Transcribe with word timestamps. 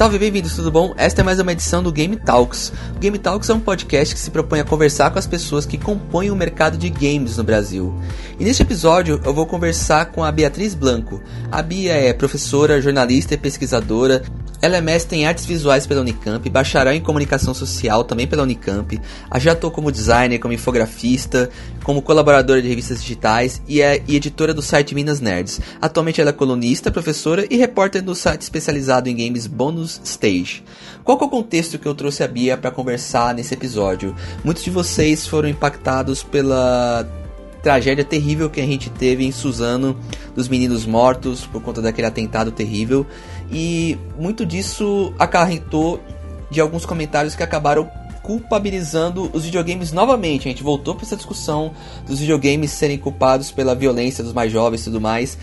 Salve, 0.00 0.18
bem-vindos, 0.18 0.56
tudo 0.56 0.70
bom? 0.70 0.94
Esta 0.96 1.20
é 1.20 1.22
mais 1.22 1.38
uma 1.40 1.52
edição 1.52 1.82
do 1.82 1.92
Game 1.92 2.16
Talks. 2.16 2.72
O 2.96 2.98
Game 2.98 3.18
Talks 3.18 3.50
é 3.50 3.52
um 3.52 3.60
podcast 3.60 4.14
que 4.14 4.20
se 4.22 4.30
propõe 4.30 4.60
a 4.60 4.64
conversar 4.64 5.10
com 5.10 5.18
as 5.18 5.26
pessoas 5.26 5.66
que 5.66 5.76
compõem 5.76 6.30
o 6.30 6.34
mercado 6.34 6.78
de 6.78 6.88
games 6.88 7.36
no 7.36 7.44
Brasil. 7.44 7.94
E 8.38 8.44
neste 8.44 8.62
episódio 8.62 9.20
eu 9.22 9.34
vou 9.34 9.44
conversar 9.44 10.06
com 10.06 10.24
a 10.24 10.32
Beatriz 10.32 10.72
Blanco. 10.74 11.20
A 11.52 11.60
Bia 11.60 11.92
é 11.92 12.14
professora, 12.14 12.80
jornalista 12.80 13.34
e 13.34 13.36
pesquisadora, 13.36 14.22
ela 14.62 14.76
é 14.76 14.80
mestre 14.80 15.18
em 15.18 15.26
artes 15.26 15.46
visuais 15.46 15.86
pela 15.86 16.00
Unicamp, 16.00 16.48
bacharel 16.50 16.92
em 16.92 17.00
comunicação 17.00 17.54
social 17.54 18.04
também 18.04 18.26
pela 18.26 18.42
Unicamp. 18.42 19.00
Já 19.38 19.52
atuou 19.52 19.72
como 19.72 19.90
designer, 19.90 20.38
como 20.38 20.52
infografista, 20.52 21.48
como 21.82 22.02
colaboradora 22.02 22.60
de 22.60 22.68
revistas 22.68 23.00
digitais 23.00 23.62
e 23.66 23.80
é 23.80 24.02
e 24.06 24.16
editora 24.16 24.52
do 24.52 24.62
site 24.62 24.94
Minas 24.94 25.20
Nerds. 25.20 25.60
Atualmente 25.80 26.20
ela 26.20 26.30
é 26.30 26.32
colunista, 26.32 26.90
professora 26.90 27.46
e 27.50 27.56
repórter 27.56 28.02
do 28.02 28.14
site 28.14 28.42
especializado 28.42 29.08
em 29.08 29.16
games 29.16 29.46
Bonus 29.46 30.00
Stage. 30.04 30.62
Qual 31.04 31.18
é 31.18 31.24
o 31.24 31.28
contexto 31.28 31.78
que 31.78 31.86
eu 31.86 31.94
trouxe 31.94 32.22
a 32.22 32.28
Bia 32.28 32.56
para 32.56 32.70
conversar 32.70 33.34
nesse 33.34 33.54
episódio? 33.54 34.14
Muitos 34.44 34.62
de 34.62 34.70
vocês 34.70 35.26
foram 35.26 35.48
impactados 35.48 36.22
pela 36.22 37.08
tragédia 37.62 38.04
terrível 38.04 38.48
que 38.48 38.60
a 38.60 38.66
gente 38.66 38.90
teve 38.90 39.24
em 39.24 39.32
Suzano, 39.32 39.96
dos 40.34 40.48
meninos 40.48 40.86
mortos 40.86 41.46
por 41.46 41.62
conta 41.62 41.82
daquele 41.82 42.06
atentado 42.06 42.50
terrível. 42.50 43.06
E 43.50 43.98
muito 44.18 44.46
disso 44.46 45.12
acarretou 45.18 46.00
de 46.50 46.60
alguns 46.60 46.84
comentários 46.84 47.34
que 47.34 47.42
acabaram 47.42 47.90
culpabilizando 48.22 49.30
os 49.32 49.44
videogames 49.44 49.92
novamente. 49.92 50.46
A 50.46 50.50
gente 50.50 50.62
voltou 50.62 50.94
para 50.94 51.04
essa 51.04 51.16
discussão 51.16 51.72
dos 52.06 52.20
videogames 52.20 52.70
serem 52.70 52.98
culpados 52.98 53.50
pela 53.50 53.74
violência 53.74 54.22
dos 54.22 54.32
mais 54.32 54.52
jovens 54.52 54.82
e 54.82 54.84
tudo 54.84 55.00
mais. 55.00 55.38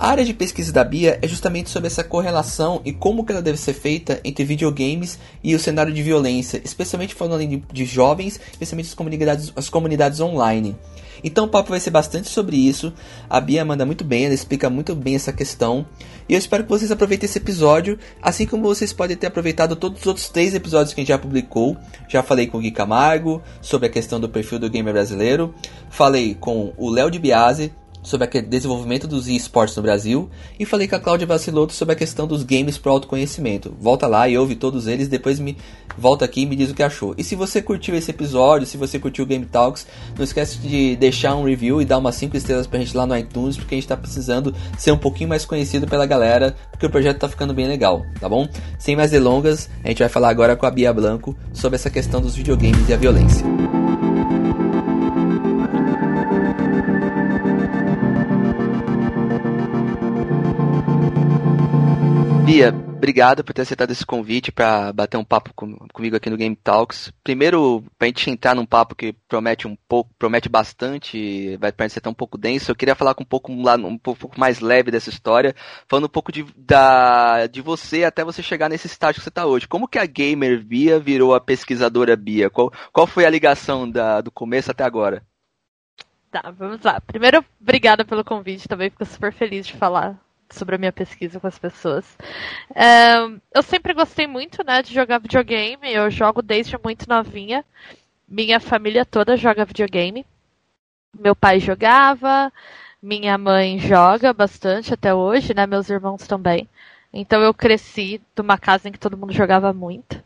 A 0.00 0.08
área 0.08 0.24
de 0.24 0.32
pesquisa 0.32 0.72
da 0.72 0.82
Bia 0.82 1.18
é 1.20 1.28
justamente 1.28 1.68
sobre 1.68 1.88
essa 1.88 2.02
correlação 2.02 2.80
e 2.86 2.90
como 2.90 3.22
que 3.22 3.32
ela 3.32 3.42
deve 3.42 3.58
ser 3.58 3.74
feita 3.74 4.18
entre 4.24 4.46
videogames 4.46 5.18
e 5.44 5.54
o 5.54 5.58
cenário 5.58 5.92
de 5.92 6.02
violência, 6.02 6.58
especialmente 6.64 7.14
falando 7.14 7.46
de, 7.46 7.62
de 7.70 7.84
jovens, 7.84 8.40
especialmente 8.50 8.86
as 8.86 8.94
comunidades, 8.94 9.52
as 9.54 9.68
comunidades 9.68 10.18
online. 10.18 10.74
Então 11.22 11.44
o 11.44 11.48
papo 11.48 11.68
vai 11.68 11.80
ser 11.80 11.90
bastante 11.90 12.30
sobre 12.30 12.56
isso. 12.56 12.94
A 13.28 13.38
Bia 13.42 13.62
manda 13.62 13.84
muito 13.84 14.02
bem, 14.02 14.24
ela 14.24 14.32
explica 14.32 14.70
muito 14.70 14.94
bem 14.94 15.16
essa 15.16 15.34
questão. 15.34 15.84
E 16.26 16.32
eu 16.32 16.38
espero 16.38 16.62
que 16.62 16.70
vocês 16.70 16.90
aproveitem 16.90 17.28
esse 17.28 17.36
episódio, 17.36 17.98
assim 18.22 18.46
como 18.46 18.62
vocês 18.62 18.94
podem 18.94 19.18
ter 19.18 19.26
aproveitado 19.26 19.76
todos 19.76 20.00
os 20.00 20.06
outros 20.06 20.30
três 20.30 20.54
episódios 20.54 20.94
que 20.94 21.00
a 21.00 21.02
gente 21.02 21.08
já 21.08 21.18
publicou. 21.18 21.76
Já 22.08 22.22
falei 22.22 22.46
com 22.46 22.56
o 22.56 22.60
Gui 22.62 22.70
Camargo 22.70 23.42
sobre 23.60 23.88
a 23.88 23.90
questão 23.90 24.18
do 24.18 24.30
perfil 24.30 24.58
do 24.58 24.70
gamer 24.70 24.94
brasileiro. 24.94 25.54
Falei 25.90 26.34
com 26.34 26.72
o 26.78 26.88
Léo 26.88 27.10
de 27.10 27.18
Biase 27.18 27.70
sobre 28.02 28.26
o 28.26 28.42
desenvolvimento 28.42 29.06
dos 29.06 29.28
esportes 29.28 29.76
no 29.76 29.82
Brasil 29.82 30.28
e 30.58 30.64
falei 30.64 30.88
com 30.88 30.96
a 30.96 31.00
Cláudia 31.00 31.26
Vaciloto 31.26 31.72
sobre 31.72 31.92
a 31.94 31.96
questão 31.96 32.26
dos 32.26 32.42
games 32.42 32.78
para 32.78 32.92
autoconhecimento. 32.92 33.74
Volta 33.80 34.06
lá 34.06 34.28
e 34.28 34.38
ouve 34.38 34.54
todos 34.54 34.86
eles, 34.86 35.08
depois 35.08 35.38
me 35.38 35.56
volta 35.96 36.24
aqui 36.24 36.42
e 36.42 36.46
me 36.46 36.56
diz 36.56 36.70
o 36.70 36.74
que 36.74 36.82
achou. 36.82 37.14
E 37.18 37.24
se 37.24 37.34
você 37.34 37.60
curtiu 37.60 37.94
esse 37.94 38.10
episódio, 38.10 38.66
se 38.66 38.76
você 38.76 38.98
curtiu 38.98 39.24
o 39.24 39.26
Game 39.26 39.44
Talks, 39.44 39.86
não 40.16 40.24
esquece 40.24 40.58
de 40.58 40.96
deixar 40.96 41.34
um 41.34 41.44
review 41.44 41.80
e 41.80 41.84
dar 41.84 41.98
umas 41.98 42.14
5 42.14 42.36
estrelas 42.36 42.66
pra 42.66 42.78
gente 42.78 42.96
lá 42.96 43.06
no 43.06 43.16
iTunes, 43.16 43.56
porque 43.56 43.74
a 43.74 43.78
gente 43.78 43.88
tá 43.88 43.96
precisando 43.96 44.54
ser 44.78 44.92
um 44.92 44.98
pouquinho 44.98 45.28
mais 45.28 45.44
conhecido 45.44 45.86
pela 45.86 46.06
galera, 46.06 46.56
porque 46.70 46.86
o 46.86 46.90
projeto 46.90 47.18
tá 47.18 47.28
ficando 47.28 47.54
bem 47.54 47.66
legal, 47.66 48.04
tá 48.18 48.28
bom? 48.28 48.48
Sem 48.78 48.96
mais 48.96 49.10
delongas, 49.10 49.68
a 49.84 49.88
gente 49.88 49.98
vai 49.98 50.08
falar 50.08 50.30
agora 50.30 50.56
com 50.56 50.66
a 50.66 50.70
Bia 50.70 50.92
Blanco 50.92 51.36
sobre 51.52 51.76
essa 51.76 51.90
questão 51.90 52.20
dos 52.20 52.34
videogames 52.34 52.88
e 52.88 52.94
a 52.94 52.96
violência. 52.96 53.44
Bia, 62.50 62.70
obrigado 62.70 63.44
por 63.44 63.52
ter 63.52 63.62
aceitado 63.62 63.92
esse 63.92 64.04
convite 64.04 64.50
para 64.50 64.92
bater 64.92 65.16
um 65.16 65.22
papo 65.22 65.54
com, 65.54 65.86
comigo 65.92 66.16
aqui 66.16 66.28
no 66.28 66.36
Game 66.36 66.56
Talks. 66.56 67.12
Primeiro, 67.22 67.84
para 67.96 68.06
a 68.06 68.08
gente 68.08 68.28
entrar 68.28 68.56
num 68.56 68.66
papo 68.66 68.96
que 68.96 69.12
promete 69.28 69.68
um 69.68 69.76
pouco, 69.86 70.12
promete 70.18 70.48
bastante, 70.48 71.56
vai 71.58 71.70
parecer 71.70 72.00
até 72.00 72.10
um 72.10 72.14
pouco 72.14 72.36
denso, 72.36 72.68
eu 72.68 72.74
queria 72.74 72.96
falar 72.96 73.14
com 73.14 73.22
um 73.22 73.26
pouco, 73.26 73.52
um 73.52 73.96
pouco 73.96 74.32
mais 74.36 74.58
leve 74.58 74.90
dessa 74.90 75.10
história, 75.10 75.54
falando 75.86 76.06
um 76.06 76.08
pouco 76.08 76.32
de, 76.32 76.44
da, 76.56 77.46
de 77.46 77.62
você 77.62 78.02
até 78.02 78.24
você 78.24 78.42
chegar 78.42 78.68
nesse 78.68 78.88
estágio 78.88 79.20
que 79.20 79.22
você 79.22 79.28
está 79.28 79.46
hoje. 79.46 79.68
Como 79.68 79.86
que 79.86 80.00
a 80.00 80.04
gamer 80.04 80.60
Bia 80.60 80.98
virou 80.98 81.36
a 81.36 81.40
pesquisadora 81.40 82.16
Bia? 82.16 82.50
Qual, 82.50 82.72
qual 82.92 83.06
foi 83.06 83.24
a 83.24 83.30
ligação 83.30 83.88
da, 83.88 84.20
do 84.20 84.32
começo 84.32 84.72
até 84.72 84.82
agora? 84.82 85.22
Tá, 86.32 86.50
vamos 86.50 86.82
lá. 86.82 87.00
Primeiro, 87.00 87.44
obrigada 87.60 88.04
pelo 88.04 88.24
convite, 88.24 88.66
também 88.66 88.90
fico 88.90 89.04
super 89.04 89.32
feliz 89.32 89.68
de 89.68 89.74
falar 89.74 90.20
sobre 90.54 90.74
a 90.74 90.78
minha 90.78 90.92
pesquisa 90.92 91.38
com 91.40 91.46
as 91.46 91.58
pessoas. 91.58 92.04
Eu 93.54 93.62
sempre 93.62 93.94
gostei 93.94 94.26
muito, 94.26 94.64
né, 94.64 94.82
de 94.82 94.92
jogar 94.94 95.18
videogame. 95.18 95.92
Eu 95.92 96.10
jogo 96.10 96.42
desde 96.42 96.76
muito 96.82 97.08
novinha. 97.08 97.64
Minha 98.28 98.60
família 98.60 99.04
toda 99.04 99.36
joga 99.36 99.64
videogame. 99.64 100.24
Meu 101.18 101.34
pai 101.34 101.58
jogava, 101.58 102.52
minha 103.02 103.36
mãe 103.36 103.78
joga 103.80 104.32
bastante 104.32 104.94
até 104.94 105.12
hoje, 105.12 105.52
né? 105.54 105.66
Meus 105.66 105.90
irmãos 105.90 106.26
também. 106.26 106.68
Então 107.12 107.42
eu 107.42 107.52
cresci 107.52 108.20
numa 108.36 108.56
casa 108.56 108.88
em 108.88 108.92
que 108.92 108.98
todo 108.98 109.16
mundo 109.16 109.32
jogava 109.32 109.72
muito. 109.72 110.22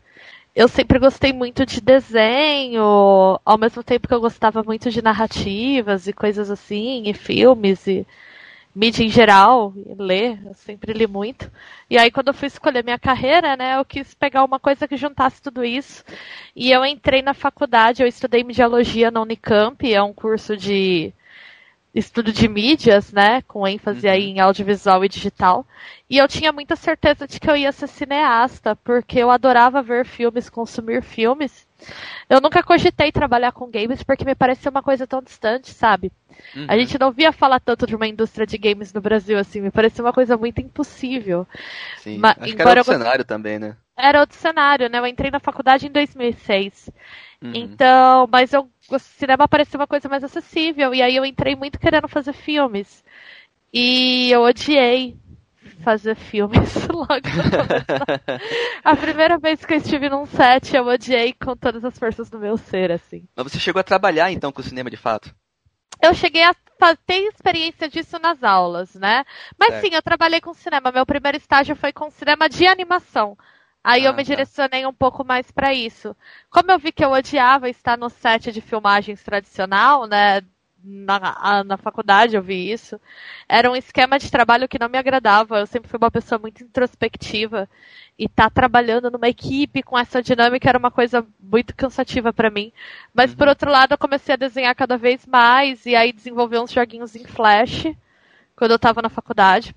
Eu 0.55 0.67
sempre 0.67 0.99
gostei 0.99 1.33
muito 1.33 1.65
de 1.65 1.81
desenho, 1.81 3.39
ao 3.43 3.57
mesmo 3.57 3.83
tempo 3.83 4.07
que 4.07 4.13
eu 4.13 4.21
gostava 4.21 4.63
muito 4.63 4.89
de 4.91 5.01
narrativas 5.01 6.07
e 6.07 6.13
coisas 6.13 6.49
assim, 6.51 7.09
e 7.09 7.13
filmes 7.13 7.87
e 7.87 8.05
mídia 8.75 9.03
em 9.03 9.09
geral, 9.09 9.73
ler, 9.97 10.39
eu 10.45 10.53
sempre 10.53 10.91
li 10.91 11.07
muito. 11.07 11.49
E 11.89 11.97
aí 11.97 12.11
quando 12.11 12.27
eu 12.27 12.33
fui 12.33 12.47
escolher 12.47 12.83
minha 12.83 12.99
carreira, 12.99 13.55
né, 13.55 13.77
eu 13.77 13.85
quis 13.85 14.13
pegar 14.13 14.43
uma 14.43 14.59
coisa 14.59 14.87
que 14.87 14.97
juntasse 14.97 15.41
tudo 15.41 15.63
isso. 15.63 16.03
E 16.55 16.71
eu 16.71 16.85
entrei 16.85 17.21
na 17.21 17.33
faculdade, 17.33 18.03
eu 18.03 18.07
estudei 18.07 18.43
mediologia 18.43 19.09
na 19.09 19.21
Unicamp, 19.21 19.81
é 19.91 20.03
um 20.03 20.13
curso 20.13 20.57
de 20.57 21.13
estudo 21.93 22.33
de 22.33 22.49
mídias, 22.49 23.13
né, 23.13 23.41
com 23.43 23.65
ênfase 23.65 24.05
uhum. 24.05 24.13
aí 24.13 24.23
em 24.25 24.39
audiovisual 24.41 25.05
e 25.05 25.09
digital. 25.09 25.65
E 26.09 26.17
eu 26.17 26.27
tinha 26.27 26.51
muita 26.51 26.75
certeza 26.75 27.25
de 27.25 27.39
que 27.39 27.49
eu 27.49 27.55
ia 27.55 27.71
ser 27.71 27.87
cineasta, 27.87 28.75
porque 28.75 29.17
eu 29.19 29.31
adorava 29.31 29.81
ver 29.81 30.05
filmes, 30.05 30.49
consumir 30.49 31.01
filmes. 31.01 31.64
Eu 32.29 32.41
nunca 32.41 32.63
cogitei 32.63 33.11
trabalhar 33.11 33.51
com 33.51 33.69
games 33.69 34.01
porque 34.03 34.25
me 34.25 34.33
parecia 34.33 34.71
uma 34.71 34.81
coisa 34.81 35.05
tão 35.05 35.21
distante, 35.21 35.71
sabe? 35.71 36.11
Uhum. 36.55 36.65
A 36.67 36.77
gente 36.77 36.97
não 36.97 37.11
via 37.11 37.31
falar 37.31 37.59
tanto 37.59 37.85
de 37.85 37.95
uma 37.95 38.07
indústria 38.07 38.47
de 38.47 38.57
games 38.57 38.91
no 38.91 39.01
Brasil, 39.01 39.37
assim, 39.37 39.61
me 39.61 39.71
parecia 39.71 40.03
uma 40.03 40.13
coisa 40.13 40.35
muito 40.35 40.59
impossível. 40.59 41.47
Sim, 41.97 42.17
Mas, 42.17 42.35
acho 42.39 42.55
que 42.55 42.61
era 42.61 42.79
outro 42.79 42.93
eu... 42.93 42.97
cenário 42.97 43.25
também, 43.25 43.59
né? 43.59 43.75
Era 43.97 44.19
outro 44.19 44.37
cenário, 44.37 44.89
né? 44.89 44.99
Eu 44.99 45.07
entrei 45.07 45.31
na 45.31 45.39
faculdade 45.39 45.87
em 45.87 45.91
2006. 45.91 46.89
Uhum. 47.41 47.51
Então, 47.53 48.27
mas 48.31 48.51
eu, 48.51 48.69
o 48.89 48.99
cinema 48.99 49.47
parecia 49.47 49.79
uma 49.79 49.87
coisa 49.87 50.09
mais 50.09 50.23
acessível, 50.23 50.93
e 50.93 51.01
aí 51.01 51.15
eu 51.15 51.25
entrei 51.25 51.55
muito 51.55 51.79
querendo 51.79 52.07
fazer 52.07 52.33
filmes. 52.33 53.03
E 53.71 54.31
eu 54.31 54.41
odiei 54.41 55.17
fazer 55.83 56.15
filmes 56.15 56.75
logo. 56.87 57.09
a 58.83 58.95
primeira 58.95 59.37
vez 59.37 59.65
que 59.65 59.73
eu 59.73 59.77
estive 59.77 60.09
num 60.09 60.25
set, 60.25 60.75
eu 60.75 60.85
odiei 60.85 61.33
com 61.33 61.55
todas 61.55 61.83
as 61.83 61.97
forças 61.97 62.29
do 62.29 62.39
meu 62.39 62.57
ser, 62.57 62.91
assim. 62.91 63.27
Mas 63.35 63.51
você 63.51 63.59
chegou 63.59 63.79
a 63.79 63.83
trabalhar 63.83 64.31
então 64.31 64.51
com 64.51 64.61
o 64.61 64.63
cinema 64.63 64.89
de 64.89 64.97
fato? 64.97 65.33
Eu 66.01 66.13
cheguei 66.13 66.43
a 66.43 66.53
ter 67.05 67.21
experiência 67.27 67.89
disso 67.89 68.19
nas 68.19 68.43
aulas, 68.43 68.95
né? 68.95 69.23
Mas 69.57 69.81
sim, 69.81 69.89
eu 69.93 70.01
trabalhei 70.01 70.41
com 70.41 70.53
cinema. 70.53 70.91
Meu 70.91 71.05
primeiro 71.05 71.37
estágio 71.37 71.75
foi 71.75 71.91
com 71.91 72.09
cinema 72.09 72.49
de 72.49 72.67
animação. 72.67 73.37
Aí 73.83 74.05
ah, 74.05 74.09
eu 74.09 74.13
me 74.13 74.23
tá. 74.23 74.23
direcionei 74.23 74.85
um 74.85 74.93
pouco 74.93 75.23
mais 75.23 75.51
para 75.51 75.73
isso. 75.73 76.15
Como 76.49 76.71
eu 76.71 76.79
vi 76.79 76.91
que 76.91 77.05
eu 77.05 77.11
odiava 77.11 77.69
estar 77.69 77.97
no 77.97 78.09
set 78.09 78.51
de 78.51 78.59
filmagens 78.59 79.23
tradicional, 79.23 80.07
né? 80.07 80.41
Na, 80.85 81.63
na 81.63 81.77
faculdade 81.77 82.35
eu 82.35 82.43
vi 82.43 82.71
isso. 82.71 82.99
Era 83.49 83.69
um 83.71 83.75
esquema 83.75 84.19
de 84.19 84.29
trabalho 84.29 84.67
que 84.67 84.79
não 84.79 84.87
me 84.87 84.97
agradava. 84.97 85.59
Eu 85.59 85.67
sempre 85.67 85.89
fui 85.89 85.97
uma 85.97 86.11
pessoa 86.11 86.39
muito 86.39 86.63
introspectiva. 86.63 87.67
E 88.17 88.25
estar 88.25 88.45
tá 88.45 88.49
trabalhando 88.49 89.11
numa 89.11 89.27
equipe 89.27 89.83
com 89.83 89.97
essa 89.97 90.21
dinâmica 90.21 90.69
era 90.69 90.77
uma 90.77 90.91
coisa 90.91 91.25
muito 91.39 91.75
cansativa 91.75 92.31
para 92.31 92.49
mim. 92.49 92.71
Mas 93.13 93.31
uhum. 93.31 93.37
por 93.37 93.47
outro 93.47 93.69
lado, 93.69 93.93
eu 93.93 93.97
comecei 93.97 94.33
a 94.33 94.37
desenhar 94.37 94.75
cada 94.75 94.97
vez 94.97 95.25
mais 95.25 95.85
e 95.85 95.95
aí 95.95 96.13
desenvolver 96.13 96.59
uns 96.59 96.71
joguinhos 96.71 97.15
em 97.15 97.25
Flash 97.25 97.87
quando 98.55 98.71
eu 98.71 98.77
estava 98.77 99.01
na 99.01 99.09
faculdade. 99.09 99.75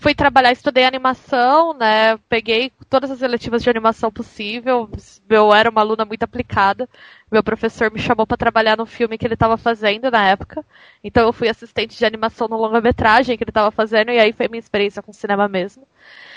Fui 0.00 0.14
trabalhar, 0.14 0.52
estudei 0.52 0.84
animação, 0.84 1.74
né? 1.74 2.16
Peguei 2.28 2.70
todas 2.88 3.10
as 3.10 3.20
eletivas 3.20 3.64
de 3.64 3.68
animação 3.68 4.12
possível. 4.12 4.88
Eu 5.28 5.52
era 5.52 5.68
uma 5.68 5.80
aluna 5.80 6.04
muito 6.04 6.22
aplicada. 6.22 6.88
Meu 7.30 7.42
professor 7.42 7.90
me 7.90 7.98
chamou 7.98 8.24
para 8.24 8.36
trabalhar 8.36 8.76
no 8.76 8.86
filme 8.86 9.18
que 9.18 9.26
ele 9.26 9.34
estava 9.34 9.56
fazendo 9.56 10.08
na 10.08 10.24
época. 10.28 10.64
Então 11.02 11.26
eu 11.26 11.32
fui 11.32 11.48
assistente 11.48 11.98
de 11.98 12.06
animação 12.06 12.46
no 12.46 12.56
longa-metragem 12.56 13.36
que 13.36 13.42
ele 13.42 13.50
estava 13.50 13.72
fazendo 13.72 14.12
e 14.12 14.20
aí 14.20 14.32
foi 14.32 14.46
minha 14.46 14.60
experiência 14.60 15.02
com 15.02 15.12
cinema 15.12 15.48
mesmo. 15.48 15.84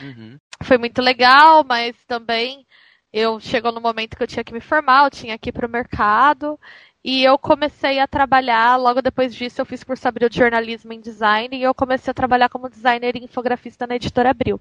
Uhum. 0.01 0.39
Foi 0.63 0.79
muito 0.79 0.99
legal, 0.99 1.63
mas 1.63 1.95
também 2.07 2.65
eu 3.13 3.39
chegou 3.39 3.71
no 3.71 3.79
momento 3.79 4.17
que 4.17 4.23
eu 4.23 4.27
tinha 4.27 4.43
que 4.43 4.53
me 4.53 4.61
formar, 4.61 5.03
eu 5.03 5.11
tinha 5.11 5.37
que 5.37 5.49
ir 5.49 5.53
para 5.53 5.67
o 5.67 5.69
mercado 5.69 6.59
E 7.03 7.23
eu 7.23 7.37
comecei 7.37 7.99
a 7.99 8.07
trabalhar, 8.07 8.75
logo 8.77 9.01
depois 9.01 9.33
disso 9.33 9.59
eu 9.59 9.65
fiz 9.65 9.83
curso 9.83 10.07
abril 10.07 10.29
de 10.29 10.37
jornalismo 10.37 10.93
em 10.93 10.99
design 10.99 11.57
e 11.57 11.63
eu 11.63 11.73
comecei 11.73 12.11
a 12.11 12.13
trabalhar 12.13 12.47
como 12.47 12.69
designer 12.69 13.15
e 13.15 13.23
infografista 13.23 13.87
na 13.87 13.95
editora 13.95 14.29
Abril. 14.29 14.59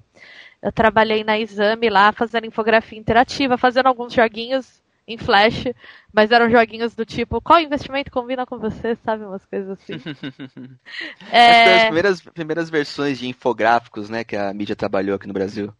Eu 0.62 0.72
trabalhei 0.72 1.22
na 1.22 1.38
Exame 1.38 1.90
lá, 1.90 2.12
fazendo 2.12 2.46
infografia 2.46 2.98
interativa, 2.98 3.58
fazendo 3.58 3.88
alguns 3.88 4.14
joguinhos 4.14 4.82
em 5.06 5.18
Flash, 5.18 5.64
mas 6.12 6.30
eram 6.30 6.48
joguinhos 6.48 6.94
do 6.94 7.04
tipo, 7.04 7.40
qual 7.42 7.60
investimento 7.60 8.10
combina 8.10 8.46
com 8.46 8.58
você, 8.58 8.96
sabe? 9.04 9.24
Umas 9.24 9.44
coisas 9.44 9.70
assim. 9.70 10.00
é... 11.30 11.74
As 11.74 11.82
primeiras, 11.84 12.20
primeiras 12.20 12.70
versões 12.70 13.18
de 13.18 13.28
infográficos, 13.28 14.08
né, 14.08 14.24
que 14.24 14.36
a 14.36 14.52
mídia 14.54 14.76
trabalhou 14.76 15.16
aqui 15.16 15.26
no 15.26 15.34
Brasil. 15.34 15.74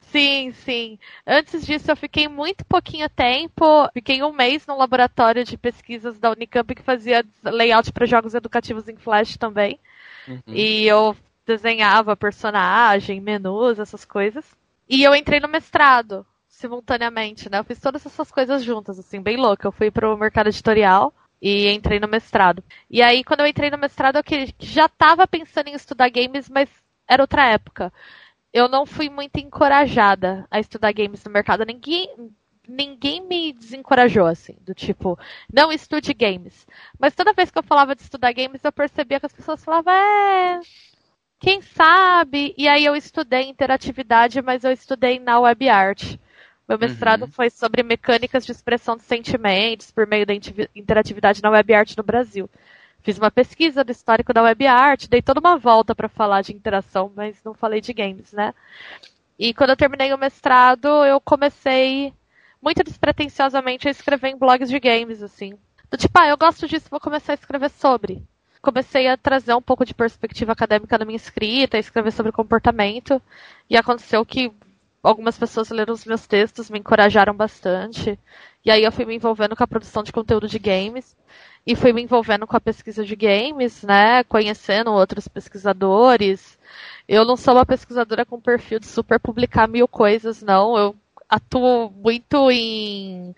Sim, 0.00 0.52
sim. 0.52 0.98
Antes 1.26 1.64
disso, 1.64 1.90
eu 1.90 1.96
fiquei 1.96 2.26
muito 2.26 2.64
pouquinho 2.64 3.08
tempo. 3.08 3.88
Fiquei 3.92 4.22
um 4.22 4.32
mês 4.32 4.66
no 4.66 4.76
laboratório 4.76 5.44
de 5.44 5.56
pesquisas 5.56 6.18
da 6.18 6.30
Unicamp 6.30 6.74
que 6.74 6.82
fazia 6.82 7.24
layout 7.44 7.92
para 7.92 8.06
jogos 8.06 8.34
educativos 8.34 8.88
em 8.88 8.96
Flash 8.96 9.36
também. 9.36 9.78
Uhum. 10.26 10.42
E 10.48 10.86
eu 10.86 11.16
desenhava 11.46 12.16
personagem, 12.16 13.20
menus, 13.20 13.78
essas 13.78 14.04
coisas. 14.04 14.44
E 14.88 15.02
eu 15.02 15.14
entrei 15.14 15.38
no 15.38 15.48
mestrado 15.48 16.26
simultaneamente, 16.48 17.48
né? 17.48 17.58
Eu 17.58 17.64
fiz 17.64 17.78
todas 17.78 18.04
essas 18.04 18.30
coisas 18.32 18.64
juntas, 18.64 18.98
assim, 18.98 19.20
bem 19.20 19.36
louca. 19.36 19.68
Eu 19.68 19.72
fui 19.72 19.90
pro 19.90 20.18
mercado 20.18 20.48
editorial 20.48 21.14
e 21.40 21.68
entrei 21.70 22.00
no 22.00 22.08
mestrado. 22.08 22.64
E 22.90 23.00
aí, 23.00 23.22
quando 23.22 23.40
eu 23.40 23.46
entrei 23.46 23.70
no 23.70 23.78
mestrado, 23.78 24.16
eu 24.16 24.22
já 24.58 24.86
estava 24.86 25.26
pensando 25.26 25.68
em 25.68 25.74
estudar 25.74 26.10
games, 26.10 26.48
mas 26.48 26.68
era 27.08 27.22
outra 27.22 27.48
época 27.48 27.92
eu 28.52 28.68
não 28.68 28.84
fui 28.84 29.08
muito 29.08 29.38
encorajada 29.38 30.46
a 30.50 30.58
estudar 30.60 30.92
games 30.92 31.22
no 31.24 31.30
mercado. 31.30 31.64
Ninguém, 31.64 32.08
ninguém 32.68 33.20
me 33.22 33.52
desencorajou, 33.52 34.26
assim, 34.26 34.56
do 34.62 34.74
tipo, 34.74 35.18
não 35.52 35.72
estude 35.72 36.12
games. 36.12 36.66
Mas 36.98 37.14
toda 37.14 37.32
vez 37.32 37.50
que 37.50 37.58
eu 37.58 37.62
falava 37.62 37.94
de 37.94 38.02
estudar 38.02 38.32
games, 38.32 38.62
eu 38.64 38.72
percebia 38.72 39.20
que 39.20 39.26
as 39.26 39.32
pessoas 39.32 39.64
falavam, 39.64 39.92
é. 39.92 40.60
Quem 41.38 41.62
sabe? 41.62 42.54
E 42.58 42.68
aí 42.68 42.84
eu 42.84 42.94
estudei 42.94 43.48
interatividade, 43.48 44.42
mas 44.42 44.62
eu 44.62 44.72
estudei 44.72 45.18
na 45.18 45.40
web 45.40 45.68
art. 45.68 46.16
Meu 46.68 46.78
mestrado 46.78 47.22
uhum. 47.22 47.30
foi 47.32 47.50
sobre 47.50 47.82
mecânicas 47.82 48.44
de 48.44 48.52
expressão 48.52 48.96
de 48.96 49.02
sentimentos 49.02 49.90
por 49.90 50.06
meio 50.06 50.26
da 50.26 50.34
interatividade 50.74 51.42
na 51.42 51.50
web 51.50 51.74
art 51.74 51.96
no 51.96 52.02
Brasil. 52.02 52.48
Fiz 53.02 53.18
uma 53.18 53.30
pesquisa 53.30 53.82
do 53.82 53.92
histórico 53.92 54.32
da 54.32 54.42
web 54.42 54.66
art, 54.66 55.06
dei 55.08 55.22
toda 55.22 55.40
uma 55.40 55.56
volta 55.56 55.94
para 55.94 56.08
falar 56.08 56.42
de 56.42 56.52
interação, 56.52 57.10
mas 57.14 57.42
não 57.44 57.54
falei 57.54 57.80
de 57.80 57.92
games, 57.92 58.32
né? 58.32 58.54
E 59.38 59.54
quando 59.54 59.70
eu 59.70 59.76
terminei 59.76 60.12
o 60.12 60.18
mestrado, 60.18 60.86
eu 61.04 61.18
comecei 61.18 62.12
muito 62.60 62.84
despretensiosamente 62.84 63.88
a 63.88 63.90
escrever 63.90 64.28
em 64.28 64.36
blogs 64.36 64.68
de 64.68 64.78
games, 64.78 65.22
assim. 65.22 65.54
Do 65.90 65.96
tipo, 65.96 66.18
ah, 66.18 66.28
eu 66.28 66.36
gosto 66.36 66.68
disso, 66.68 66.88
vou 66.90 67.00
começar 67.00 67.32
a 67.32 67.34
escrever 67.34 67.70
sobre. 67.70 68.22
Comecei 68.60 69.08
a 69.08 69.16
trazer 69.16 69.54
um 69.54 69.62
pouco 69.62 69.86
de 69.86 69.94
perspectiva 69.94 70.52
acadêmica 70.52 70.98
na 70.98 71.06
minha 71.06 71.16
escrita, 71.16 71.78
a 71.78 71.80
escrever 71.80 72.12
sobre 72.12 72.30
comportamento. 72.30 73.20
E 73.68 73.78
aconteceu 73.78 74.24
que 74.26 74.52
algumas 75.02 75.38
pessoas 75.38 75.70
leram 75.70 75.94
os 75.94 76.04
meus 76.04 76.26
textos, 76.26 76.68
me 76.68 76.78
encorajaram 76.78 77.34
bastante. 77.34 78.18
E 78.62 78.70
aí 78.70 78.84
eu 78.84 78.92
fui 78.92 79.06
me 79.06 79.16
envolvendo 79.16 79.56
com 79.56 79.64
a 79.64 79.66
produção 79.66 80.02
de 80.02 80.12
conteúdo 80.12 80.46
de 80.46 80.58
games 80.58 81.16
e 81.66 81.76
fui 81.76 81.92
me 81.92 82.02
envolvendo 82.02 82.46
com 82.46 82.56
a 82.56 82.60
pesquisa 82.60 83.04
de 83.04 83.14
games, 83.14 83.82
né? 83.82 84.24
Conhecendo 84.24 84.92
outros 84.92 85.28
pesquisadores. 85.28 86.58
Eu 87.08 87.24
não 87.24 87.36
sou 87.36 87.54
uma 87.54 87.66
pesquisadora 87.66 88.24
com 88.24 88.40
perfil 88.40 88.78
de 88.78 88.86
super 88.86 89.20
publicar 89.20 89.68
mil 89.68 89.86
coisas, 89.86 90.42
não. 90.42 90.76
Eu 90.76 90.96
atuo 91.28 91.90
muito 91.90 92.50
em 92.50 93.34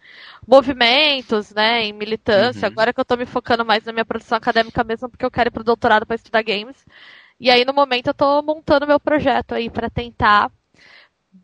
movimentos, 0.46 1.52
né, 1.52 1.84
em 1.84 1.92
militância. 1.92 2.66
Uhum. 2.66 2.72
Agora 2.72 2.92
que 2.92 3.00
eu 3.00 3.02
estou 3.02 3.18
me 3.18 3.26
focando 3.26 3.64
mais 3.64 3.84
na 3.84 3.92
minha 3.92 4.04
produção 4.04 4.38
acadêmica 4.38 4.82
mesmo, 4.82 5.08
porque 5.08 5.24
eu 5.24 5.30
quero 5.30 5.48
ir 5.48 5.52
pro 5.52 5.62
doutorado 5.64 6.06
para 6.06 6.16
estudar 6.16 6.42
games. 6.42 6.76
E 7.38 7.50
aí 7.50 7.64
no 7.64 7.74
momento 7.74 8.06
eu 8.08 8.12
estou 8.12 8.42
montando 8.42 8.86
meu 8.86 8.98
projeto 8.98 9.54
aí 9.54 9.68
para 9.68 9.90
tentar 9.90 10.50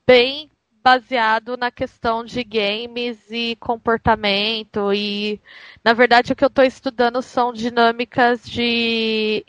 bem 0.07 0.51
baseado 0.83 1.57
na 1.57 1.71
questão 1.71 2.25
de 2.25 2.43
games 2.45 3.19
e 3.31 3.57
comportamento 3.57 4.93
e 4.93 5.41
na 5.85 5.93
verdade 5.93 6.33
o 6.33 6.37
que 6.37 6.45
eu 6.45 6.49
estou 6.49 6.65
estudando 6.65 7.21
são 7.23 7.53
dinâmicas 7.53 8.43
de 8.45 9.45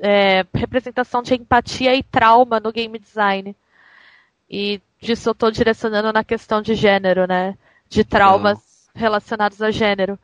é, 0.00 0.44
representação 0.54 1.22
de 1.22 1.34
empatia 1.34 1.94
e 1.94 2.02
trauma 2.02 2.60
no 2.60 2.72
game 2.72 2.98
design 2.98 3.54
e 4.50 4.80
disso 5.00 5.28
eu 5.28 5.32
estou 5.32 5.50
direcionando 5.50 6.12
na 6.12 6.24
questão 6.24 6.60
de 6.60 6.74
gênero, 6.74 7.26
né? 7.26 7.56
De 7.88 8.04
traumas 8.04 8.88
relacionados 8.94 9.62
a 9.62 9.70
gênero. 9.70 10.18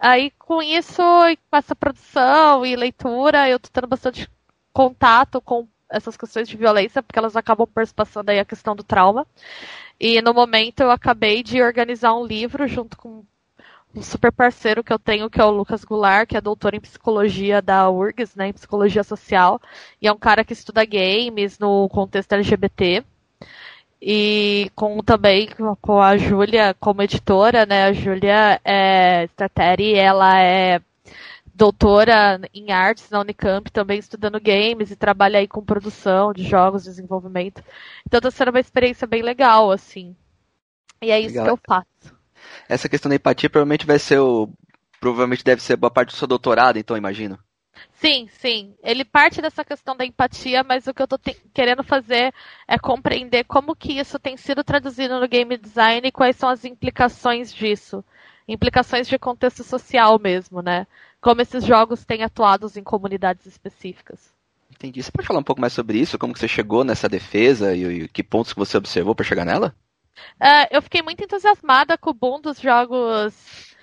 Aí 0.00 0.30
com 0.32 0.60
isso, 0.60 1.02
com 1.50 1.56
essa 1.56 1.74
produção 1.74 2.66
e 2.66 2.76
leitura, 2.76 3.48
eu 3.48 3.56
estou 3.56 3.70
tendo 3.72 3.86
bastante 3.86 4.28
contato 4.72 5.40
com 5.40 5.66
essas 5.90 6.16
questões 6.16 6.48
de 6.48 6.56
violência, 6.56 7.02
porque 7.02 7.18
elas 7.18 7.36
acabam 7.36 7.66
perspassando 7.66 8.30
aí 8.30 8.38
a 8.38 8.44
questão 8.44 8.76
do 8.76 8.82
trauma. 8.82 9.26
E 10.00 10.22
no 10.22 10.32
momento 10.32 10.80
eu 10.80 10.90
acabei 10.90 11.42
de 11.42 11.62
organizar 11.62 12.14
um 12.14 12.24
livro 12.24 12.66
junto 12.68 12.96
com 12.96 13.24
um 13.94 14.02
super 14.02 14.30
parceiro 14.30 14.84
que 14.84 14.92
eu 14.92 14.98
tenho, 14.98 15.30
que 15.30 15.40
é 15.40 15.44
o 15.44 15.50
Lucas 15.50 15.84
Goulart, 15.84 16.28
que 16.28 16.36
é 16.36 16.40
doutor 16.40 16.74
em 16.74 16.80
psicologia 16.80 17.60
da 17.60 17.90
URGS, 17.90 18.36
né, 18.36 18.48
em 18.48 18.52
psicologia 18.52 19.02
social, 19.02 19.60
e 20.00 20.06
é 20.06 20.12
um 20.12 20.18
cara 20.18 20.44
que 20.44 20.52
estuda 20.52 20.84
games 20.84 21.58
no 21.58 21.88
contexto 21.88 22.32
LGBT. 22.32 23.04
E 24.00 24.70
com 24.76 25.02
também 25.02 25.48
com 25.80 26.00
a 26.00 26.16
Júlia 26.16 26.74
como 26.78 27.02
editora, 27.02 27.66
né? 27.66 27.84
A 27.86 27.92
Júlia 27.92 28.60
é 28.64 29.28
ela 29.96 30.40
é 30.40 30.80
doutora 31.58 32.40
em 32.54 32.70
artes 32.70 33.10
na 33.10 33.20
Unicamp, 33.20 33.68
também 33.72 33.98
estudando 33.98 34.40
games 34.40 34.92
e 34.92 34.96
trabalha 34.96 35.40
aí 35.40 35.48
com 35.48 35.64
produção 35.64 36.32
de 36.32 36.44
jogos, 36.44 36.84
desenvolvimento. 36.84 37.62
Então 38.06 38.20
tá 38.20 38.30
sendo 38.30 38.50
uma 38.50 38.60
experiência 38.60 39.08
bem 39.08 39.22
legal, 39.22 39.72
assim. 39.72 40.14
E 41.02 41.10
é 41.10 41.18
isso 41.18 41.30
legal. 41.30 41.44
que 41.44 41.50
eu 41.50 41.58
faço. 41.66 42.16
Essa 42.68 42.88
questão 42.88 43.08
da 43.08 43.16
empatia 43.16 43.50
provavelmente 43.50 43.86
vai 43.86 43.98
ser 43.98 44.20
o. 44.20 44.48
Provavelmente 45.00 45.44
deve 45.44 45.60
ser 45.60 45.76
boa 45.76 45.90
parte 45.90 46.10
do 46.10 46.16
seu 46.16 46.28
doutorado, 46.28 46.78
então, 46.78 46.96
imagino. 46.96 47.38
Sim, 47.92 48.28
sim. 48.28 48.74
Ele 48.82 49.04
parte 49.04 49.42
dessa 49.42 49.64
questão 49.64 49.96
da 49.96 50.04
empatia, 50.04 50.62
mas 50.62 50.86
o 50.86 50.94
que 50.94 51.02
eu 51.02 51.04
estou 51.04 51.18
querendo 51.52 51.82
fazer 51.82 52.32
é 52.66 52.78
compreender 52.78 53.44
como 53.44 53.74
que 53.74 53.98
isso 53.98 54.18
tem 54.18 54.36
sido 54.36 54.62
traduzido 54.62 55.18
no 55.18 55.28
game 55.28 55.56
design 55.56 56.06
e 56.06 56.12
quais 56.12 56.36
são 56.36 56.48
as 56.48 56.64
implicações 56.64 57.52
disso. 57.52 58.04
Implicações 58.48 59.06
de 59.06 59.18
contexto 59.18 59.62
social 59.62 60.18
mesmo, 60.18 60.62
né? 60.62 60.86
como 61.20 61.42
esses 61.42 61.64
jogos 61.64 62.04
têm 62.04 62.22
atuado 62.22 62.70
em 62.76 62.82
comunidades 62.82 63.46
específicas. 63.46 64.32
Entendi. 64.70 65.02
Você 65.02 65.10
pode 65.10 65.26
falar 65.26 65.40
um 65.40 65.44
pouco 65.44 65.60
mais 65.60 65.72
sobre 65.72 65.98
isso? 65.98 66.18
Como 66.18 66.32
que 66.32 66.38
você 66.38 66.48
chegou 66.48 66.84
nessa 66.84 67.08
defesa 67.08 67.74
e, 67.74 67.84
e 67.84 68.08
que 68.08 68.22
pontos 68.22 68.52
que 68.52 68.58
você 68.58 68.76
observou 68.76 69.14
para 69.14 69.24
chegar 69.24 69.44
nela? 69.44 69.74
Uh, 70.40 70.66
eu 70.70 70.82
fiquei 70.82 71.02
muito 71.02 71.22
entusiasmada 71.22 71.96
com 71.96 72.10
o 72.10 72.14
boom 72.14 72.40
dos 72.40 72.60
jogos 72.60 73.74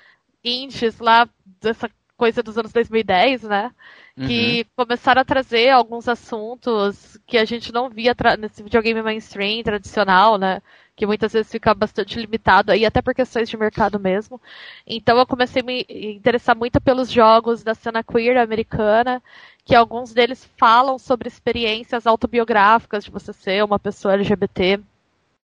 indies 0.43 0.99
lá, 0.99 1.27
dessa 1.61 1.89
coisa 2.15 2.41
dos 2.41 2.57
anos 2.57 2.71
2010, 2.71 3.43
né? 3.43 3.71
Que 4.15 4.59
uhum. 4.61 4.85
começaram 4.85 5.21
a 5.21 5.25
trazer 5.25 5.69
alguns 5.69 6.07
assuntos 6.07 7.17
que 7.25 7.37
a 7.37 7.43
gente 7.43 7.73
não 7.73 7.89
via 7.89 8.15
nesse 8.39 8.63
videogame 8.63 9.01
mainstream 9.01 9.61
tradicional, 9.63 10.37
né? 10.37 10.61
Que 10.95 11.05
muitas 11.05 11.33
vezes 11.33 11.51
fica 11.51 11.73
bastante 11.73 12.19
limitado 12.19 12.71
aí, 12.71 12.85
até 12.85 13.01
por 13.01 13.13
questões 13.13 13.49
de 13.49 13.57
mercado 13.57 13.99
mesmo. 13.99 14.41
Então 14.87 15.17
eu 15.17 15.25
comecei 15.25 15.61
a 15.61 15.65
me 15.65 15.85
interessar 15.89 16.55
muito 16.55 16.79
pelos 16.79 17.11
jogos 17.11 17.63
da 17.63 17.75
cena 17.75 18.03
queer 18.03 18.37
americana, 18.37 19.21
que 19.65 19.75
alguns 19.75 20.13
deles 20.13 20.49
falam 20.57 20.97
sobre 20.97 21.27
experiências 21.27 22.07
autobiográficas 22.07 23.03
de 23.03 23.11
você 23.11 23.33
ser 23.33 23.63
uma 23.63 23.79
pessoa 23.79 24.13
LGBT 24.13 24.79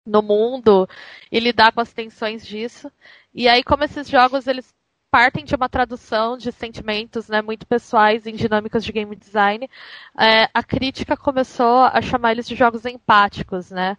no 0.06 0.22
mundo 0.22 0.88
e 1.32 1.40
lidar 1.40 1.72
com 1.72 1.82
as 1.82 1.94
tensões 1.94 2.46
disso. 2.46 2.92
E 3.34 3.48
aí, 3.48 3.64
como 3.64 3.84
esses 3.84 4.08
jogos 4.10 4.48
eles 4.48 4.74
partem 5.12 5.44
de 5.44 5.56
uma 5.56 5.70
tradução 5.70 6.38
de 6.38 6.52
sentimentos 6.52 7.28
né, 7.28 7.42
muito 7.42 7.66
pessoais 7.66 8.28
em 8.28 8.36
dinâmicas 8.36 8.84
de 8.86 8.92
game 8.92 9.16
design, 9.16 9.68
é, 10.20 10.50
a 10.54 10.64
crítica 10.64 11.18
começou 11.18 11.84
a 11.84 12.02
chamar 12.02 12.32
eles 12.34 12.48
de 12.48 12.56
jogos 12.56 12.86
empáticos, 12.86 13.72
né? 13.72 13.98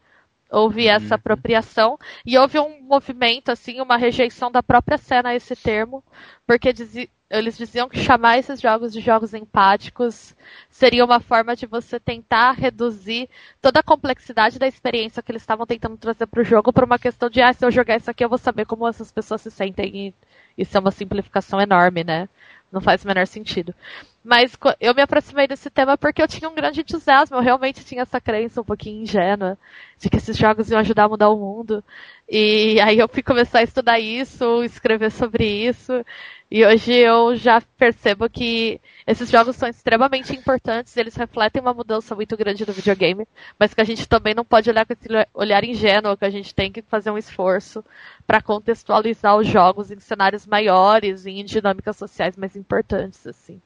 Houve 0.50 0.86
uhum. 0.86 0.92
essa 0.92 1.14
apropriação 1.14 1.98
e 2.24 2.36
houve 2.36 2.58
um 2.58 2.82
movimento 2.82 3.50
assim, 3.50 3.80
uma 3.80 3.96
rejeição 3.96 4.50
da 4.50 4.62
própria 4.62 4.98
cena 4.98 5.30
a 5.30 5.34
esse 5.34 5.54
termo, 5.54 6.02
porque 6.46 6.72
dizi 6.72 7.10
eles 7.30 7.56
diziam 7.56 7.88
que 7.88 8.00
chamar 8.00 8.38
esses 8.38 8.60
jogos 8.60 8.92
de 8.92 9.00
jogos 9.00 9.32
empáticos 9.32 10.34
seria 10.68 11.04
uma 11.04 11.20
forma 11.20 11.54
de 11.54 11.64
você 11.64 12.00
tentar 12.00 12.50
reduzir 12.50 13.30
toda 13.62 13.78
a 13.78 13.84
complexidade 13.84 14.58
da 14.58 14.66
experiência 14.66 15.22
que 15.22 15.30
eles 15.30 15.42
estavam 15.42 15.64
tentando 15.64 15.96
trazer 15.96 16.26
para 16.26 16.40
o 16.40 16.44
jogo 16.44 16.72
para 16.72 16.84
uma 16.84 16.98
questão 16.98 17.30
de 17.30 17.40
ah, 17.40 17.52
se 17.52 17.64
eu 17.64 17.70
jogar 17.70 17.98
isso 17.98 18.10
aqui 18.10 18.24
eu 18.24 18.28
vou 18.28 18.36
saber 18.36 18.66
como 18.66 18.88
essas 18.88 19.12
pessoas 19.12 19.42
se 19.42 19.50
sentem 19.50 20.08
e 20.08 20.14
isso 20.58 20.76
é 20.76 20.80
uma 20.80 20.90
simplificação 20.90 21.60
enorme, 21.60 22.02
né? 22.02 22.28
Não 22.72 22.80
faz 22.80 23.04
o 23.04 23.06
menor 23.06 23.26
sentido. 23.26 23.74
Mas 24.22 24.52
eu 24.78 24.94
me 24.94 25.00
aproximei 25.00 25.48
desse 25.48 25.70
tema 25.70 25.96
porque 25.96 26.20
eu 26.20 26.28
tinha 26.28 26.48
um 26.48 26.54
grande 26.54 26.80
entusiasmo, 26.82 27.36
eu 27.36 27.40
realmente 27.40 27.84
tinha 27.84 28.02
essa 28.02 28.20
crença 28.20 28.60
um 28.60 28.64
pouquinho 28.64 29.02
ingênua 29.02 29.58
de 29.98 30.10
que 30.10 30.16
esses 30.18 30.36
jogos 30.36 30.70
iam 30.70 30.80
ajudar 30.80 31.04
a 31.04 31.08
mudar 31.08 31.30
o 31.30 31.38
mundo. 31.38 31.82
E 32.28 32.78
aí 32.80 32.98
eu 32.98 33.08
fui 33.08 33.22
começar 33.22 33.60
a 33.60 33.62
estudar 33.62 33.98
isso, 33.98 34.62
escrever 34.62 35.10
sobre 35.10 35.44
isso. 35.46 36.04
E 36.50 36.64
hoje 36.66 36.92
eu 36.92 37.34
já 37.36 37.60
percebo 37.78 38.28
que 38.28 38.80
esses 39.06 39.30
jogos 39.30 39.56
são 39.56 39.68
extremamente 39.68 40.36
importantes, 40.36 40.96
eles 40.96 41.14
refletem 41.16 41.62
uma 41.62 41.72
mudança 41.72 42.14
muito 42.14 42.36
grande 42.36 42.66
no 42.66 42.72
videogame, 42.72 43.26
mas 43.58 43.72
que 43.72 43.80
a 43.80 43.84
gente 43.84 44.06
também 44.08 44.34
não 44.34 44.44
pode 44.44 44.68
olhar 44.68 44.84
com 44.84 44.92
esse 44.92 45.08
olhar 45.32 45.64
ingênuo, 45.64 46.16
que 46.16 46.24
a 46.24 46.30
gente 46.30 46.54
tem 46.54 46.70
que 46.72 46.82
fazer 46.82 47.10
um 47.10 47.18
esforço 47.18 47.84
para 48.26 48.42
contextualizar 48.42 49.36
os 49.36 49.46
jogos 49.46 49.90
em 49.90 50.00
cenários 50.00 50.46
maiores 50.46 51.24
e 51.24 51.30
em 51.30 51.44
dinâmicas 51.44 51.96
sociais 51.96 52.36
mais 52.36 52.56
importantes, 52.56 53.26
assim. 53.26 53.60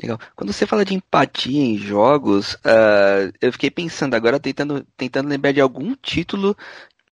Legal. 0.00 0.18
Quando 0.34 0.52
você 0.52 0.66
fala 0.66 0.84
de 0.84 0.94
empatia 0.94 1.62
em 1.62 1.78
jogos, 1.78 2.54
uh, 2.54 3.32
eu 3.40 3.52
fiquei 3.52 3.70
pensando 3.70 4.14
agora, 4.14 4.38
tentando, 4.38 4.86
tentando 4.96 5.28
lembrar 5.28 5.52
de 5.52 5.60
algum 5.60 5.94
título 5.94 6.56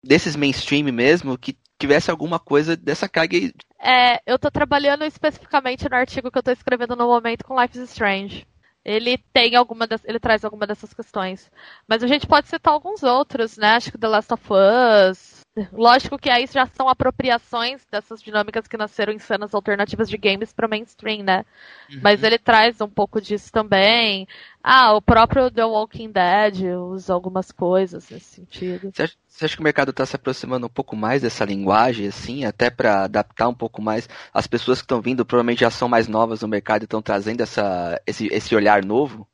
desses 0.02 0.36
mainstream 0.36 0.92
mesmo 0.92 1.38
que 1.38 1.56
tivesse 1.78 2.10
alguma 2.10 2.38
coisa 2.38 2.76
dessa 2.76 3.08
carga. 3.08 3.38
É, 3.80 4.20
eu 4.26 4.38
tô 4.38 4.50
trabalhando 4.50 5.04
especificamente 5.04 5.88
no 5.88 5.96
artigo 5.96 6.30
que 6.30 6.38
eu 6.38 6.42
tô 6.42 6.50
escrevendo 6.50 6.94
no 6.94 7.06
momento 7.06 7.44
com 7.44 7.60
Life 7.60 7.78
is 7.78 7.90
Strange. 7.90 8.46
Ele 8.84 9.16
tem 9.32 9.56
alguma 9.56 9.86
das, 9.86 10.04
ele 10.04 10.20
traz 10.20 10.44
alguma 10.44 10.66
dessas 10.66 10.92
questões. 10.92 11.50
Mas 11.88 12.02
a 12.02 12.06
gente 12.06 12.26
pode 12.26 12.48
citar 12.48 12.74
alguns 12.74 13.02
outros, 13.02 13.56
né? 13.56 13.76
Acho 13.76 13.90
que 13.90 13.98
The 13.98 14.08
Last 14.08 14.32
of 14.32 14.44
Us, 14.52 15.43
Lógico 15.73 16.18
que 16.18 16.28
aí 16.28 16.49
já 16.52 16.66
são 16.66 16.88
apropriações 16.88 17.87
dessas 17.90 18.20
dinâmicas 18.20 18.66
que 18.66 18.76
nasceram 18.76 19.12
em 19.12 19.20
cenas 19.20 19.54
alternativas 19.54 20.11
de 20.11 20.18
games 20.18 20.52
para 20.52 20.66
mainstream, 20.66 21.23
né? 21.23 21.44
Uhum. 21.88 22.00
Mas 22.02 22.25
ele 22.25 22.38
traz 22.38 22.80
um 22.80 22.88
pouco 22.88 23.20
disso 23.20 23.52
também. 23.52 24.26
Ah, 24.61 24.94
o 24.94 25.00
próprio 25.00 25.49
The 25.52 25.64
Walking 25.64 26.11
Dead 26.11 26.76
usa 26.76 27.14
algumas 27.14 27.52
coisas 27.52 28.11
nesse 28.11 28.34
sentido. 28.34 28.90
Você 28.92 29.04
acha, 29.04 29.14
você 29.28 29.44
acha 29.44 29.54
que 29.54 29.61
o 29.61 29.64
mercado 29.64 29.90
está 29.90 30.04
se 30.04 30.16
aproximando 30.16 30.66
um 30.66 30.70
pouco 30.70 30.96
mais 30.96 31.23
dessa 31.23 31.44
linguagem, 31.44 32.08
assim, 32.08 32.44
até 32.44 32.68
para 32.68 33.04
adaptar 33.04 33.46
um 33.46 33.54
pouco 33.54 33.80
mais? 33.80 34.08
As 34.32 34.49
pessoas 34.49 34.78
que 34.78 34.84
estão 34.84 35.00
vindo 35.00 35.25
provavelmente 35.25 35.61
já 35.61 35.70
são 35.70 35.88
mais 35.88 36.08
novas 36.08 36.42
no 36.42 36.49
mercado 36.49 36.82
e 36.82 36.84
estão 36.84 37.00
trazendo 37.00 37.42
essa, 37.42 38.00
esse, 38.04 38.26
esse 38.32 38.56
olhar 38.56 38.84
novo? 38.84 39.25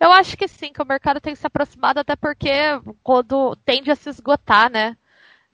Eu 0.00 0.10
acho 0.12 0.34
que 0.34 0.48
sim, 0.48 0.72
que 0.72 0.82
o 0.82 0.86
mercado 0.86 1.20
tem 1.20 1.34
se 1.34 1.46
aproximado 1.46 2.00
até 2.00 2.16
porque 2.16 2.50
quando 3.02 3.54
tende 3.66 3.90
a 3.90 3.94
se 3.94 4.08
esgotar, 4.08 4.70
né? 4.70 4.96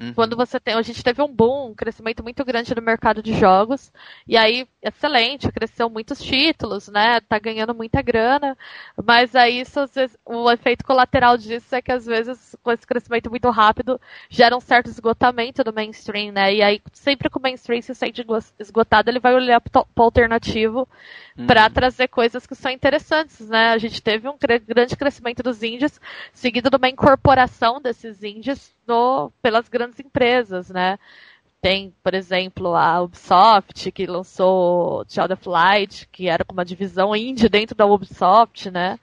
Uhum. 0.00 0.12
Quando 0.12 0.36
você 0.36 0.58
tem. 0.58 0.74
A 0.74 0.82
gente 0.82 1.04
teve 1.04 1.22
um 1.22 1.32
boom, 1.32 1.70
um 1.70 1.74
crescimento 1.74 2.22
muito 2.22 2.44
grande 2.44 2.74
no 2.74 2.82
mercado 2.82 3.22
de 3.22 3.32
jogos. 3.32 3.92
E 4.26 4.36
aí, 4.36 4.66
excelente, 4.82 5.50
cresceu 5.52 5.88
muitos 5.88 6.20
títulos, 6.20 6.88
né? 6.88 7.20
Tá 7.20 7.38
ganhando 7.38 7.72
muita 7.74 8.02
grana. 8.02 8.56
Mas 9.04 9.36
aí, 9.36 9.60
isso, 9.60 9.86
vezes, 9.86 10.18
o 10.24 10.50
efeito 10.50 10.84
colateral 10.84 11.36
disso 11.36 11.74
é 11.74 11.80
que, 11.80 11.92
às 11.92 12.06
vezes, 12.06 12.56
com 12.62 12.72
esse 12.72 12.84
crescimento 12.84 13.30
muito 13.30 13.48
rápido, 13.50 14.00
gera 14.28 14.56
um 14.56 14.60
certo 14.60 14.88
esgotamento 14.88 15.62
do 15.62 15.72
mainstream, 15.72 16.32
né? 16.32 16.52
E 16.52 16.62
aí, 16.62 16.82
sempre 16.92 17.30
que 17.30 17.38
o 17.38 17.42
mainstream 17.42 17.80
se 17.80 17.94
sente 17.94 18.24
esgotado, 18.58 19.10
ele 19.10 19.20
vai 19.20 19.34
olhar 19.34 19.60
pro, 19.60 19.86
pro 19.94 20.04
alternativo 20.04 20.88
uhum. 21.38 21.46
para 21.46 21.70
trazer 21.70 22.08
coisas 22.08 22.46
que 22.46 22.56
são 22.56 22.70
interessantes, 22.70 23.48
né? 23.48 23.70
A 23.70 23.78
gente 23.78 24.02
teve 24.02 24.28
um 24.28 24.36
grande 24.66 24.96
crescimento 24.96 25.40
dos 25.40 25.62
indies, 25.62 26.00
seguido 26.32 26.68
de 26.68 26.76
uma 26.76 26.88
incorporação 26.88 27.80
desses 27.80 28.24
indies 28.24 28.74
no, 28.86 29.30
pelas 29.42 29.68
grandes 29.68 30.00
empresas, 30.00 30.70
né? 30.70 30.98
Tem, 31.60 31.94
por 32.02 32.14
exemplo, 32.14 32.74
a 32.74 33.00
Ubisoft, 33.00 33.90
que 33.90 34.06
lançou 34.06 35.04
Child 35.08 35.32
of 35.32 35.48
Light, 35.48 36.08
que 36.12 36.28
era 36.28 36.44
uma 36.50 36.64
divisão 36.64 37.16
indie 37.16 37.48
dentro 37.48 37.74
da 37.74 37.86
Ubisoft, 37.86 38.70
né? 38.70 38.98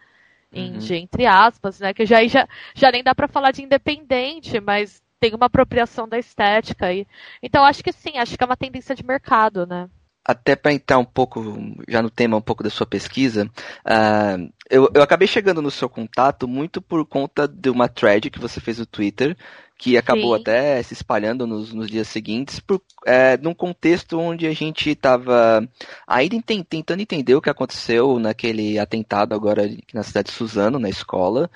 Indie, 0.54 0.94
uhum. 0.94 1.00
entre 1.00 1.26
aspas, 1.26 1.80
né? 1.80 1.94
Que 1.94 2.06
já, 2.06 2.26
já, 2.28 2.48
já 2.76 2.92
nem 2.92 3.04
dá 3.04 3.16
para 3.16 3.28
falar 3.28 3.52
de 3.52 3.64
independente, 3.64 4.60
mas 4.60 5.02
tem 5.20 5.34
uma 5.34 5.48
apropriação 5.48 6.08
da 6.08 6.20
estética 6.20 6.88
aí. 6.88 7.08
Então, 7.42 7.64
acho 7.64 7.84
que 7.84 7.92
sim, 7.92 8.18
acho 8.18 8.38
que 8.38 8.44
é 8.44 8.48
uma 8.48 8.58
tendência 8.58 8.94
de 8.94 9.04
mercado, 9.04 9.66
né? 9.66 9.90
até 10.24 10.56
para 10.56 10.72
entrar 10.72 11.00
um 11.00 11.06
pouco 11.06 11.44
já 11.88 12.02
no 12.02 12.10
tema 12.10 12.38
um 12.38 12.42
pouco 12.42 12.64
da 12.64 12.70
sua 12.70 12.86
pesquisa, 12.86 13.46
uh, 13.86 14.54
eu, 14.70 14.90
eu 14.94 15.02
acabei 15.02 15.28
chegando 15.28 15.62
no 15.62 15.72
seu 15.72 15.90
contato 15.90 16.48
muito 16.48 16.82
por 16.82 17.06
conta 17.06 17.48
de 17.48 17.70
uma 17.70 17.90
thread 17.90 18.30
que 18.30 18.40
você 18.40 18.60
fez 18.62 18.78
no 18.80 18.86
Twitter, 18.86 19.36
que 19.82 19.98
acabou 19.98 20.36
Sim. 20.36 20.42
até 20.42 20.84
se 20.84 20.94
espalhando 20.94 21.48
nos, 21.48 21.74
nos 21.74 21.90
dias 21.90 22.08
seguintes, 22.08 22.60
por, 22.60 22.80
é, 23.04 23.36
num 23.38 23.52
contexto 23.52 24.20
onde 24.20 24.46
a 24.46 24.54
gente 24.54 24.92
estava 24.92 25.68
ainda 26.06 26.40
tentando 26.70 27.02
entender 27.02 27.34
o 27.34 27.42
que 27.42 27.50
aconteceu 27.50 28.20
naquele 28.20 28.78
atentado 28.78 29.34
agora 29.34 29.68
na 29.92 30.04
cidade 30.04 30.28
de 30.30 30.36
Suzano, 30.36 30.78
na 30.78 30.88
escola, 30.88 31.50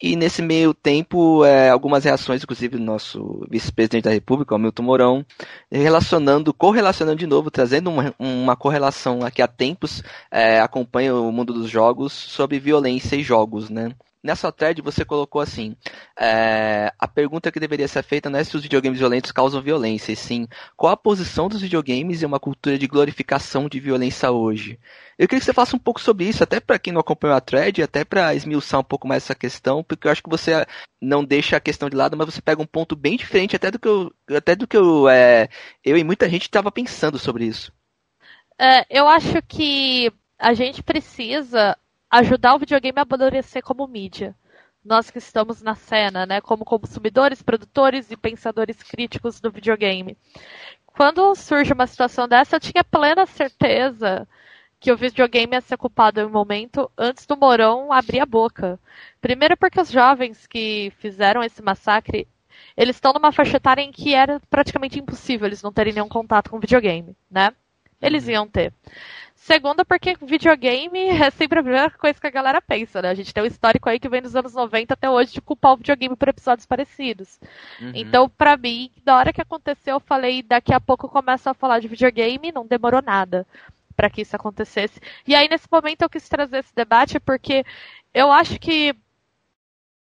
e 0.00 0.16
nesse 0.16 0.40
meio 0.40 0.72
tempo, 0.72 1.44
é, 1.44 1.68
algumas 1.68 2.04
reações, 2.04 2.42
inclusive 2.42 2.78
do 2.78 2.82
nosso 2.82 3.46
vice-presidente 3.50 4.04
da 4.04 4.10
República, 4.10 4.54
o 4.54 4.58
Milton 4.58 4.82
Mourão, 4.82 5.26
relacionando, 5.70 6.54
correlacionando 6.54 7.18
de 7.18 7.26
novo, 7.26 7.50
trazendo 7.50 7.90
uma, 7.90 8.14
uma 8.18 8.56
correlação 8.56 9.22
aqui 9.22 9.42
há 9.42 9.46
tempos, 9.46 10.02
é, 10.30 10.60
acompanha 10.60 11.14
o 11.14 11.30
mundo 11.30 11.52
dos 11.52 11.68
jogos 11.68 12.14
sobre 12.14 12.58
violência 12.58 13.16
e 13.16 13.22
jogos, 13.22 13.68
né? 13.68 13.92
Nessa 14.26 14.52
thread 14.52 14.82
você 14.82 15.04
colocou 15.04 15.40
assim: 15.40 15.76
é, 16.18 16.92
a 16.98 17.08
pergunta 17.08 17.50
que 17.50 17.60
deveria 17.60 17.88
ser 17.88 18.02
feita 18.02 18.28
não 18.28 18.38
é 18.38 18.44
se 18.44 18.56
os 18.56 18.62
videogames 18.62 18.98
violentos 18.98 19.32
causam 19.32 19.62
violência, 19.62 20.12
e 20.12 20.16
sim 20.16 20.46
qual 20.76 20.92
a 20.92 20.96
posição 20.96 21.48
dos 21.48 21.62
videogames 21.62 22.22
em 22.22 22.26
uma 22.26 22.40
cultura 22.40 22.76
de 22.76 22.86
glorificação 22.86 23.68
de 23.68 23.80
violência 23.80 24.30
hoje. 24.30 24.78
Eu 25.18 25.26
queria 25.26 25.40
que 25.40 25.46
você 25.46 25.52
falasse 25.52 25.74
um 25.74 25.78
pouco 25.78 26.00
sobre 26.00 26.26
isso, 26.26 26.42
até 26.42 26.60
para 26.60 26.78
quem 26.78 26.92
não 26.92 27.00
acompanhou 27.00 27.36
a 27.36 27.40
thread, 27.40 27.82
até 27.82 28.04
para 28.04 28.34
esmiuçar 28.34 28.80
um 28.80 28.84
pouco 28.84 29.08
mais 29.08 29.22
essa 29.22 29.34
questão, 29.34 29.82
porque 29.82 30.06
eu 30.06 30.12
acho 30.12 30.22
que 30.22 30.28
você 30.28 30.66
não 31.00 31.24
deixa 31.24 31.56
a 31.56 31.60
questão 31.60 31.88
de 31.88 31.96
lado, 31.96 32.16
mas 32.16 32.26
você 32.26 32.42
pega 32.42 32.60
um 32.60 32.66
ponto 32.66 32.94
bem 32.94 33.16
diferente 33.16 33.56
até 33.56 33.70
do 33.70 33.78
que 33.78 33.88
eu, 33.88 34.12
até 34.36 34.54
do 34.54 34.66
que 34.66 34.76
eu, 34.76 35.08
é, 35.08 35.48
eu 35.82 35.96
e 35.96 36.04
muita 36.04 36.28
gente 36.28 36.42
estava 36.42 36.70
pensando 36.70 37.18
sobre 37.18 37.46
isso. 37.46 37.72
É, 38.58 38.84
eu 38.90 39.06
acho 39.06 39.40
que 39.46 40.10
a 40.38 40.52
gente 40.52 40.82
precisa 40.82 41.76
ajudar 42.10 42.54
o 42.54 42.58
videogame 42.58 42.98
a 42.98 43.02
amadurecer 43.02 43.62
como 43.62 43.86
mídia. 43.86 44.34
Nós 44.84 45.10
que 45.10 45.18
estamos 45.18 45.62
na 45.62 45.74
cena, 45.74 46.24
né, 46.26 46.40
como 46.40 46.64
consumidores, 46.64 47.42
produtores 47.42 48.10
e 48.10 48.16
pensadores 48.16 48.82
críticos 48.82 49.40
do 49.40 49.50
videogame. 49.50 50.16
Quando 50.86 51.34
surge 51.34 51.72
uma 51.72 51.86
situação 51.86 52.28
dessa, 52.28 52.56
eu 52.56 52.60
tinha 52.60 52.84
plena 52.84 53.26
certeza 53.26 54.26
que 54.78 54.92
o 54.92 54.96
videogame 54.96 55.54
ia 55.54 55.60
ser 55.60 55.76
culpado 55.76 56.20
em 56.20 56.24
um 56.24 56.30
momento 56.30 56.90
antes 56.96 57.26
do 57.26 57.36
Morão 57.36 57.92
abrir 57.92 58.20
a 58.20 58.26
boca. 58.26 58.78
Primeiro 59.20 59.56
porque 59.56 59.80
os 59.80 59.90
jovens 59.90 60.46
que 60.46 60.92
fizeram 60.98 61.42
esse 61.42 61.62
massacre, 61.62 62.28
eles 62.76 62.96
estão 62.96 63.12
numa 63.12 63.32
faixa 63.32 63.56
etária 63.56 63.82
em 63.82 63.90
que 63.92 64.14
era 64.14 64.40
praticamente 64.48 64.98
impossível 64.98 65.46
eles 65.46 65.62
não 65.62 65.72
terem 65.72 65.92
nenhum 65.92 66.08
contato 66.08 66.50
com 66.50 66.60
videogame, 66.60 67.16
né? 67.30 67.52
Eles 68.00 68.26
uhum. 68.26 68.32
iam 68.32 68.48
ter. 68.48 68.72
Segundo, 69.34 69.84
porque 69.84 70.16
videogame 70.22 70.98
é 71.22 71.30
sempre 71.30 71.60
a 71.60 71.62
primeira 71.62 71.90
coisa 71.90 72.20
que 72.20 72.26
a 72.26 72.30
galera 72.30 72.60
pensa, 72.60 73.00
né? 73.00 73.10
A 73.10 73.14
gente 73.14 73.32
tem 73.32 73.44
um 73.44 73.46
histórico 73.46 73.88
aí 73.88 74.00
que 74.00 74.08
vem 74.08 74.20
dos 74.20 74.34
anos 74.34 74.54
90 74.54 74.94
até 74.94 75.08
hoje 75.08 75.34
de 75.34 75.40
culpar 75.40 75.72
o 75.72 75.76
videogame 75.76 76.16
por 76.16 76.28
episódios 76.28 76.66
parecidos. 76.66 77.38
Uhum. 77.80 77.92
Então, 77.94 78.28
pra 78.28 78.56
mim, 78.56 78.90
na 79.04 79.16
hora 79.16 79.32
que 79.32 79.40
aconteceu, 79.40 79.94
eu 79.94 80.00
falei, 80.00 80.42
daqui 80.42 80.74
a 80.74 80.80
pouco 80.80 81.08
começa 81.08 81.50
a 81.50 81.54
falar 81.54 81.78
de 81.78 81.86
videogame, 81.86 82.50
não 82.50 82.66
demorou 82.66 83.00
nada 83.00 83.46
para 83.94 84.10
que 84.10 84.22
isso 84.22 84.34
acontecesse. 84.34 85.00
E 85.26 85.34
aí, 85.34 85.48
nesse 85.48 85.68
momento, 85.70 86.02
eu 86.02 86.10
quis 86.10 86.28
trazer 86.28 86.58
esse 86.58 86.74
debate 86.74 87.20
porque 87.20 87.64
eu 88.12 88.32
acho 88.32 88.58
que 88.58 88.94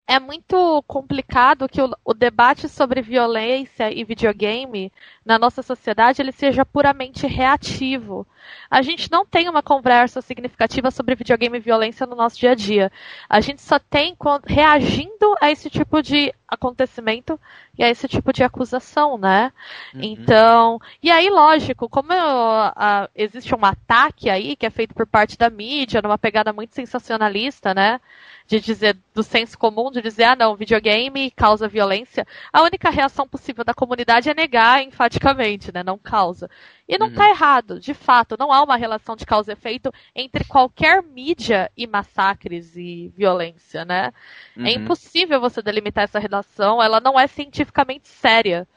é 0.08 0.20
muito 0.20 0.84
complicado 0.88 1.70
que 1.70 1.82
o, 1.82 1.90
o, 2.04 2.14
debate 2.14 2.68
sobre 2.68 3.02
violência 3.02 3.92
e 3.92 4.04
videogame 4.04 4.92
na 5.26 5.40
nossa 5.40 5.62
sociedade 5.62 6.22
ele 6.22 6.32
seja 6.32 6.66
puramente 6.66 7.26
reativo. 7.28 8.28
A 8.70 8.82
gente 8.82 9.10
não 9.12 9.26
tem 9.26 9.48
uma 9.48 9.64
conversa 9.64 10.22
significativa 10.22 10.92
sobre 10.92 11.16
videogame 11.16 11.58
e 11.58 11.62
violência 11.62 12.06
no 12.06 12.16
nosso 12.16 12.38
dia 12.38 12.52
a 12.52 12.56
dia. 12.56 12.92
A 13.30 13.40
gente 13.40 13.62
só 13.62 13.80
tem 13.80 14.18
reagindo 14.46 15.36
a 15.40 15.50
esse 15.50 15.70
tipo 15.70 16.02
de 16.02 16.34
acontecimento 16.48 17.40
e 17.78 17.84
a 17.84 17.90
esse 17.90 18.08
tipo 18.08 18.34
de 18.34 18.44
acusação, 18.44 19.18
né? 19.18 19.54
Uhum. 19.94 20.02
Então, 20.04 20.82
e 21.02 21.10
aí, 21.10 21.30
lógico, 21.30 21.88
como 21.88 22.10
a, 22.12 23.10
existe 23.16 23.56
um 23.56 23.64
ataque 23.64 24.30
aí 24.30 24.58
que 24.58 24.66
é 24.66 24.70
feito 24.70 24.94
por 24.94 25.08
parte 25.08 25.38
da 25.38 25.50
mídia, 25.50 26.02
numa 26.02 26.18
pegada 26.18 26.52
muito 26.52 26.76
sensacionalista, 26.76 27.74
né? 27.74 28.02
De 28.52 28.60
dizer 28.60 28.98
do 29.14 29.24
senso 29.24 29.58
comum, 29.58 29.90
de 29.90 30.02
dizer, 30.02 30.26
ah 30.26 30.36
não, 30.36 30.58
videogame 30.58 31.32
causa 31.32 31.70
violência, 31.70 32.28
a 32.52 32.62
única 32.62 32.90
reação 32.90 33.26
possível 33.26 33.64
da 33.64 33.74
comunidade 33.74 34.30
é 34.30 34.34
negar 34.34 34.84
enfaticamente, 34.84 35.72
né? 35.74 35.82
Não 35.84 35.98
causa. 35.98 36.50
E 36.86 36.98
não 36.98 37.08
está 37.08 37.24
uhum. 37.24 37.30
errado, 37.30 37.80
de 37.80 37.94
fato, 37.94 38.36
não 38.38 38.52
há 38.52 38.62
uma 38.62 38.76
relação 38.76 39.16
de 39.16 39.26
causa 39.26 39.52
e 39.52 39.54
efeito 39.54 39.90
entre 40.14 40.44
qualquer 40.44 41.02
mídia 41.02 41.72
e 41.78 41.88
massacres 41.88 42.76
e 42.76 43.14
violência, 43.16 43.86
né? 43.86 44.12
É 44.58 44.60
uhum. 44.60 44.66
É 44.66 44.72
impossível 44.74 45.40
você 45.40 45.62
delimitar 45.62 46.04
essa 46.04 46.20
relação, 46.20 46.84
ela 46.84 47.00
não 47.00 47.18
é 47.18 47.28
cientificamente 47.28 48.10
séria. 48.10 48.68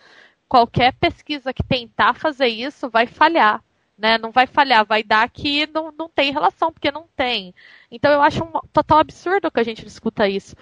Qualquer 0.48 0.92
pesquisa 0.92 1.52
que 1.52 1.64
tentar 1.64 2.14
fazer 2.14 2.46
isso 2.46 2.88
vai 2.88 3.08
falhar 3.08 3.60
né? 3.96 4.18
Não 4.18 4.30
vai 4.30 4.46
falhar, 4.46 4.84
vai 4.84 5.02
dar 5.02 5.28
que 5.28 5.66
não, 5.66 5.92
não 5.96 6.08
tem 6.08 6.32
relação, 6.32 6.72
porque 6.72 6.90
não 6.90 7.06
tem. 7.16 7.54
Então 7.90 8.12
eu 8.12 8.22
acho 8.22 8.44
um 8.44 8.52
total 8.72 8.98
absurdo 8.98 9.50
que 9.50 9.60
a 9.60 9.64
gente 9.64 9.84
discuta 9.84 10.28
isso. 10.28 10.56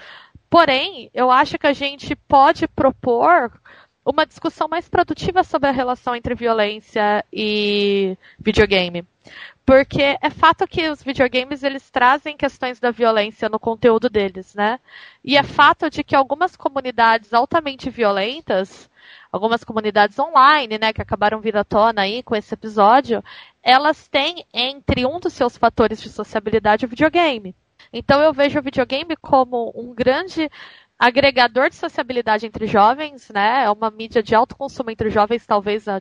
Porém, 0.50 1.10
eu 1.14 1.30
acho 1.30 1.58
que 1.58 1.66
a 1.66 1.72
gente 1.72 2.14
pode 2.14 2.68
propor 2.68 3.50
uma 4.04 4.26
discussão 4.26 4.68
mais 4.68 4.88
produtiva 4.88 5.44
sobre 5.44 5.68
a 5.68 5.72
relação 5.72 6.14
entre 6.14 6.34
violência 6.34 7.24
e 7.32 8.16
videogame. 8.38 9.06
Porque 9.64 10.18
é 10.20 10.28
fato 10.28 10.66
que 10.66 10.88
os 10.90 11.02
videogames 11.02 11.62
eles 11.62 11.88
trazem 11.88 12.36
questões 12.36 12.80
da 12.80 12.90
violência 12.90 13.48
no 13.48 13.60
conteúdo 13.60 14.10
deles, 14.10 14.54
né? 14.54 14.80
E 15.24 15.36
é 15.36 15.42
fato 15.42 15.88
de 15.88 16.02
que 16.02 16.16
algumas 16.16 16.56
comunidades 16.56 17.32
altamente 17.32 17.88
violentas, 17.88 18.90
algumas 19.32 19.64
comunidades 19.64 20.18
online, 20.18 20.78
né, 20.78 20.92
que 20.92 21.00
acabaram 21.00 21.40
vindo 21.40 21.56
à 21.56 21.64
tona 21.64 22.02
aí 22.02 22.22
com 22.22 22.36
esse 22.36 22.52
episódio, 22.52 23.24
elas 23.62 24.06
têm 24.06 24.44
entre 24.52 25.06
um 25.06 25.18
dos 25.18 25.32
seus 25.32 25.56
fatores 25.56 26.00
de 26.02 26.10
sociabilidade 26.10 26.84
o 26.84 26.88
videogame. 26.88 27.56
Então 27.92 28.20
eu 28.20 28.32
vejo 28.32 28.58
o 28.58 28.62
videogame 28.62 29.16
como 29.16 29.72
um 29.74 29.94
grande 29.94 30.50
agregador 30.98 31.70
de 31.70 31.76
sociabilidade 31.76 32.46
entre 32.46 32.66
jovens, 32.66 33.28
né? 33.30 33.64
É 33.64 33.70
uma 33.70 33.90
mídia 33.90 34.22
de 34.22 34.34
alto 34.34 34.54
consumo 34.56 34.90
entre 34.90 35.10
jovens, 35.10 35.46
talvez 35.46 35.88
a 35.88 36.00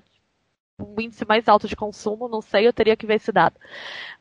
um 0.82 1.00
índice 1.00 1.26
mais 1.26 1.48
alto 1.48 1.68
de 1.68 1.76
consumo, 1.76 2.28
não 2.28 2.42
sei, 2.42 2.68
eu 2.68 2.74
teria 2.74 2.96
que 2.96 3.06
ver 3.06 3.16
esse 3.16 3.32
dado. 3.32 3.56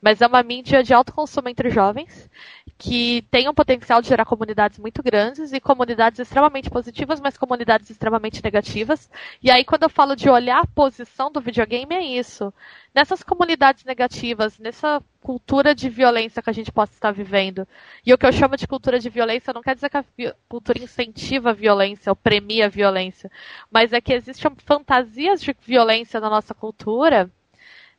Mas 0.00 0.20
é 0.20 0.26
uma 0.26 0.42
mídia 0.42 0.82
de 0.82 0.94
alto 0.94 1.12
consumo 1.12 1.48
entre 1.48 1.70
jovens, 1.70 2.30
que 2.78 3.22
tem 3.30 3.48
um 3.48 3.54
potencial 3.54 4.00
de 4.00 4.08
gerar 4.08 4.24
comunidades 4.24 4.78
muito 4.78 5.02
grandes 5.02 5.52
e 5.52 5.60
comunidades 5.60 6.18
extremamente 6.18 6.70
positivas, 6.70 7.20
mas 7.20 7.36
comunidades 7.36 7.90
extremamente 7.90 8.42
negativas. 8.42 9.10
E 9.42 9.50
aí, 9.50 9.64
quando 9.64 9.82
eu 9.82 9.90
falo 9.90 10.16
de 10.16 10.30
olhar 10.30 10.62
a 10.62 10.66
posição 10.66 11.30
do 11.30 11.40
videogame, 11.40 11.94
é 11.94 12.02
isso. 12.02 12.52
Nessas 12.94 13.22
comunidades 13.22 13.84
negativas, 13.84 14.58
nessa 14.58 15.02
cultura 15.20 15.74
de 15.74 15.88
violência 15.88 16.42
que 16.42 16.50
a 16.50 16.52
gente 16.52 16.72
possa 16.72 16.92
estar 16.92 17.12
vivendo. 17.12 17.66
E 18.04 18.12
o 18.12 18.18
que 18.18 18.26
eu 18.26 18.32
chamo 18.32 18.56
de 18.56 18.66
cultura 18.66 18.98
de 18.98 19.08
violência 19.08 19.52
não 19.52 19.62
quer 19.62 19.74
dizer 19.76 19.88
que 19.88 19.96
a 19.96 20.04
cultura 20.48 20.82
incentiva 20.82 21.50
a 21.50 21.52
violência 21.52 22.10
ou 22.10 22.16
premia 22.16 22.66
a 22.66 22.68
violência, 22.68 23.30
mas 23.70 23.92
é 23.92 24.00
que 24.00 24.12
existem 24.12 24.50
fantasias 24.64 25.40
de 25.40 25.54
violência 25.62 26.18
na 26.20 26.28
nossa 26.28 26.52
cultura 26.54 27.30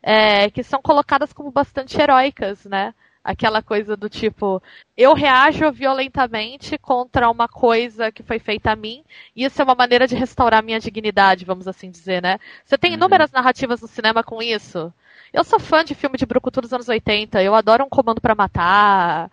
é, 0.02 0.50
que 0.50 0.64
são 0.64 0.82
colocadas 0.82 1.32
como 1.34 1.52
bastante 1.52 2.00
heróicas, 2.00 2.66
né? 2.66 2.94
Aquela 3.24 3.62
coisa 3.62 3.96
do 3.96 4.10
tipo, 4.10 4.62
eu 4.98 5.14
reajo 5.14 5.72
violentamente 5.72 6.78
contra 6.78 7.30
uma 7.30 7.48
coisa 7.48 8.12
que 8.12 8.24
foi 8.24 8.40
feita 8.40 8.72
a 8.72 8.76
mim, 8.76 9.04
e 9.36 9.46
isso 9.46 9.62
é 9.62 9.64
uma 9.64 9.76
maneira 9.76 10.08
de 10.08 10.16
restaurar 10.16 10.64
minha 10.64 10.80
dignidade, 10.80 11.46
vamos 11.46 11.68
assim 11.68 11.92
dizer, 11.92 12.22
né? 12.22 12.40
Você 12.66 12.78
tem 12.78 12.92
uhum. 12.92 12.98
inúmeras 12.98 13.32
narrativas 13.32 13.80
no 13.80 13.88
cinema 13.88 14.24
com 14.24 14.42
isso. 14.42 14.92
Eu 15.32 15.44
sou 15.44 15.60
fã 15.60 15.84
de 15.84 15.94
filme 15.94 16.18
de 16.18 16.26
brucutu 16.26 16.62
dos 16.62 16.74
anos 16.74 16.90
80, 16.90 17.44
eu 17.44 17.54
adoro 17.54 17.84
um 17.86 17.90
comando 17.90 18.20
para 18.20 18.36
matar, 18.36 19.30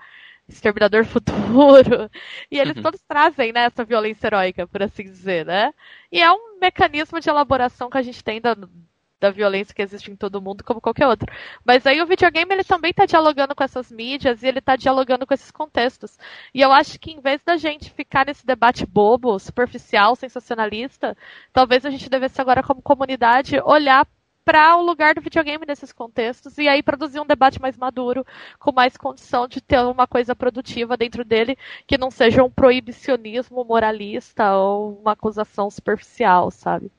Exterminador 0.48 1.04
Futuro. 1.04 2.10
E 2.50 2.58
eles 2.58 2.76
uhum. 2.76 2.82
todos 2.82 3.00
trazem 3.02 3.52
né, 3.52 3.64
essa 3.64 3.84
violência 3.84 4.26
heróica, 4.26 4.66
por 4.66 4.82
assim 4.82 5.04
dizer, 5.04 5.44
né? 5.44 5.72
E 6.10 6.22
é 6.22 6.32
um 6.32 6.58
mecanismo 6.60 7.20
de 7.20 7.28
elaboração 7.28 7.90
que 7.90 7.98
a 7.98 8.02
gente 8.02 8.24
tem 8.24 8.40
da, 8.40 8.56
da 9.20 9.30
violência 9.30 9.74
que 9.74 9.82
existe 9.82 10.10
em 10.10 10.16
todo 10.16 10.40
mundo, 10.40 10.64
como 10.64 10.80
qualquer 10.80 11.06
outro. 11.06 11.30
Mas 11.64 11.86
aí 11.86 12.00
o 12.00 12.06
videogame 12.06 12.52
ele 12.52 12.64
também 12.64 12.90
está 12.90 13.06
dialogando 13.06 13.54
com 13.54 13.64
essas 13.64 13.90
mídias 13.90 14.42
e 14.42 14.46
ele 14.46 14.58
está 14.60 14.76
dialogando 14.76 15.26
com 15.26 15.34
esses 15.34 15.50
contextos. 15.50 16.18
E 16.54 16.60
eu 16.60 16.72
acho 16.72 16.98
que 16.98 17.10
em 17.10 17.20
vez 17.20 17.42
da 17.44 17.56
gente 17.56 17.90
ficar 17.90 18.26
nesse 18.26 18.46
debate 18.46 18.86
bobo, 18.86 19.38
superficial, 19.38 20.14
sensacionalista, 20.16 21.16
talvez 21.52 21.84
a 21.84 21.90
gente 21.90 22.08
devesse 22.08 22.40
agora 22.40 22.62
como 22.62 22.82
comunidade 22.82 23.60
olhar 23.60 24.06
para 24.44 24.76
o 24.78 24.82
lugar 24.82 25.14
do 25.14 25.20
videogame 25.20 25.66
nesses 25.66 25.92
contextos 25.92 26.56
e 26.56 26.66
aí 26.66 26.82
produzir 26.82 27.20
um 27.20 27.26
debate 27.26 27.60
mais 27.60 27.76
maduro, 27.76 28.24
com 28.58 28.72
mais 28.72 28.96
condição 28.96 29.46
de 29.46 29.60
ter 29.60 29.78
uma 29.80 30.06
coisa 30.06 30.34
produtiva 30.34 30.96
dentro 30.96 31.22
dele 31.22 31.54
que 31.86 31.98
não 31.98 32.10
seja 32.10 32.42
um 32.42 32.50
proibicionismo 32.50 33.62
moralista 33.62 34.56
ou 34.56 35.00
uma 35.00 35.12
acusação 35.12 35.70
superficial, 35.70 36.50
sabe? 36.50 36.90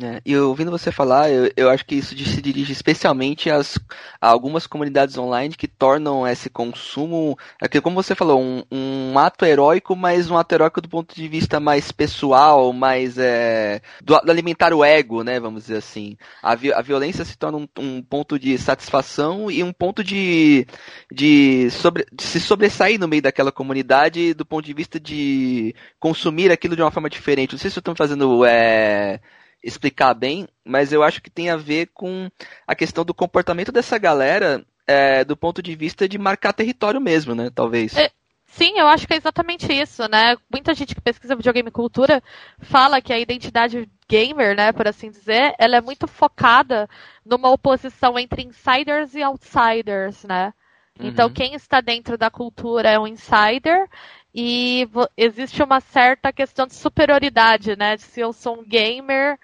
É, 0.00 0.22
e 0.24 0.34
ouvindo 0.38 0.70
você 0.70 0.90
falar, 0.90 1.30
eu, 1.30 1.52
eu 1.54 1.68
acho 1.68 1.84
que 1.84 1.96
isso 1.96 2.16
se 2.16 2.40
dirige 2.40 2.72
especialmente 2.72 3.50
às, 3.50 3.78
a 4.18 4.28
algumas 4.28 4.66
comunidades 4.66 5.18
online 5.18 5.54
que 5.54 5.68
tornam 5.68 6.26
esse 6.26 6.48
consumo, 6.48 7.36
é 7.60 7.68
como 7.78 8.02
você 8.02 8.14
falou, 8.14 8.40
um, 8.40 8.64
um, 8.72 9.18
ato 9.18 9.44
heróico, 9.44 9.94
mas 9.94 10.30
um 10.30 10.38
ato 10.38 10.54
heróico 10.54 10.80
do 10.80 10.88
ponto 10.88 11.14
de 11.14 11.28
vista 11.28 11.60
mais 11.60 11.92
pessoal, 11.92 12.72
mais 12.72 13.18
é, 13.18 13.82
do, 14.02 14.16
alimentar 14.16 14.72
o 14.72 14.82
ego, 14.82 15.22
né, 15.22 15.38
vamos 15.38 15.64
dizer 15.64 15.76
assim. 15.76 16.16
A, 16.42 16.54
vi, 16.54 16.72
a 16.72 16.80
violência 16.80 17.22
se 17.22 17.36
torna 17.36 17.58
um, 17.58 17.68
um, 17.78 18.02
ponto 18.02 18.38
de 18.38 18.56
satisfação 18.56 19.50
e 19.50 19.62
um 19.62 19.74
ponto 19.74 20.02
de, 20.02 20.66
de, 21.12 21.68
sobre, 21.70 22.06
de 22.10 22.22
se 22.22 22.40
sobressair 22.40 22.98
no 22.98 23.06
meio 23.06 23.20
daquela 23.20 23.52
comunidade 23.52 24.32
do 24.32 24.46
ponto 24.46 24.64
de 24.64 24.72
vista 24.72 24.98
de 24.98 25.74
consumir 26.00 26.50
aquilo 26.50 26.76
de 26.76 26.80
uma 26.80 26.90
forma 26.90 27.10
diferente. 27.10 27.52
Não 27.52 27.58
sei 27.58 27.70
se 27.70 27.78
eu 27.78 27.80
estou 27.82 27.94
fazendo 27.94 28.42
é, 28.46 29.20
explicar 29.62 30.14
bem, 30.14 30.48
mas 30.64 30.92
eu 30.92 31.02
acho 31.02 31.22
que 31.22 31.30
tem 31.30 31.50
a 31.50 31.56
ver 31.56 31.90
com 31.94 32.28
a 32.66 32.74
questão 32.74 33.04
do 33.04 33.14
comportamento 33.14 33.70
dessa 33.70 33.98
galera 33.98 34.64
é, 34.86 35.24
do 35.24 35.36
ponto 35.36 35.62
de 35.62 35.74
vista 35.74 36.08
de 36.08 36.18
marcar 36.18 36.52
território 36.52 37.00
mesmo, 37.00 37.34
né? 37.34 37.50
Talvez. 37.54 37.96
É, 37.96 38.10
sim, 38.46 38.78
eu 38.78 38.86
acho 38.88 39.06
que 39.06 39.14
é 39.14 39.16
exatamente 39.16 39.72
isso, 39.72 40.08
né? 40.08 40.36
Muita 40.50 40.74
gente 40.74 40.94
que 40.94 41.00
pesquisa 41.00 41.36
videogame 41.36 41.70
cultura 41.70 42.22
fala 42.60 43.00
que 43.00 43.12
a 43.12 43.18
identidade 43.18 43.88
gamer, 44.08 44.56
né, 44.56 44.72
por 44.72 44.86
assim 44.86 45.10
dizer, 45.10 45.54
ela 45.58 45.76
é 45.76 45.80
muito 45.80 46.06
focada 46.06 46.88
numa 47.24 47.50
oposição 47.50 48.18
entre 48.18 48.42
insiders 48.42 49.14
e 49.14 49.22
outsiders, 49.22 50.24
né? 50.24 50.52
Então, 51.00 51.28
uhum. 51.28 51.32
quem 51.32 51.54
está 51.54 51.80
dentro 51.80 52.18
da 52.18 52.30
cultura 52.30 52.90
é 52.90 52.98
um 52.98 53.06
insider 53.06 53.88
e 54.34 54.88
existe 55.16 55.62
uma 55.62 55.80
certa 55.80 56.32
questão 56.32 56.66
de 56.66 56.74
superioridade, 56.74 57.76
né? 57.76 57.96
Se 57.98 58.20
eu 58.20 58.32
sou 58.32 58.60
um 58.60 58.64
gamer, 58.64 59.38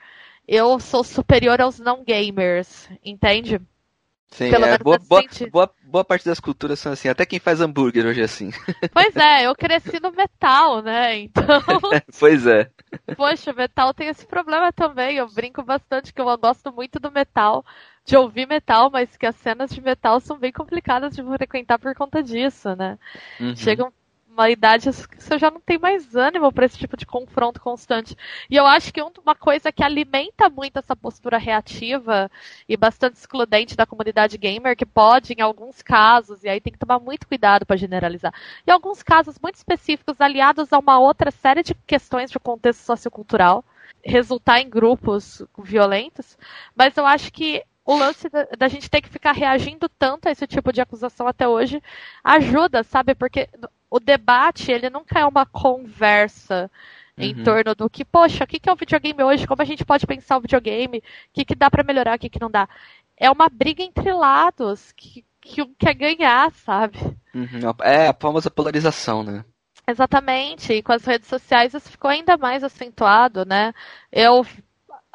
eu 0.47 0.81
sou 0.81 1.05
superior 1.05 1.61
aos 1.61 1.79
não 1.79 2.03
gamers, 2.03 2.89
entende? 3.05 3.61
Sim, 4.31 4.51
Pelo 4.51 4.67
é, 4.67 4.79
boa, 4.79 4.99
boa, 4.99 5.23
boa, 5.51 5.71
boa, 5.85 6.05
parte 6.05 6.27
das 6.27 6.39
culturas 6.39 6.79
são 6.79 6.93
assim, 6.93 7.09
até 7.09 7.25
quem 7.25 7.39
faz 7.39 7.63
hambúrguer 7.63 8.07
hoje 8.07 8.21
é 8.21 8.25
assim. 8.25 8.51
Pois 8.93 9.17
é, 9.17 9.47
eu 9.47 9.55
cresci 9.55 9.99
no 10.01 10.13
metal, 10.13 10.83
né? 10.83 11.17
Então. 11.19 11.45
pois 12.19 12.47
é. 12.47 12.71
Poxa, 13.17 13.53
metal 13.55 13.95
tem 13.95 14.09
esse 14.09 14.27
problema 14.27 14.71
também. 14.71 15.17
Eu 15.17 15.33
brinco 15.33 15.63
bastante 15.63 16.13
que 16.13 16.21
eu 16.21 16.39
gosto 16.39 16.71
muito 16.73 17.01
do 17.01 17.11
metal, 17.11 17.65
de 18.05 18.17
ouvir 18.17 18.47
metal, 18.47 18.91
mas 18.91 19.17
que 19.17 19.25
as 19.25 19.37
cenas 19.37 19.71
de 19.71 19.81
metal 19.81 20.21
são 20.21 20.39
bem 20.39 20.53
complicadas 20.53 21.17
de 21.17 21.23
frequentar 21.23 21.79
por 21.79 21.95
conta 21.95 22.23
disso, 22.23 22.77
né? 22.77 22.99
Uhum. 23.41 23.57
Chega 23.57 23.85
um 23.85 23.93
uma 24.39 24.49
idade 24.49 24.89
que 25.09 25.23
você 25.23 25.37
já 25.37 25.51
não 25.51 25.61
tem 25.61 25.79
mais 25.79 26.15
ânimo 26.15 26.53
para 26.53 26.65
esse 26.65 26.79
tipo 26.79 26.97
de 26.97 27.05
confronto 27.05 27.61
constante. 27.61 28.17
E 28.49 28.55
eu 28.55 28.65
acho 28.65 28.93
que 28.93 29.03
uma 29.03 29.35
coisa 29.35 29.73
que 29.73 29.83
alimenta 29.83 30.49
muito 30.49 30.79
essa 30.79 30.95
postura 30.95 31.37
reativa 31.39 32.31
e 32.69 32.77
bastante 32.77 33.17
excludente 33.17 33.77
da 33.77 33.85
comunidade 33.85 34.39
gamer, 34.39 34.77
que 34.77 34.87
pode, 34.87 35.33
em 35.33 35.41
alguns 35.41 35.83
casos, 35.83 36.45
e 36.45 36.49
aí 36.49 36.61
tem 36.61 36.73
que 36.73 36.79
tomar 36.79 37.01
muito 37.01 37.27
cuidado 37.27 37.67
para 37.67 37.77
generalizar, 37.77 38.33
em 38.67 38.71
alguns 38.71 39.03
casos 39.03 39.37
muito 39.43 39.57
específicos, 39.57 40.21
aliados 40.21 40.73
a 40.73 40.79
uma 40.79 41.01
outra 41.01 41.33
série 41.33 41.65
de 41.65 41.75
questões 41.75 42.31
de 42.31 42.39
contexto 42.39 42.83
sociocultural, 42.83 43.65
resultar 44.05 44.61
em 44.61 44.71
grupos 44.71 45.43
violentos, 45.59 46.39
mas 46.77 46.97
eu 46.97 47.05
acho 47.05 47.33
que 47.33 47.65
o 47.85 47.97
lance 47.97 48.29
da, 48.29 48.45
da, 48.57 48.69
gente 48.69 48.91
ter 48.91 49.01
que 49.01 49.09
ficar 49.09 49.33
reagindo 49.33 49.89
tanto 49.89 50.29
a 50.29 50.31
esse 50.31 50.47
tipo 50.47 50.71
de 50.71 50.81
acusação 50.81 51.27
até 51.27 51.49
hoje 51.49 51.83
ajuda, 52.23 52.85
sabe? 52.85 53.15
Porque 53.15 53.49
o 53.91 53.99
debate, 53.99 54.71
ele 54.71 54.91
nunca 54.91 55.19
é 55.19 55.25
uma 55.25 55.47
conversa 55.47 56.71
uhum. 57.17 57.25
em 57.25 57.43
torno 57.43 57.75
do 57.75 57.89
que, 57.89 58.05
poxa, 58.05 58.45
o 58.45 58.47
que, 58.47 58.59
que 58.59 58.69
é 58.69 58.73
o 58.73 58.77
videogame 58.77 59.23
hoje? 59.23 59.47
Como 59.47 59.63
a 59.63 59.65
gente 59.65 59.85
pode 59.85 60.07
pensar 60.07 60.37
o 60.37 60.41
videogame? 60.41 60.99
O 60.99 61.03
que, 61.33 61.45
que 61.45 61.55
dá 61.55 61.71
para 61.71 61.85
melhorar, 61.85 62.17
o 62.17 62.19
que, 62.19 62.31
que 62.31 62.41
não 62.41 62.51
dá? 62.51 62.69
É 63.17 63.31
uma 63.31 63.49
briga 63.49 63.83
entre 63.83 64.13
lados 64.13 64.93
que, 64.93 65.25
que 65.41 65.63
um 65.63 65.75
quer 65.75 65.95
ganhar, 65.95 66.51
sabe? 66.53 66.99
Uhum. 67.35 67.61
É 67.83 68.09
a 68.09 68.15
famosa 68.15 68.51
polarização, 68.51 69.23
né? 69.23 69.45
Exatamente, 69.87 70.75
e 70.75 70.83
com 70.83 70.93
as 70.93 71.05
redes 71.05 71.29
sociais 71.29 71.73
isso 71.73 71.89
ficou 71.89 72.11
ainda 72.11 72.37
mais 72.37 72.63
acentuado, 72.63 73.47
né? 73.47 73.73
Eu 74.13 74.45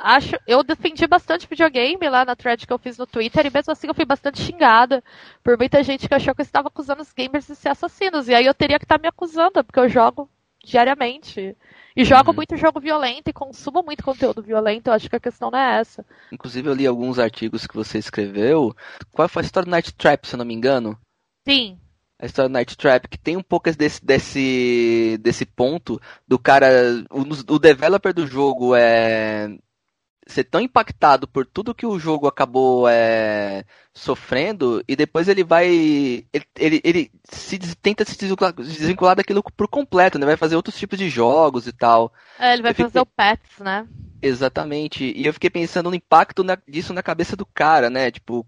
acho, 0.04 0.36
eu 0.46 0.62
defendi 0.64 1.08
bastante 1.08 1.48
videogame 1.50 2.10
lá 2.10 2.26
na 2.26 2.36
thread 2.36 2.68
que 2.68 2.74
eu 2.74 2.78
fiz 2.78 2.98
no 2.98 3.08
Twitter, 3.08 3.46
e 3.46 3.50
mesmo 3.50 3.72
assim 3.72 3.88
eu 3.88 3.94
fui 3.94 4.04
bastante 4.04 4.42
xingada 4.42 5.02
por 5.42 5.58
muita 5.58 5.82
gente 5.82 6.08
que 6.08 6.14
achou 6.14 6.36
que 6.36 6.42
eu 6.42 6.46
estava 6.46 6.68
acusando 6.68 7.02
os 7.02 7.14
gamers 7.14 7.48
de 7.48 7.56
ser 7.56 7.70
assassinos. 7.70 8.28
E 8.28 8.36
aí 8.36 8.46
eu 8.46 8.54
teria 8.54 8.78
que 8.78 8.86
estar 8.86 8.98
tá 8.98 9.02
me 9.02 9.08
acusando, 9.08 9.64
porque 9.64 9.80
eu 9.80 9.88
jogo 9.88 10.30
diariamente. 10.64 11.56
E 11.96 12.04
jogo 12.04 12.32
uhum. 12.32 12.36
muito 12.36 12.58
jogo 12.58 12.80
violento 12.80 13.30
e 13.30 13.34
consumo 13.34 13.84
muito 13.84 14.04
conteúdo 14.04 14.42
violento, 14.42 14.88
eu 14.88 14.94
acho 14.94 15.10
que 15.10 15.16
a 15.16 15.20
questão 15.20 15.50
não 15.50 15.60
é 15.60 15.80
essa. 15.80 16.06
Inclusive 16.32 16.68
eu 16.68 16.74
li 16.74 16.86
alguns 16.86 17.18
artigos 17.18 17.66
que 17.66 17.76
você 17.76 17.98
escreveu. 17.98 18.76
Qual 19.12 19.30
foi 19.30 19.44
a 19.44 19.46
história 19.46 19.66
do 19.66 19.72
Night 19.72 19.94
Trap, 19.94 20.26
se 20.26 20.36
eu 20.36 20.40
não 20.40 20.46
me 20.46 20.54
engano? 20.54 20.98
Sim. 21.48 21.78
A 22.20 22.26
história 22.26 22.50
do 22.50 22.54
Night 22.54 22.76
Trap, 22.78 23.08
que 23.08 23.18
tem 23.18 23.38
um 23.38 23.44
pouco 23.44 23.72
desse, 23.72 24.04
desse, 24.04 25.18
desse 25.22 25.46
ponto 25.46 26.02
do 26.28 26.40
cara. 26.40 26.68
O, 27.12 27.54
o 27.54 27.60
developer 27.60 28.14
do 28.14 28.26
jogo 28.26 28.76
é 28.76 29.56
ser 30.26 30.44
tão 30.44 30.62
impactado 30.62 31.28
por 31.28 31.46
tudo 31.46 31.76
que 31.76 31.86
o 31.86 32.00
jogo 32.00 32.28
acabou 32.28 32.88
é, 32.88 33.66
sofrendo 33.94 34.84
e 34.88 34.96
depois 34.96 35.28
ele 35.28 35.44
vai. 35.44 35.68
Ele, 35.68 36.46
ele, 36.58 36.82
ele 36.84 37.12
se, 37.24 37.60
tenta 37.76 38.06
se 38.06 38.18
desvincular, 38.18 38.54
desvincular, 38.54 39.16
daquilo 39.16 39.44
por 39.44 39.68
completo, 39.68 40.18
né? 40.18 40.26
Vai 40.26 40.38
fazer 40.38 40.56
outros 40.56 40.78
tipos 40.78 40.98
de 40.98 41.10
jogos 41.10 41.68
e 41.68 41.74
tal. 41.74 42.12
É, 42.40 42.54
ele 42.54 42.62
vai 42.62 42.72
eu 42.72 42.76
fazer 42.76 43.00
fico... 43.00 43.02
o 43.02 43.06
Pets, 43.06 43.60
né? 43.60 43.88
Exatamente. 44.26 45.04
E 45.04 45.26
eu 45.26 45.34
fiquei 45.34 45.50
pensando 45.50 45.90
no 45.90 45.96
impacto 45.98 46.46
na, 46.46 46.58
disso 46.66 46.94
na 46.94 47.04
cabeça 47.04 47.36
do 47.36 47.46
cara, 47.46 47.90
né? 47.90 48.10
Tipo, 48.10 48.48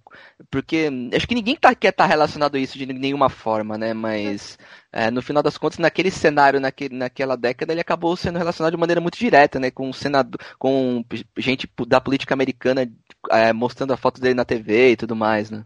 porque 0.50 0.90
acho 1.14 1.28
que 1.28 1.36
ninguém 1.36 1.58
tá, 1.58 1.76
quer 1.76 1.90
estar 1.90 2.06
tá 2.06 2.10
relacionado 2.10 2.56
a 2.56 2.60
isso 2.60 2.78
de 2.78 2.86
nenhuma 2.86 3.28
forma, 3.30 3.78
né? 3.78 3.94
Mas 3.94 4.58
é, 4.90 5.12
no 5.12 5.22
final 5.22 5.44
das 5.44 5.58
contas, 5.58 5.78
naquele 5.78 6.10
cenário, 6.10 6.62
naquele, 6.62 6.96
naquela 6.96 7.36
década, 7.36 7.74
ele 7.74 7.82
acabou 7.82 8.16
sendo 8.16 8.38
relacionado 8.38 8.72
de 8.72 8.80
maneira 8.80 9.02
muito 9.02 9.18
direta, 9.18 9.60
né? 9.60 9.70
Com 9.70 9.92
senador, 9.92 10.40
com 10.58 11.04
gente 11.38 11.70
da 11.86 12.00
política 12.00 12.34
americana 12.34 12.90
é, 13.30 13.52
mostrando 13.52 13.92
a 13.92 13.98
foto 13.98 14.22
dele 14.22 14.34
na 14.34 14.46
TV 14.46 14.92
e 14.92 14.96
tudo 14.96 15.14
mais, 15.14 15.52
né? 15.52 15.66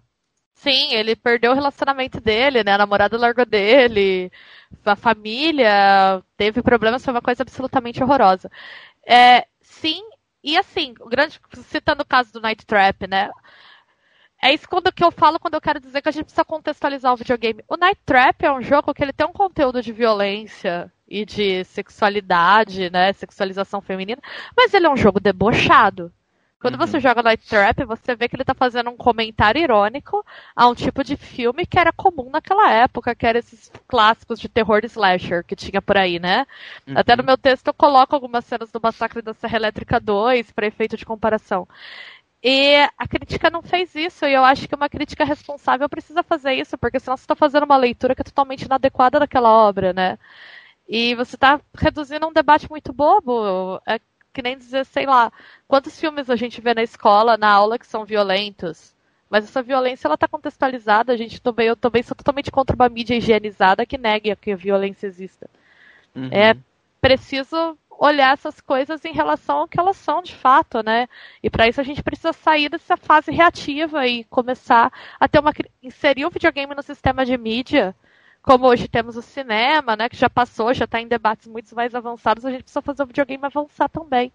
Sim, 0.55 0.91
ele 0.93 1.15
perdeu 1.15 1.51
o 1.51 1.55
relacionamento 1.55 2.19
dele, 2.19 2.63
né? 2.63 2.73
A 2.73 2.77
namorada 2.79 3.15
largou 3.15 3.45
dele, 3.45 4.31
a 4.83 4.95
família 4.95 6.23
teve 6.35 6.63
problemas, 6.63 7.05
foi 7.05 7.13
uma 7.13 7.21
coisa 7.21 7.43
absolutamente 7.43 8.03
horrorosa. 8.03 8.49
É, 9.07 9.45
sim, 9.79 10.01
e 10.43 10.57
assim, 10.57 10.93
grande, 11.07 11.39
citando 11.67 12.03
o 12.03 12.05
caso 12.05 12.31
do 12.33 12.41
Night 12.41 12.65
Trap, 12.65 13.07
né? 13.07 13.29
É 14.41 14.53
isso 14.53 14.69
quando, 14.69 14.91
que 14.91 15.03
eu 15.03 15.11
falo 15.11 15.39
quando 15.39 15.55
eu 15.55 15.61
quero 15.61 15.81
dizer 15.81 16.01
que 16.01 16.07
a 16.07 16.11
gente 16.11 16.23
precisa 16.23 16.45
contextualizar 16.45 17.13
o 17.13 17.17
videogame. 17.17 17.63
O 17.67 17.75
Night 17.75 17.99
Trap 18.05 18.43
é 18.43 18.51
um 18.51 18.61
jogo 18.61 18.93
que 18.93 19.03
ele 19.03 19.11
tem 19.11 19.27
um 19.27 19.33
conteúdo 19.33 19.81
de 19.81 19.91
violência 19.91 20.91
e 21.07 21.25
de 21.25 21.65
sexualidade, 21.65 22.89
né? 22.89 23.11
Sexualização 23.13 23.81
feminina, 23.81 24.21
mas 24.55 24.73
ele 24.73 24.85
é 24.85 24.89
um 24.89 24.95
jogo 24.95 25.19
debochado. 25.19 26.13
Quando 26.59 26.73
uhum. 26.73 26.85
você 26.85 26.99
joga 26.99 27.23
Night 27.23 27.47
Trap, 27.47 27.85
você 27.85 28.15
vê 28.15 28.27
que 28.27 28.35
ele 28.35 28.43
está 28.43 28.53
fazendo 28.53 28.89
um 28.89 28.97
comentário 28.97 29.61
irônico 29.61 30.25
a 30.53 30.67
um 30.67 30.75
tipo 30.75 31.03
de 31.03 31.15
filme 31.15 31.65
que 31.65 31.79
era 31.79 31.93
comum 31.93 32.29
naquela 32.29 32.69
época, 32.71 33.15
que 33.15 33.25
eram 33.25 33.39
esses 33.39 33.71
clássicos 33.87 34.39
de 34.39 34.49
terror 34.49 34.81
slasher 34.83 35.45
que 35.45 35.55
tinha 35.55 35.81
por 35.81 35.95
aí, 35.95 36.19
né? 36.19 36.45
Uhum. 36.85 36.95
Até 36.97 37.15
no 37.15 37.23
meu 37.23 37.37
texto 37.37 37.67
eu 37.67 37.73
coloco 37.73 38.13
algumas 38.13 38.43
cenas 38.43 38.69
do 38.71 38.81
Massacre 38.81 39.21
da 39.21 39.33
Serra 39.33 39.55
Elétrica 39.55 39.99
2 39.99 40.51
para 40.51 40.67
efeito 40.67 40.97
de 40.97 41.05
comparação. 41.05 41.65
E 42.43 42.75
a 42.97 43.07
crítica 43.07 43.49
não 43.49 43.61
fez 43.61 43.93
isso, 43.95 44.25
e 44.25 44.33
eu 44.33 44.43
acho 44.45 44.67
que 44.67 44.75
uma 44.75 44.89
crítica 44.89 45.25
responsável 45.25 45.89
precisa 45.89 46.23
fazer 46.23 46.53
isso, 46.53 46.77
porque 46.77 46.99
senão 46.99 47.17
você 47.17 47.23
está 47.23 47.35
fazendo 47.35 47.63
uma 47.63 47.75
leitura 47.77 48.15
que 48.15 48.21
é 48.21 48.23
totalmente 48.23 48.63
inadequada 48.63 49.19
daquela 49.19 49.49
obra, 49.49 49.91
né? 49.93 50.17
E 50.87 51.15
você 51.15 51.35
está 51.35 51.61
reduzindo 51.77 52.27
um 52.27 52.33
debate 52.33 52.69
muito 52.69 52.91
bobo. 52.91 53.81
É 53.87 53.99
que 54.39 54.43
nem 54.43 54.57
dizer, 54.57 54.85
sei 54.85 55.05
lá, 55.05 55.31
quantos 55.67 55.99
filmes 55.99 56.29
a 56.29 56.35
gente 56.37 56.61
vê 56.61 56.73
na 56.73 56.81
escola, 56.81 57.35
na 57.35 57.51
aula, 57.51 57.77
que 57.77 57.85
são 57.85 58.05
violentos. 58.05 58.95
Mas 59.29 59.43
essa 59.43 59.61
violência 59.61 60.07
ela 60.07 60.15
está 60.15 60.29
contextualizada. 60.29 61.11
A 61.11 61.17
gente 61.17 61.41
também, 61.41 61.67
eu 61.67 61.75
também 61.75 62.01
sou 62.01 62.15
totalmente 62.15 62.49
contra 62.49 62.73
uma 62.73 62.87
mídia 62.87 63.15
higienizada 63.15 63.85
que 63.85 63.97
negue 63.97 64.33
que 64.37 64.53
a 64.53 64.55
violência 64.55 65.07
exista. 65.07 65.49
Uhum. 66.15 66.29
É 66.31 66.55
preciso 67.01 67.77
olhar 67.99 68.31
essas 68.31 68.61
coisas 68.61 69.03
em 69.03 69.11
relação 69.11 69.57
ao 69.57 69.67
que 69.67 69.77
elas 69.77 69.97
são 69.97 70.23
de 70.23 70.33
fato, 70.33 70.81
né? 70.81 71.09
E 71.43 71.49
para 71.49 71.67
isso 71.67 71.81
a 71.81 71.83
gente 71.83 72.01
precisa 72.01 72.31
sair 72.31 72.69
dessa 72.69 72.95
fase 72.95 73.29
reativa 73.29 74.07
e 74.07 74.23
começar 74.23 74.89
a 75.19 75.27
ter 75.27 75.39
uma 75.39 75.53
inserir 75.83 76.25
o 76.25 76.29
videogame 76.29 76.73
no 76.73 76.81
sistema 76.81 77.25
de 77.25 77.37
mídia 77.37 77.93
como 78.41 78.67
hoje 78.67 78.87
temos 78.87 79.15
o 79.17 79.21
cinema, 79.21 79.95
né, 79.95 80.09
que 80.09 80.17
já 80.17 80.29
passou, 80.29 80.73
já 80.73 80.85
está 80.85 80.99
em 81.01 81.07
debates 81.07 81.47
muito 81.47 81.75
mais 81.75 81.93
avançados, 81.93 82.45
a 82.45 82.51
gente 82.51 82.63
precisa 82.63 82.81
fazer 82.81 83.03
o 83.03 83.07
videogame 83.07 83.45
avançar 83.45 83.89
também. 83.89 84.31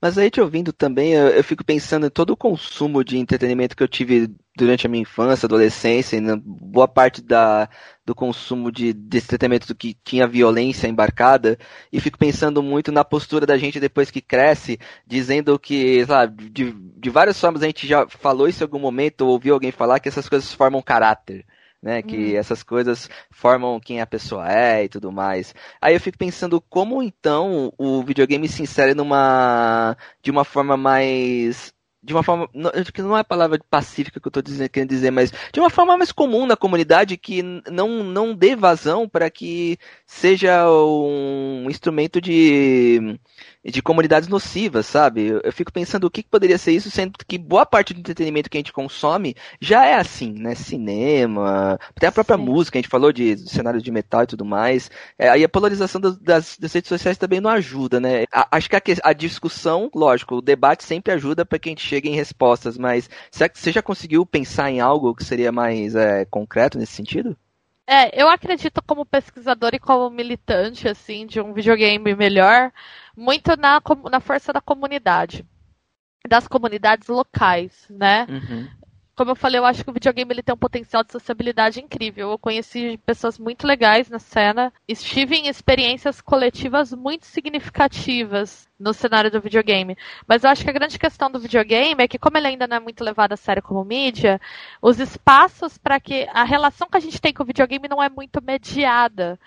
Mas 0.00 0.18
aí 0.18 0.30
te 0.30 0.40
ouvindo 0.40 0.72
também, 0.72 1.14
eu, 1.14 1.28
eu, 1.28 1.42
fico 1.44 1.64
pensando 1.64 2.06
em 2.06 2.10
todo 2.10 2.30
o 2.30 2.36
consumo 2.36 3.02
de 3.02 3.16
entretenimento 3.16 3.74
que 3.74 3.82
eu 3.82 3.88
tive 3.88 4.28
durante 4.54 4.86
a 4.86 4.90
minha 4.90 5.02
infância, 5.02 5.46
adolescência, 5.46 6.16
e 6.16 6.20
boa 6.44 6.86
parte 6.86 7.22
da, 7.22 7.68
do 8.04 8.14
consumo 8.14 8.70
de, 8.70 8.92
de 8.92 9.18
entretenimento 9.18 9.74
que 9.74 9.96
tinha 10.04 10.26
violência 10.26 10.88
embarcada, 10.88 11.58
e 11.92 12.00
fico 12.00 12.18
pensando 12.18 12.62
muito 12.62 12.92
na 12.92 13.02
postura 13.04 13.46
da 13.46 13.56
gente 13.56 13.80
depois 13.80 14.10
que 14.10 14.20
cresce, 14.20 14.78
dizendo 15.06 15.58
que, 15.58 16.04
sabe, 16.04 16.50
de, 16.50 16.72
de 16.72 17.10
várias 17.10 17.40
formas 17.40 17.62
a 17.62 17.66
gente 17.66 17.86
já 17.86 18.06
falou 18.06 18.46
isso 18.46 18.62
em 18.62 18.66
algum 18.66 18.78
momento, 18.78 19.22
ou 19.22 19.30
ouviu 19.30 19.54
alguém 19.54 19.72
falar 19.72 20.00
que 20.00 20.08
essas 20.08 20.28
coisas 20.28 20.52
formam 20.52 20.82
caráter 20.82 21.46
né? 21.84 22.00
Que 22.02 22.32
uhum. 22.32 22.38
essas 22.38 22.62
coisas 22.62 23.10
formam 23.30 23.78
quem 23.78 24.00
a 24.00 24.06
pessoa 24.06 24.50
é 24.50 24.84
e 24.84 24.88
tudo 24.88 25.12
mais. 25.12 25.54
Aí 25.80 25.94
eu 25.94 26.00
fico 26.00 26.16
pensando 26.16 26.58
como 26.58 27.02
então 27.02 27.70
o 27.76 28.02
videogame 28.02 28.48
se 28.48 28.62
insere 28.62 28.94
numa 28.94 29.94
de 30.22 30.30
uma 30.30 30.44
forma 30.44 30.78
mais 30.78 31.74
de 32.02 32.12
uma 32.12 32.22
forma, 32.22 32.48
não, 32.52 32.70
que 32.70 33.00
não 33.00 33.16
é 33.16 33.20
a 33.20 33.24
palavra 33.24 33.58
pacífica 33.70 34.20
que 34.20 34.26
eu 34.26 34.40
estou 34.40 34.68
querendo 34.68 34.90
dizer, 34.90 35.10
mas 35.10 35.32
de 35.52 35.58
uma 35.58 35.70
forma 35.70 35.96
mais 35.96 36.12
comum 36.12 36.44
na 36.44 36.54
comunidade 36.54 37.16
que 37.16 37.42
não, 37.42 38.04
não 38.04 38.34
dê 38.34 38.54
vazão 38.54 39.08
para 39.08 39.30
que 39.30 39.78
seja 40.06 40.70
um 40.70 41.66
instrumento 41.70 42.20
de 42.20 43.18
de 43.64 43.82
comunidades 43.82 44.28
nocivas, 44.28 44.86
sabe? 44.86 45.26
Eu, 45.26 45.40
eu, 45.42 45.52
fico 45.52 45.72
pensando 45.72 46.04
o 46.04 46.10
que, 46.10 46.22
poderia 46.22 46.58
ser 46.58 46.72
isso, 46.72 46.90
sendo 46.90 47.12
que 47.26 47.38
boa 47.38 47.64
parte 47.64 47.94
do 47.94 48.00
entretenimento 48.00 48.50
que 48.50 48.58
a 48.58 48.60
gente 48.60 48.72
consome 48.72 49.34
já 49.60 49.86
é 49.86 49.94
assim, 49.94 50.32
né? 50.32 50.54
Cinema, 50.54 51.78
até 51.96 52.06
a 52.08 52.12
própria 52.12 52.36
Sim. 52.36 52.44
música, 52.44 52.78
a 52.78 52.80
gente 52.82 52.90
falou 52.90 53.12
de, 53.12 53.36
cenários 53.48 53.82
de 53.82 53.90
metal 53.90 54.24
e 54.24 54.26
tudo 54.26 54.44
mais. 54.44 54.90
É, 55.18 55.28
aí 55.28 55.42
a 55.42 55.48
polarização 55.48 56.00
das, 56.00 56.18
das, 56.18 56.58
das, 56.58 56.72
redes 56.72 56.88
sociais 56.88 57.16
também 57.16 57.40
não 57.40 57.50
ajuda, 57.50 57.98
né? 57.98 58.24
A, 58.32 58.56
acho 58.56 58.68
que 58.68 58.76
a, 58.76 58.82
a, 59.02 59.12
discussão, 59.12 59.90
lógico, 59.94 60.36
o 60.36 60.42
debate 60.42 60.84
sempre 60.84 61.12
ajuda 61.12 61.46
para 61.46 61.58
que 61.58 61.68
a 61.68 61.72
gente 61.72 61.86
chegue 61.86 62.08
em 62.08 62.14
respostas, 62.14 62.76
mas 62.76 63.08
será 63.30 63.48
que 63.48 63.58
você 63.58 63.72
já 63.72 63.82
conseguiu 63.82 64.26
pensar 64.26 64.70
em 64.70 64.80
algo 64.80 65.14
que 65.14 65.24
seria 65.24 65.50
mais 65.50 65.94
é, 65.94 66.24
concreto 66.26 66.78
nesse 66.78 66.92
sentido? 66.92 67.36
É, 67.86 68.20
eu 68.20 68.28
acredito 68.28 68.82
como 68.82 69.04
pesquisador 69.04 69.74
e 69.74 69.78
como 69.78 70.08
militante, 70.08 70.88
assim, 70.88 71.26
de 71.26 71.40
um 71.40 71.52
videogame 71.52 72.14
melhor, 72.14 72.72
muito 73.16 73.56
na, 73.56 73.80
na 74.10 74.20
força 74.20 74.52
da 74.52 74.60
comunidade. 74.60 75.44
Das 76.26 76.48
comunidades 76.48 77.08
locais, 77.08 77.86
né? 77.90 78.26
Uhum 78.28 78.83
como 79.16 79.30
eu 79.30 79.36
falei, 79.36 79.58
eu 79.60 79.64
acho 79.64 79.84
que 79.84 79.90
o 79.90 79.92
videogame 79.92 80.32
ele 80.32 80.42
tem 80.42 80.54
um 80.54 80.58
potencial 80.58 81.04
de 81.04 81.12
sociabilidade 81.12 81.80
incrível. 81.80 82.30
Eu 82.30 82.38
conheci 82.38 82.98
pessoas 83.06 83.38
muito 83.38 83.66
legais 83.66 84.10
na 84.10 84.18
cena, 84.18 84.72
estive 84.88 85.36
em 85.36 85.48
experiências 85.48 86.20
coletivas 86.20 86.92
muito 86.92 87.26
significativas 87.26 88.68
no 88.78 88.92
cenário 88.92 89.30
do 89.30 89.40
videogame. 89.40 89.96
Mas 90.26 90.42
eu 90.42 90.50
acho 90.50 90.64
que 90.64 90.70
a 90.70 90.72
grande 90.72 90.98
questão 90.98 91.30
do 91.30 91.38
videogame 91.38 92.02
é 92.02 92.08
que, 92.08 92.18
como 92.18 92.36
ele 92.36 92.48
ainda 92.48 92.66
não 92.66 92.76
é 92.76 92.80
muito 92.80 93.04
levado 93.04 93.32
a 93.32 93.36
sério 93.36 93.62
como 93.62 93.84
mídia, 93.84 94.40
os 94.82 94.98
espaços 94.98 95.78
para 95.78 96.00
que 96.00 96.28
a 96.32 96.44
relação 96.44 96.88
que 96.88 96.96
a 96.96 97.00
gente 97.00 97.20
tem 97.20 97.32
com 97.32 97.44
o 97.44 97.46
videogame 97.46 97.88
não 97.88 98.02
é 98.02 98.08
muito 98.08 98.42
mediada. 98.42 99.38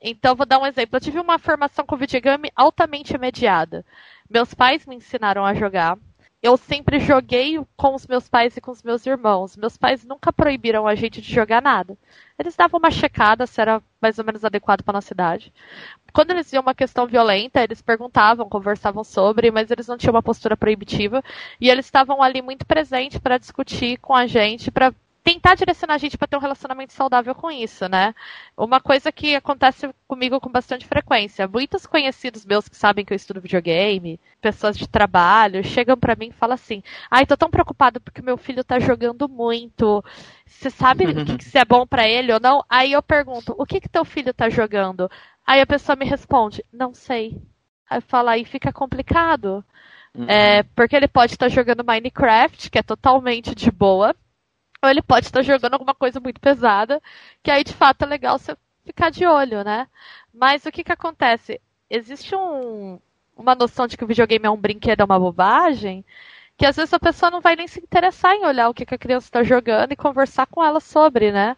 Então, 0.00 0.34
vou 0.34 0.44
dar 0.44 0.58
um 0.58 0.66
exemplo. 0.66 0.96
Eu 0.96 1.00
tive 1.00 1.20
uma 1.20 1.38
formação 1.38 1.86
com 1.86 1.96
videogame 1.96 2.50
altamente 2.56 3.16
mediada. 3.16 3.84
Meus 4.28 4.52
pais 4.52 4.84
me 4.84 4.96
ensinaram 4.96 5.44
a 5.44 5.54
jogar 5.54 5.96
eu 6.42 6.56
sempre 6.56 6.98
joguei 6.98 7.56
com 7.76 7.94
os 7.94 8.04
meus 8.06 8.28
pais 8.28 8.56
e 8.56 8.60
com 8.60 8.72
os 8.72 8.82
meus 8.82 9.06
irmãos. 9.06 9.56
Meus 9.56 9.76
pais 9.76 10.04
nunca 10.04 10.32
proibiram 10.32 10.88
a 10.88 10.94
gente 10.96 11.20
de 11.20 11.32
jogar 11.32 11.62
nada. 11.62 11.96
Eles 12.36 12.56
davam 12.56 12.78
uma 12.80 12.90
checada 12.90 13.46
se 13.46 13.60
era 13.60 13.80
mais 14.00 14.18
ou 14.18 14.24
menos 14.24 14.44
adequado 14.44 14.82
para 14.82 14.94
nossa 14.94 15.14
idade. 15.14 15.52
Quando 16.12 16.32
eles 16.32 16.50
viam 16.50 16.62
uma 16.62 16.74
questão 16.74 17.06
violenta, 17.06 17.62
eles 17.62 17.80
perguntavam, 17.80 18.48
conversavam 18.48 19.04
sobre, 19.04 19.52
mas 19.52 19.70
eles 19.70 19.86
não 19.86 19.96
tinham 19.96 20.14
uma 20.14 20.22
postura 20.22 20.56
proibitiva 20.56 21.22
e 21.60 21.70
eles 21.70 21.86
estavam 21.86 22.20
ali 22.20 22.42
muito 22.42 22.66
presentes 22.66 23.18
para 23.18 23.38
discutir 23.38 23.98
com 23.98 24.14
a 24.14 24.26
gente, 24.26 24.68
para 24.68 24.92
tentar 25.22 25.54
direcionar 25.54 25.94
a 25.94 25.98
gente 25.98 26.18
para 26.18 26.26
ter 26.26 26.36
um 26.36 26.40
relacionamento 26.40 26.92
saudável 26.92 27.34
com 27.34 27.50
isso, 27.50 27.88
né? 27.88 28.14
Uma 28.56 28.80
coisa 28.80 29.12
que 29.12 29.36
acontece 29.36 29.88
comigo 30.06 30.40
com 30.40 30.50
bastante 30.50 30.86
frequência. 30.86 31.46
Muitos 31.46 31.86
conhecidos 31.86 32.44
meus 32.44 32.68
que 32.68 32.76
sabem 32.76 33.04
que 33.04 33.12
eu 33.12 33.16
estudo 33.16 33.40
videogame, 33.40 34.18
pessoas 34.40 34.76
de 34.76 34.88
trabalho, 34.88 35.62
chegam 35.62 35.96
para 35.96 36.16
mim 36.16 36.28
e 36.28 36.32
falam 36.32 36.54
assim: 36.54 36.82
"Ai, 37.10 37.24
tô 37.24 37.36
tão 37.36 37.50
preocupado 37.50 38.00
porque 38.00 38.20
meu 38.20 38.36
filho 38.36 38.64
tá 38.64 38.80
jogando 38.80 39.28
muito. 39.28 40.04
Você 40.44 40.70
sabe 40.70 41.04
que 41.24 41.44
se 41.44 41.58
é 41.58 41.64
bom 41.64 41.86
para 41.86 42.08
ele 42.08 42.32
ou 42.32 42.40
não?" 42.40 42.64
Aí 42.68 42.92
eu 42.92 43.02
pergunto: 43.02 43.54
"O 43.56 43.64
que 43.64 43.80
que 43.80 43.88
teu 43.88 44.04
filho 44.04 44.34
tá 44.34 44.48
jogando?" 44.50 45.10
Aí 45.46 45.60
a 45.60 45.66
pessoa 45.66 45.94
me 45.94 46.04
responde: 46.04 46.64
"Não 46.72 46.92
sei." 46.92 47.40
Aí 47.88 47.98
eu 47.98 48.02
falo: 48.02 48.28
"Aí 48.28 48.44
fica 48.44 48.72
complicado." 48.72 49.64
Uhum. 50.14 50.26
É, 50.28 50.62
porque 50.74 50.94
ele 50.94 51.08
pode 51.08 51.32
estar 51.32 51.46
tá 51.46 51.54
jogando 51.54 51.84
Minecraft, 51.84 52.70
que 52.70 52.78
é 52.78 52.82
totalmente 52.82 53.54
de 53.54 53.70
boa, 53.70 54.14
ou 54.82 54.88
ele 54.90 55.02
pode 55.02 55.26
estar 55.26 55.42
jogando 55.42 55.74
alguma 55.74 55.94
coisa 55.94 56.20
muito 56.20 56.40
pesada, 56.40 57.00
que 57.42 57.50
aí 57.50 57.64
de 57.64 57.72
fato 57.74 58.02
é 58.02 58.06
legal 58.06 58.38
você 58.38 58.56
ficar 58.84 59.10
de 59.10 59.26
olho, 59.26 59.62
né? 59.64 59.88
Mas 60.34 60.66
o 60.66 60.72
que 60.72 60.84
que 60.84 60.92
acontece? 60.92 61.60
Existe 61.88 62.34
um, 62.34 62.98
uma 63.36 63.54
noção 63.54 63.86
de 63.86 63.96
que 63.96 64.04
o 64.04 64.06
videogame 64.06 64.46
é 64.46 64.50
um 64.50 64.56
brinquedo, 64.60 65.00
é 65.02 65.04
uma 65.04 65.18
bobagem, 65.20 66.04
que 66.56 66.66
às 66.66 66.76
vezes 66.76 66.94
a 66.94 67.00
pessoa 67.00 67.30
não 67.30 67.40
vai 67.40 67.56
nem 67.56 67.68
se 67.68 67.80
interessar 67.80 68.34
em 68.34 68.44
olhar 68.46 68.68
o 68.68 68.74
que, 68.74 68.86
que 68.86 68.94
a 68.94 68.98
criança 68.98 69.26
está 69.26 69.42
jogando 69.44 69.92
e 69.92 69.96
conversar 69.96 70.46
com 70.46 70.64
ela 70.64 70.80
sobre, 70.80 71.32
né? 71.32 71.56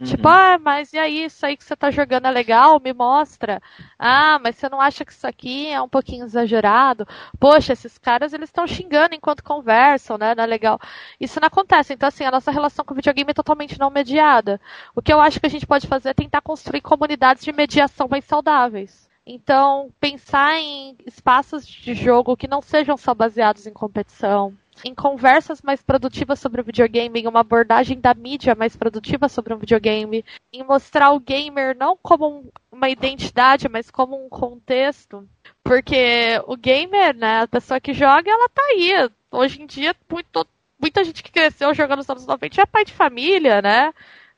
Uhum. 0.00 0.06
Tipo, 0.06 0.28
ah, 0.28 0.58
mas 0.58 0.92
e 0.92 0.98
aí, 0.98 1.24
isso 1.24 1.46
aí 1.46 1.56
que 1.56 1.64
você 1.64 1.76
tá 1.76 1.90
jogando 1.90 2.26
é 2.26 2.30
legal? 2.30 2.80
Me 2.80 2.92
mostra. 2.92 3.60
Ah, 3.98 4.38
mas 4.42 4.56
você 4.56 4.68
não 4.68 4.80
acha 4.80 5.04
que 5.04 5.12
isso 5.12 5.26
aqui 5.26 5.68
é 5.68 5.80
um 5.80 5.88
pouquinho 5.88 6.24
exagerado? 6.24 7.06
Poxa, 7.38 7.72
esses 7.72 7.98
caras, 7.98 8.32
eles 8.32 8.48
estão 8.48 8.66
xingando 8.66 9.14
enquanto 9.14 9.44
conversam, 9.44 10.18
né? 10.18 10.34
Não 10.34 10.42
é 10.44 10.46
legal. 10.46 10.78
Isso 11.20 11.38
não 11.40 11.46
acontece. 11.46 11.92
Então, 11.94 12.08
assim, 12.08 12.24
a 12.24 12.30
nossa 12.30 12.50
relação 12.50 12.84
com 12.84 12.92
o 12.94 12.96
videogame 12.96 13.30
é 13.30 13.34
totalmente 13.34 13.78
não 13.78 13.90
mediada. 13.90 14.60
O 14.94 15.00
que 15.02 15.12
eu 15.12 15.20
acho 15.20 15.38
que 15.40 15.46
a 15.46 15.50
gente 15.50 15.66
pode 15.66 15.86
fazer 15.86 16.10
é 16.10 16.14
tentar 16.14 16.40
construir 16.40 16.80
comunidades 16.80 17.44
de 17.44 17.52
mediação 17.52 18.08
mais 18.08 18.24
saudáveis. 18.24 19.08
Então, 19.24 19.92
pensar 20.00 20.56
em 20.58 20.96
espaços 21.06 21.64
de 21.64 21.94
jogo 21.94 22.36
que 22.36 22.48
não 22.48 22.60
sejam 22.60 22.96
só 22.96 23.14
baseados 23.14 23.66
em 23.68 23.72
competição, 23.72 24.56
em 24.84 24.94
conversas 24.94 25.60
mais 25.62 25.82
produtivas 25.82 26.40
sobre 26.40 26.60
o 26.60 26.64
videogame, 26.64 27.20
em 27.20 27.26
uma 27.26 27.40
abordagem 27.40 28.00
da 28.00 28.14
mídia 28.14 28.54
mais 28.54 28.76
produtiva 28.76 29.28
sobre 29.28 29.54
um 29.54 29.58
videogame, 29.58 30.24
em 30.52 30.64
mostrar 30.64 31.12
o 31.12 31.20
gamer 31.20 31.76
não 31.76 31.96
como 31.96 32.28
um, 32.28 32.50
uma 32.70 32.88
identidade, 32.88 33.68
mas 33.68 33.90
como 33.90 34.24
um 34.24 34.28
contexto. 34.28 35.28
Porque 35.62 36.40
o 36.46 36.56
gamer, 36.56 37.14
né, 37.16 37.42
a 37.42 37.48
pessoa 37.48 37.80
que 37.80 37.92
joga, 37.92 38.30
ela 38.30 38.48
tá 38.48 38.62
aí. 38.70 39.10
Hoje 39.30 39.62
em 39.62 39.66
dia, 39.66 39.94
muito, 40.10 40.46
muita 40.80 41.04
gente 41.04 41.22
que 41.22 41.30
cresceu 41.30 41.72
jogando 41.74 41.98
nos 41.98 42.10
anos 42.10 42.26
90 42.26 42.60
é 42.60 42.66
pai 42.66 42.84
de 42.84 42.92
família, 42.92 43.62
né? 43.62 43.92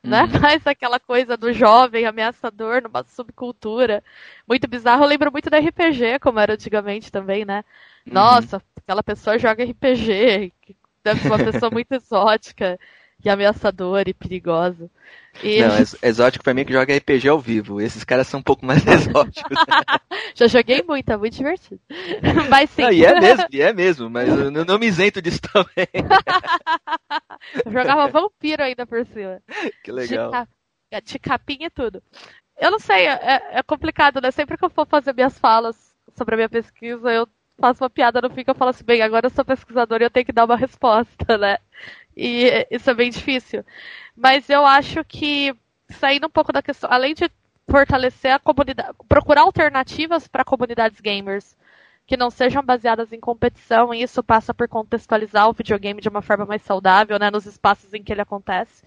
Não 0.05 0.19
é 0.19 0.25
uhum. 0.25 0.41
mais 0.41 0.67
aquela 0.67 1.01
coisa 1.01 1.37
do 1.37 1.53
jovem 1.53 2.05
ameaçador 2.05 2.83
numa 2.83 3.03
subcultura. 3.05 4.05
Muito 4.47 4.69
bizarro. 4.69 5.03
Eu 5.05 5.09
lembro 5.09 5.33
muito 5.33 5.49
da 5.49 5.59
RPG, 5.59 6.19
como 6.21 6.39
era 6.39 6.53
antigamente 6.53 7.11
também, 7.11 7.45
né? 7.45 7.65
Uhum. 8.07 8.13
Nossa, 8.13 8.63
aquela 8.77 9.03
pessoa 9.03 9.39
joga 9.39 9.65
RPG, 9.65 10.53
deve 11.03 11.21
ser 11.21 11.29
uma 11.29 11.39
pessoa 11.39 11.71
muito 11.71 11.93
exótica 11.93 12.79
e 13.23 13.29
ameaçadora 13.29 14.09
e 14.09 14.15
perigosa. 14.15 14.91
E... 15.43 15.61
Não, 15.61 15.75
exótico 16.03 16.45
pra 16.45 16.55
mim 16.55 16.63
é 16.63 16.65
que 16.65 16.73
joga 16.73 16.97
RPG 16.97 17.29
ao 17.29 17.41
vivo. 17.41 17.81
Esses 17.81 18.05
caras 18.05 18.27
são 18.27 18.41
um 18.41 18.43
pouco 18.43 18.65
mais 18.65 18.85
exóticos. 18.87 19.57
Já 20.35 20.47
joguei 20.47 20.83
muito, 20.83 21.11
é 21.11 21.17
muito 21.17 21.37
divertido. 21.37 21.81
Mas 22.49 22.71
sim. 22.71 22.83
Não, 22.83 22.93
e 22.93 23.05
é 23.05 23.21
mesmo, 23.21 23.47
e 23.51 23.61
é 23.61 23.73
mesmo, 23.73 24.11
mas 24.11 24.29
eu 24.29 24.65
não 24.65 24.79
me 24.79 24.87
isento 24.87 25.21
disso 25.23 25.41
também. 25.41 25.89
eu 27.65 27.73
jogava 27.73 28.09
vampiro 28.09 28.63
ainda 28.63 28.87
por 28.87 29.05
cima. 29.07 29.41
Que 29.83 29.93
legal. 29.93 30.27
De, 30.27 30.33
cap... 30.33 30.49
de 31.05 31.19
capinha 31.19 31.67
e 31.67 31.71
tudo. 31.71 32.03
Eu 32.59 32.71
não 32.71 32.79
sei, 32.79 33.07
é, 33.07 33.59
é 33.59 33.63
complicado, 33.63 34.21
né? 34.21 34.31
Sempre 34.31 34.57
que 34.57 34.65
eu 34.65 34.71
for 34.71 34.87
fazer 34.87 35.13
minhas 35.13 35.39
falas 35.39 35.77
sobre 36.17 36.35
a 36.35 36.37
minha 36.37 36.49
pesquisa, 36.49 37.11
eu 37.11 37.29
faço 37.59 37.83
uma 37.83 37.91
piada 37.91 38.21
no 38.21 38.31
fim 38.31 38.45
que 38.45 38.51
eu 38.51 38.55
falo 38.55 38.71
assim, 38.71 38.85
bem, 38.85 39.03
agora 39.03 39.27
eu 39.27 39.31
sou 39.31 39.45
pesquisador 39.45 40.01
e 40.01 40.05
eu 40.05 40.11
tenho 40.11 40.27
que 40.27 40.33
dar 40.33 40.45
uma 40.45 40.57
resposta, 40.57 41.39
né? 41.39 41.59
E 42.17 42.67
isso 42.71 42.91
é 42.91 42.95
bem 42.95 43.11
difícil. 43.11 43.65
Mas 44.17 44.49
eu 44.49 44.65
acho 44.65 45.05
que, 45.05 45.55
saindo 45.91 46.27
um 46.27 46.31
pouco 46.31 46.53
da 46.53 46.63
questão, 46.63 46.91
além 46.93 47.15
de 47.15 47.31
fortalecer 47.69 48.33
a 48.33 48.39
comunidade, 48.39 48.93
procurar 49.09 49.43
alternativas 49.43 50.29
para 50.29 50.45
comunidades 50.45 51.01
gamers 51.01 51.57
que 52.07 52.17
não 52.17 52.31
sejam 52.31 52.63
baseadas 52.63 53.13
em 53.13 53.21
competição, 53.21 53.95
e 53.95 54.03
isso 54.03 54.23
passa 54.23 54.53
por 54.53 54.69
contextualizar 54.69 55.49
o 55.49 55.55
videogame 55.55 56.03
de 56.03 56.09
uma 56.09 56.21
forma 56.21 56.45
mais 56.45 56.63
saudável, 56.63 57.19
né, 57.19 57.31
nos 57.31 57.47
espaços 57.47 57.95
em 57.95 58.03
que 58.03 58.13
ele 58.13 58.21
acontece. 58.21 58.85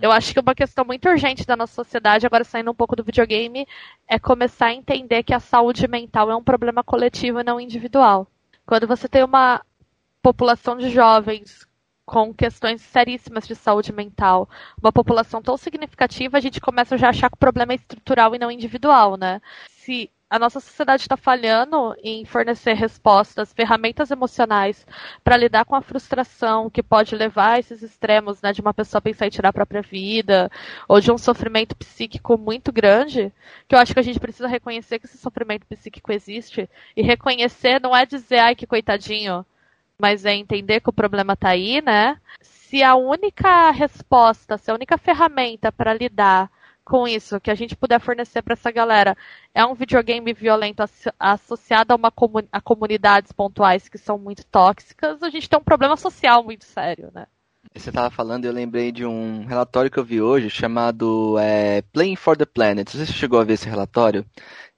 Eu 0.00 0.12
acho 0.12 0.32
que 0.32 0.38
uma 0.40 0.54
questão 0.54 0.84
muito 0.84 1.08
urgente 1.08 1.44
da 1.44 1.56
nossa 1.56 1.74
sociedade, 1.74 2.26
agora 2.26 2.44
saindo 2.44 2.70
um 2.70 2.74
pouco 2.74 2.94
do 2.94 3.02
videogame, 3.02 3.66
é 4.06 4.18
começar 4.18 4.66
a 4.66 4.74
entender 4.74 5.22
que 5.24 5.34
a 5.34 5.40
saúde 5.40 5.88
mental 5.88 6.30
é 6.30 6.36
um 6.36 6.42
problema 6.42 6.84
coletivo 6.84 7.40
e 7.40 7.44
não 7.44 7.60
individual. 7.60 8.28
Quando 8.64 8.86
você 8.86 9.08
tem 9.08 9.24
uma 9.24 9.60
população 10.22 10.76
de 10.76 10.90
jovens 10.90 11.66
com 12.06 12.32
questões 12.32 12.80
seríssimas 12.80 13.46
de 13.46 13.56
saúde 13.56 13.92
mental, 13.92 14.48
uma 14.80 14.92
população 14.92 15.42
tão 15.42 15.56
significativa, 15.56 16.38
a 16.38 16.40
gente 16.40 16.60
começa 16.60 16.96
já 16.96 17.08
a 17.08 17.10
achar 17.10 17.28
que 17.28 17.34
o 17.34 17.38
problema 17.38 17.72
é 17.72 17.76
estrutural 17.76 18.34
e 18.34 18.38
não 18.38 18.50
individual, 18.50 19.16
né? 19.16 19.42
Se 19.66 20.10
a 20.28 20.38
nossa 20.38 20.60
sociedade 20.60 21.02
está 21.02 21.16
falhando 21.16 21.94
em 22.02 22.24
fornecer 22.24 22.74
respostas, 22.74 23.52
ferramentas 23.52 24.10
emocionais 24.10 24.86
para 25.22 25.36
lidar 25.36 25.64
com 25.64 25.76
a 25.76 25.80
frustração 25.80 26.68
que 26.68 26.82
pode 26.82 27.14
levar 27.14 27.54
a 27.54 27.58
esses 27.60 27.82
extremos, 27.82 28.42
né, 28.42 28.52
de 28.52 28.60
uma 28.60 28.74
pessoa 28.74 29.00
pensar 29.00 29.26
em 29.26 29.30
tirar 29.30 29.50
a 29.50 29.52
própria 29.52 29.82
vida, 29.82 30.50
ou 30.88 31.00
de 31.00 31.12
um 31.12 31.18
sofrimento 31.18 31.76
psíquico 31.76 32.36
muito 32.36 32.72
grande, 32.72 33.32
que 33.68 33.74
eu 33.74 33.78
acho 33.78 33.94
que 33.94 34.00
a 34.00 34.02
gente 34.02 34.18
precisa 34.18 34.48
reconhecer 34.48 34.98
que 34.98 35.06
esse 35.06 35.18
sofrimento 35.18 35.66
psíquico 35.66 36.12
existe, 36.12 36.68
e 36.96 37.02
reconhecer 37.02 37.80
não 37.80 37.94
é 37.96 38.04
dizer, 38.04 38.38
ai, 38.38 38.54
que 38.56 38.66
coitadinho, 38.66 39.46
mas 40.00 40.24
é 40.24 40.34
entender 40.34 40.80
que 40.80 40.90
o 40.90 40.92
problema 40.92 41.32
está 41.32 41.50
aí, 41.50 41.80
né? 41.80 42.20
Se 42.40 42.82
a 42.82 42.94
única 42.94 43.70
resposta, 43.70 44.58
se 44.58 44.70
a 44.70 44.74
única 44.74 44.98
ferramenta 44.98 45.72
para 45.72 45.94
lidar 45.94 46.50
com 46.84 47.08
isso, 47.08 47.40
que 47.40 47.50
a 47.50 47.54
gente 47.54 47.74
puder 47.74 48.00
fornecer 48.00 48.42
para 48.42 48.52
essa 48.52 48.70
galera, 48.70 49.16
é 49.52 49.64
um 49.64 49.74
videogame 49.74 50.32
violento 50.32 50.84
associado 51.18 51.92
a, 51.92 51.96
uma 51.96 52.12
a 52.52 52.60
comunidades 52.60 53.32
pontuais 53.32 53.88
que 53.88 53.98
são 53.98 54.16
muito 54.16 54.44
tóxicas, 54.46 55.20
a 55.22 55.28
gente 55.28 55.48
tem 55.48 55.58
um 55.58 55.64
problema 55.64 55.96
social 55.96 56.44
muito 56.44 56.64
sério, 56.64 57.10
né? 57.12 57.26
Você 57.74 57.90
estava 57.90 58.10
falando, 58.10 58.44
eu 58.44 58.52
lembrei 58.52 58.90
de 58.90 59.04
um 59.04 59.44
relatório 59.44 59.90
que 59.90 59.98
eu 59.98 60.04
vi 60.04 60.20
hoje 60.20 60.48
chamado 60.48 61.36
é, 61.38 61.82
Playing 61.92 62.16
for 62.16 62.36
the 62.36 62.46
Planet. 62.46 62.88
Você 62.88 63.04
chegou 63.06 63.38
a 63.38 63.44
ver 63.44 63.54
esse 63.54 63.68
relatório? 63.68 64.24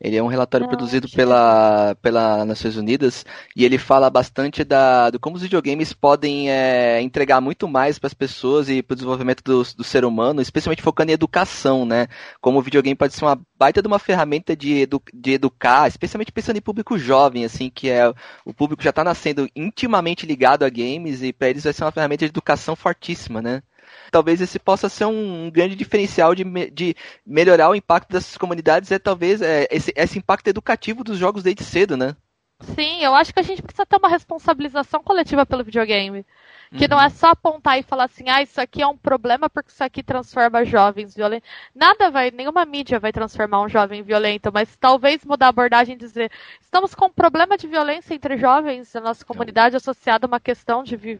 Ele 0.00 0.16
é 0.16 0.22
um 0.22 0.28
relatório 0.28 0.64
Não, 0.64 0.68
produzido 0.68 1.08
pela, 1.08 1.96
pela 2.00 2.44
Nações 2.44 2.76
Unidas 2.76 3.26
e 3.56 3.64
ele 3.64 3.78
fala 3.78 4.08
bastante 4.08 4.62
da, 4.62 5.10
de 5.10 5.18
como 5.18 5.34
os 5.34 5.42
videogames 5.42 5.92
podem 5.92 6.48
é, 6.48 7.02
entregar 7.02 7.40
muito 7.40 7.66
mais 7.66 7.98
para 7.98 8.06
as 8.06 8.14
pessoas 8.14 8.68
e 8.68 8.80
para 8.80 8.92
o 8.92 8.96
desenvolvimento 8.96 9.42
do, 9.42 9.64
do, 9.74 9.82
ser 9.82 10.04
humano, 10.04 10.40
especialmente 10.40 10.82
focando 10.82 11.10
em 11.10 11.14
educação, 11.14 11.84
né? 11.84 12.06
Como 12.40 12.58
o 12.58 12.62
videogame 12.62 12.94
pode 12.94 13.14
ser 13.14 13.24
uma 13.24 13.40
baita 13.58 13.82
de 13.82 13.88
uma 13.88 13.98
ferramenta 13.98 14.56
de, 14.56 14.82
edu, 14.82 15.02
de 15.12 15.32
educar, 15.32 15.88
especialmente 15.88 16.30
pensando 16.30 16.58
em 16.58 16.62
público 16.62 16.96
jovem, 16.96 17.44
assim, 17.44 17.68
que 17.68 17.90
é 17.90 18.08
o 18.44 18.54
público 18.54 18.84
já 18.84 18.90
está 18.90 19.02
nascendo 19.02 19.48
intimamente 19.54 20.24
ligado 20.24 20.64
a 20.64 20.68
games 20.68 21.22
e 21.22 21.32
para 21.32 21.50
eles 21.50 21.64
vai 21.64 21.72
ser 21.72 21.82
uma 21.82 21.90
ferramenta 21.90 22.24
de 22.24 22.30
educação 22.30 22.76
fortíssima, 22.76 23.42
né? 23.42 23.62
Talvez 24.10 24.40
esse 24.40 24.58
possa 24.58 24.88
ser 24.88 25.06
um 25.06 25.50
grande 25.50 25.74
diferencial 25.74 26.34
de, 26.34 26.44
de 26.70 26.94
melhorar 27.26 27.70
o 27.70 27.74
impacto 27.74 28.10
dessas 28.10 28.36
comunidades, 28.36 28.90
é 28.90 28.98
talvez 28.98 29.42
é, 29.42 29.66
esse, 29.70 29.92
esse 29.96 30.18
impacto 30.18 30.48
educativo 30.48 31.04
dos 31.04 31.18
jogos 31.18 31.42
desde 31.42 31.64
cedo, 31.64 31.96
né? 31.96 32.16
Sim, 32.60 33.02
eu 33.04 33.14
acho 33.14 33.32
que 33.32 33.38
a 33.38 33.42
gente 33.42 33.62
precisa 33.62 33.86
ter 33.86 33.96
uma 33.96 34.08
responsabilização 34.08 35.02
coletiva 35.02 35.46
pelo 35.46 35.62
videogame. 35.64 36.26
Que 36.70 36.84
uhum. 36.84 36.90
não 36.90 37.02
é 37.02 37.08
só 37.08 37.28
apontar 37.28 37.78
e 37.78 37.82
falar 37.82 38.04
assim, 38.04 38.28
ah, 38.28 38.42
isso 38.42 38.60
aqui 38.60 38.82
é 38.82 38.86
um 38.86 38.96
problema 38.96 39.48
porque 39.48 39.70
isso 39.70 39.82
aqui 39.82 40.02
transforma 40.02 40.64
jovens 40.64 41.14
violentos. 41.14 41.48
Nada 41.74 42.10
vai, 42.10 42.30
nenhuma 42.30 42.64
mídia 42.66 42.98
vai 42.98 43.12
transformar 43.12 43.62
um 43.62 43.68
jovem 43.68 44.02
violento, 44.02 44.50
mas 44.52 44.76
talvez 44.76 45.24
mudar 45.24 45.46
a 45.46 45.48
abordagem 45.48 45.94
e 45.94 45.98
dizer, 45.98 46.30
estamos 46.60 46.94
com 46.94 47.06
um 47.06 47.12
problema 47.12 47.56
de 47.56 47.66
violência 47.66 48.14
entre 48.14 48.36
jovens 48.36 48.92
na 48.94 49.00
nossa 49.00 49.24
comunidade 49.24 49.76
associada 49.76 50.26
a 50.26 50.28
uma 50.28 50.40
questão 50.40 50.82
de, 50.82 51.18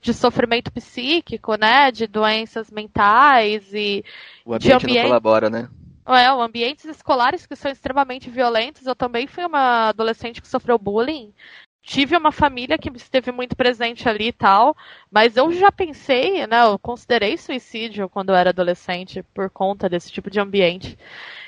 de 0.00 0.14
sofrimento 0.14 0.72
psíquico, 0.72 1.56
né? 1.56 1.90
De 1.90 2.06
doenças 2.06 2.70
mentais 2.70 3.72
e. 3.74 4.04
O 4.44 4.54
ambiente, 4.54 4.68
de 4.68 4.72
ambiente... 4.72 5.02
não 5.02 5.08
colabora, 5.08 5.50
né? 5.50 5.68
É, 6.08 6.26
ambientes 6.28 6.84
escolares 6.84 7.46
que 7.46 7.56
são 7.56 7.70
extremamente 7.70 8.30
violentos. 8.30 8.86
Eu 8.86 8.94
também 8.94 9.26
fui 9.26 9.44
uma 9.44 9.88
adolescente 9.88 10.40
que 10.40 10.46
sofreu 10.46 10.78
bullying 10.78 11.34
tive 11.86 12.16
uma 12.16 12.32
família 12.32 12.76
que 12.76 12.90
esteve 12.96 13.30
muito 13.30 13.54
presente 13.54 14.08
ali 14.08 14.28
e 14.28 14.32
tal, 14.32 14.76
mas 15.08 15.36
eu 15.36 15.52
já 15.52 15.70
pensei, 15.70 16.44
né, 16.44 16.64
eu 16.64 16.76
considerei 16.80 17.38
suicídio 17.38 18.08
quando 18.08 18.30
eu 18.30 18.34
era 18.34 18.50
adolescente 18.50 19.22
por 19.32 19.48
conta 19.48 19.88
desse 19.88 20.10
tipo 20.10 20.28
de 20.28 20.40
ambiente. 20.40 20.98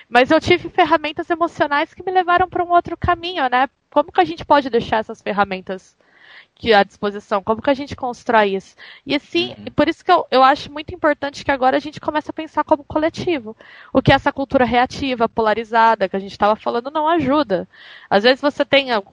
Mas 0.09 0.31
eu 0.31 0.40
tive 0.40 0.68
ferramentas 0.68 1.29
emocionais 1.29 1.92
que 1.92 2.05
me 2.05 2.12
levaram 2.12 2.48
para 2.48 2.64
um 2.64 2.70
outro 2.70 2.96
caminho, 2.96 3.48
né? 3.51 3.68
Como 3.90 4.12
que 4.12 4.20
a 4.20 4.24
gente 4.24 4.44
pode 4.44 4.70
deixar 4.70 4.98
essas 4.98 5.20
ferramentas 5.20 5.96
que 6.55 6.72
à 6.72 6.85
disposição? 6.85 7.42
Como 7.42 7.61
que 7.61 7.70
a 7.70 7.74
gente 7.74 7.96
constrói 7.96 8.55
isso? 8.55 8.77
E 9.05 9.16
assim, 9.16 9.55
uhum. 9.59 9.64
por 9.74 9.88
isso 9.88 10.05
que 10.05 10.11
eu, 10.11 10.24
eu 10.31 10.42
acho 10.42 10.72
muito 10.72 10.94
importante 10.94 11.44
que 11.44 11.51
agora 11.51 11.77
a 11.77 11.81
gente 11.81 12.01
comece 12.01 12.31
a 12.31 12.33
pensar 12.33 12.64
como 12.64 12.85
coletivo. 12.85 13.57
O 13.92 14.01
que 14.01 14.12
essa 14.12 14.33
cultura 14.33 14.64
reativa, 14.64 15.29
polarizada, 15.29 16.09
que 16.09 16.16
a 16.16 16.20
gente 16.20 16.33
estava 16.33 16.57
falando, 16.57 16.90
não 16.90 17.09
ajuda. 17.09 17.68
Às 18.09 18.22
vezes 18.22 18.40
você 18.40 18.64
tem. 18.64 18.90
Eu, 18.90 19.05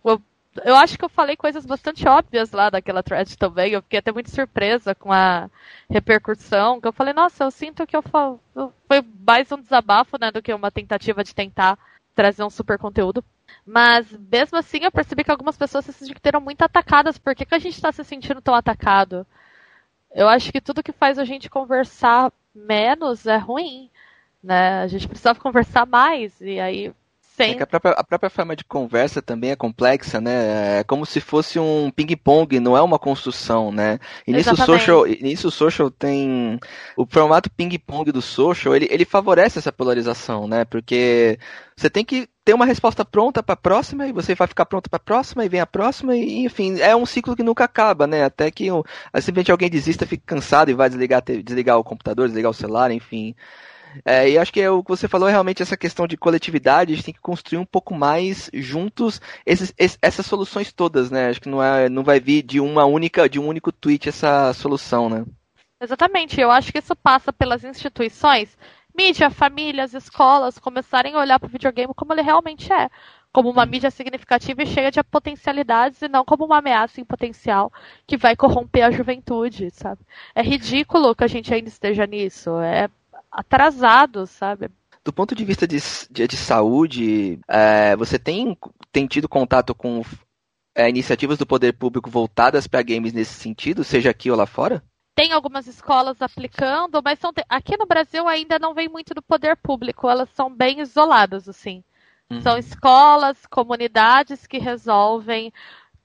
eu 0.64 0.76
acho 0.76 0.98
que 0.98 1.04
eu 1.04 1.10
falei 1.10 1.36
coisas 1.36 1.66
bastante 1.66 2.08
óbvias 2.08 2.52
lá 2.52 2.70
daquela 2.70 3.04
thread 3.04 3.38
também. 3.38 3.74
Eu 3.74 3.82
fiquei 3.82 4.00
até 4.00 4.12
muito 4.12 4.30
surpresa 4.30 4.96
com 4.96 5.12
a 5.12 5.50
repercussão. 5.90 6.80
Que 6.80 6.88
eu 6.88 6.94
falei, 6.94 7.14
nossa, 7.14 7.44
eu 7.44 7.52
sinto 7.52 7.86
que 7.86 7.96
eu 7.96 8.02
falo, 8.02 8.40
foi 8.88 9.04
mais 9.28 9.52
um 9.52 9.60
desabafo, 9.60 10.18
né, 10.20 10.32
do 10.32 10.42
que 10.42 10.54
uma 10.54 10.72
tentativa 10.72 11.24
de 11.24 11.36
tentar 11.36 11.78
trazer 12.16 12.44
um 12.44 12.50
super 12.50 12.78
conteúdo. 12.78 13.24
Mas 13.66 14.12
mesmo 14.12 14.58
assim 14.58 14.80
eu 14.84 14.92
percebi 14.92 15.24
que 15.24 15.32
algumas 15.32 15.58
pessoas 15.58 15.86
se 15.86 15.94
sentiram 15.94 16.40
muito 16.40 16.62
atacadas. 16.62 17.18
Por 17.18 17.36
que, 17.36 17.46
que 17.46 17.56
a 17.56 17.60
gente 17.60 17.76
está 17.76 17.92
se 17.92 18.04
sentindo 18.04 18.42
tão 18.42 18.56
atacado? 18.56 19.26
Eu 20.14 20.30
acho 20.30 20.52
que 20.52 20.62
tudo 20.62 20.84
que 20.84 20.92
faz 20.94 21.20
a 21.20 21.26
gente 21.26 21.50
conversar 21.50 22.32
menos 22.54 23.26
é 23.26 23.38
ruim. 23.38 23.90
Né? 24.44 24.82
A 24.82 24.88
gente 24.88 25.08
precisava 25.08 25.40
conversar 25.40 25.86
mais. 25.86 26.40
E 26.40 26.60
aí 26.60 26.94
Sem... 27.36 27.60
É 27.60 27.64
a, 27.64 27.68
própria, 27.68 27.92
a, 27.92 28.04
própria, 28.04 28.30
forma 28.30 28.56
de 28.56 28.64
conversa 28.64 29.22
também 29.22 29.52
é 29.52 29.58
complexa, 29.58 30.22
né? 30.22 30.80
É 30.80 30.84
como 30.86 31.06
se 31.06 31.20
fosse 31.20 31.60
um 31.60 31.92
ping-pong, 31.92 32.62
não 32.62 32.78
é 32.78 32.82
uma 32.82 32.98
construção, 32.98 33.74
né? 33.74 34.00
E 34.26 34.32
nisso 34.32 34.56
social, 34.56 35.06
nisso 35.06 35.52
social 35.52 35.92
tem 35.92 36.58
o 36.96 37.06
formato 37.06 37.50
ping-pong 37.52 38.10
do 38.10 38.22
social, 38.22 38.74
ele, 38.74 38.88
ele 38.90 39.04
favorece 39.04 39.60
essa 39.60 39.72
polarização, 39.72 40.48
né? 40.48 40.64
Porque 40.64 41.38
você 41.76 41.90
tem 41.90 42.06
que 42.06 42.26
ter 42.46 42.54
uma 42.54 42.66
resposta 42.66 43.04
pronta 43.04 43.44
para 43.44 43.54
a 43.54 43.58
próxima 43.58 44.08
e 44.08 44.14
você 44.14 44.34
vai 44.34 44.48
ficar 44.48 44.66
pronto 44.66 44.90
para 44.90 44.98
a 44.98 45.00
próxima 45.00 45.44
e 45.44 45.50
vem 45.50 45.60
a 45.60 45.66
próxima 45.66 46.16
e 46.16 46.46
enfim 46.46 46.80
é 46.80 46.96
um 46.96 47.06
ciclo 47.06 47.36
que 47.36 47.44
nunca 47.44 47.64
acaba 47.64 48.06
né 48.06 48.24
até 48.24 48.52
que 48.52 48.72
um, 48.72 48.84
simplesmente 49.16 49.52
alguém 49.52 49.70
desista 49.70 50.06
fique 50.06 50.24
cansado 50.24 50.70
e 50.70 50.76
vai 50.76 50.88
desligar 50.88 51.24
desligar 51.24 51.80
o 51.80 51.84
computador 51.84 52.28
desligar 52.28 52.52
o 52.52 52.54
celular 52.54 52.92
enfim 52.92 53.36
é, 54.04 54.30
e 54.30 54.38
acho 54.38 54.52
que 54.52 54.60
é 54.60 54.70
o 54.70 54.84
que 54.84 54.90
você 54.90 55.08
falou 55.08 55.28
é 55.28 55.32
realmente 55.32 55.62
essa 55.62 55.78
questão 55.78 56.08
de 56.08 56.18
coletividade, 56.18 56.92
a 56.92 56.96
gente 56.96 57.06
tem 57.06 57.14
que 57.14 57.22
construir 57.22 57.60
um 57.60 57.66
pouco 57.66 57.94
mais 57.94 58.50
juntos 58.54 59.22
esses, 59.46 59.74
esses, 59.78 59.98
essas 60.02 60.26
soluções 60.26 60.74
todas, 60.74 61.10
né? 61.12 61.30
Acho 61.30 61.42
que 61.42 61.50
não, 61.50 61.64
é, 61.64 61.88
não 61.88 62.04
vai 62.04 62.20
vir 62.20 62.42
de 62.44 62.60
uma 62.60 62.86
única, 62.86 63.30
de 63.30 63.40
um 63.40 63.48
único 63.48 63.72
tweet 63.72 64.10
essa 64.10 64.52
solução, 64.54 65.10
né? 65.10 65.24
Exatamente, 65.80 66.40
eu 66.40 66.50
acho 66.50 66.72
que 66.72 66.80
isso 66.80 66.96
passa 66.96 67.32
pelas 67.32 67.64
instituições, 67.64 68.58
mídia, 68.98 69.30
famílias, 69.30 69.94
escolas, 69.94 70.58
começarem 70.58 71.14
a 71.14 71.20
olhar 71.20 71.40
para 71.40 71.48
o 71.48 71.52
videogame 71.52 71.94
como 71.94 72.14
ele 72.14 72.22
realmente 72.22 72.72
é. 72.72 72.90
Como 73.32 73.50
uma 73.50 73.66
mídia 73.66 73.92
significativa 73.92 74.64
e 74.64 74.66
cheia 74.66 74.90
de 74.90 75.04
potencialidades 75.04 76.02
e 76.02 76.08
não 76.08 76.24
como 76.24 76.46
uma 76.46 76.60
ameaça 76.60 77.02
em 77.02 77.06
potencial 77.06 77.72
que 78.08 78.16
vai 78.16 78.34
corromper 78.34 78.84
a 78.86 78.92
juventude, 78.92 79.70
sabe? 79.72 80.02
É 80.34 80.42
ridículo 80.42 81.14
que 81.14 81.26
a 81.26 81.28
gente 81.28 81.54
ainda 81.54 81.68
esteja 81.68 82.08
nisso. 82.08 82.58
É 82.62 82.90
atrasados, 83.36 84.30
sabe? 84.30 84.70
Do 85.04 85.14
ponto 85.14 85.36
de 85.36 85.46
vista 85.46 85.68
de, 85.68 85.78
de, 86.10 86.28
de 86.28 86.38
saúde, 86.38 87.40
é, 87.48 87.96
você 87.96 88.18
tem, 88.18 88.58
tem 88.92 89.06
tido 89.06 89.30
contato 89.30 89.76
com 89.76 90.02
é, 90.74 90.90
iniciativas 90.90 91.38
do 91.38 91.46
poder 91.46 91.74
público 91.74 92.10
voltadas 92.10 92.66
para 92.66 92.82
games 92.82 93.14
nesse 93.14 93.34
sentido, 93.34 93.84
seja 93.84 94.10
aqui 94.10 94.32
ou 94.32 94.38
lá 94.38 94.46
fora? 94.46 94.82
Tem 95.14 95.32
algumas 95.32 95.68
escolas 95.68 96.22
aplicando, 96.22 97.02
mas 97.04 97.20
são, 97.20 97.32
aqui 97.48 97.78
no 97.78 97.86
Brasil 97.86 98.28
ainda 98.28 98.58
não 98.58 98.74
vem 98.74 98.90
muito 98.90 99.14
do 99.14 99.22
poder 99.22 99.56
público, 99.58 100.10
elas 100.10 100.30
são 100.32 100.54
bem 100.54 100.82
isoladas, 100.82 101.48
assim. 101.48 101.84
Uhum. 102.30 102.42
São 102.42 102.58
escolas, 102.58 103.46
comunidades 103.46 104.48
que 104.48 104.58
resolvem 104.58 105.54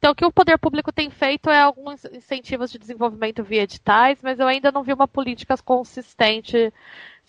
então, 0.01 0.13
o 0.13 0.15
que 0.15 0.25
o 0.25 0.33
poder 0.33 0.59
público 0.59 0.91
tem 0.91 1.11
feito 1.11 1.51
é 1.51 1.61
alguns 1.61 2.07
incentivos 2.07 2.73
de 2.73 2.79
desenvolvimento 2.79 3.45
via 3.45 3.65
editais, 3.65 4.19
mas 4.23 4.41
eu 4.41 4.47
ainda 4.47 4.73
não 4.73 4.83
vi 4.83 4.95
uma 4.95 5.07
política 5.07 5.55
consistente 5.59 6.73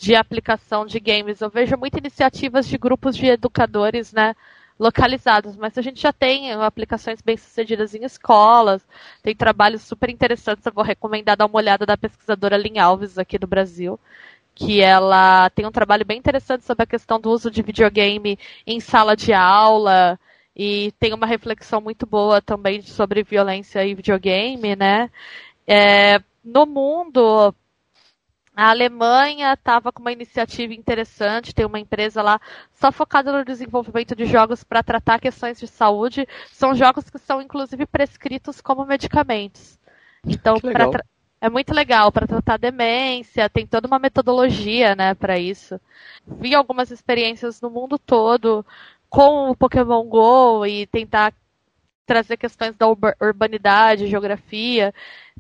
de 0.02 0.16
aplicação 0.16 0.84
de 0.84 1.00
games. 1.00 1.42
Eu 1.42 1.50
vejo 1.52 1.78
muitas 1.78 2.00
iniciativas 2.00 2.68
de 2.68 2.76
grupos 2.76 3.16
de 3.16 3.28
educadores, 3.28 4.12
né, 4.12 4.36
localizados, 4.80 5.56
mas 5.56 5.78
a 5.78 5.82
gente 5.82 6.02
já 6.02 6.12
tem 6.12 6.52
aplicações 6.54 7.22
bem-sucedidas 7.22 7.94
em 7.94 8.04
escolas, 8.04 8.82
tem 9.22 9.36
trabalhos 9.36 9.84
super 9.84 10.10
interessantes, 10.10 10.66
eu 10.66 10.74
vou 10.74 10.84
recomendar 10.84 11.38
dar 11.38 11.46
uma 11.46 11.58
olhada 11.58 11.86
da 11.86 11.96
pesquisadora 11.96 12.58
Lin 12.58 12.80
Alves 12.80 13.20
aqui 13.20 13.38
do 13.38 13.46
Brasil, 13.46 14.00
que 14.56 14.82
ela 14.82 15.52
tem 15.52 15.68
um 15.68 15.72
trabalho 15.72 16.04
bem 16.04 16.18
interessante 16.18 16.66
sobre 16.66 16.84
a 16.84 16.88
questão 16.88 17.20
do 17.20 17.30
uso 17.30 17.52
de 17.52 17.62
videogame 17.62 18.40
em 18.66 18.80
sala 18.80 19.16
de 19.16 19.34
aula, 19.34 20.20
e 20.56 20.92
tem 21.00 21.14
uma 21.14 21.28
reflexão 21.28 21.80
muito 21.80 22.08
boa 22.08 22.42
também 22.42 22.82
sobre 22.82 23.24
violência 23.24 23.86
e 23.86 23.94
videogame, 23.94 24.76
né? 24.76 25.12
É, 25.68 26.20
no 26.44 26.66
mundo, 26.66 27.54
a 28.62 28.70
Alemanha 28.70 29.54
estava 29.54 29.92
com 29.92 30.04
uma 30.04 30.12
iniciativa 30.12 30.72
interessante, 30.72 31.52
tem 31.54 31.66
uma 31.66 31.80
empresa 31.80 32.22
lá 32.22 32.40
só 32.76 32.92
focada 32.92 33.32
no 33.36 33.44
desenvolvimento 33.44 34.16
de 34.16 34.28
jogos 34.28 34.64
para 34.64 34.84
tratar 34.84 35.20
questões 35.20 35.60
de 35.60 35.66
saúde. 35.66 36.28
São 36.52 36.76
jogos 36.76 37.10
que 37.10 37.18
são 37.18 37.42
inclusive 37.42 37.88
prescritos 37.88 38.62
como 38.62 38.86
medicamentos. 38.86 39.80
Então, 40.24 40.58
é 41.42 41.50
muito 41.50 41.74
legal 41.74 42.12
para 42.12 42.28
tratar 42.28 42.58
demência, 42.58 43.50
tem 43.50 43.66
toda 43.66 43.88
uma 43.88 43.98
metodologia, 43.98 44.96
né, 44.96 45.16
para 45.16 45.40
isso. 45.40 45.82
Vi 46.28 46.54
algumas 46.54 46.92
experiências 46.92 47.60
no 47.62 47.72
mundo 47.72 47.98
todo 47.98 48.64
com 49.10 49.50
o 49.50 49.56
Pokémon 49.56 50.04
Go 50.04 50.68
e 50.68 50.86
tentar 50.86 51.34
trazer 52.06 52.38
questões 52.38 52.76
da 52.76 52.88
urbanidade, 52.88 54.08
geografia, 54.08 54.94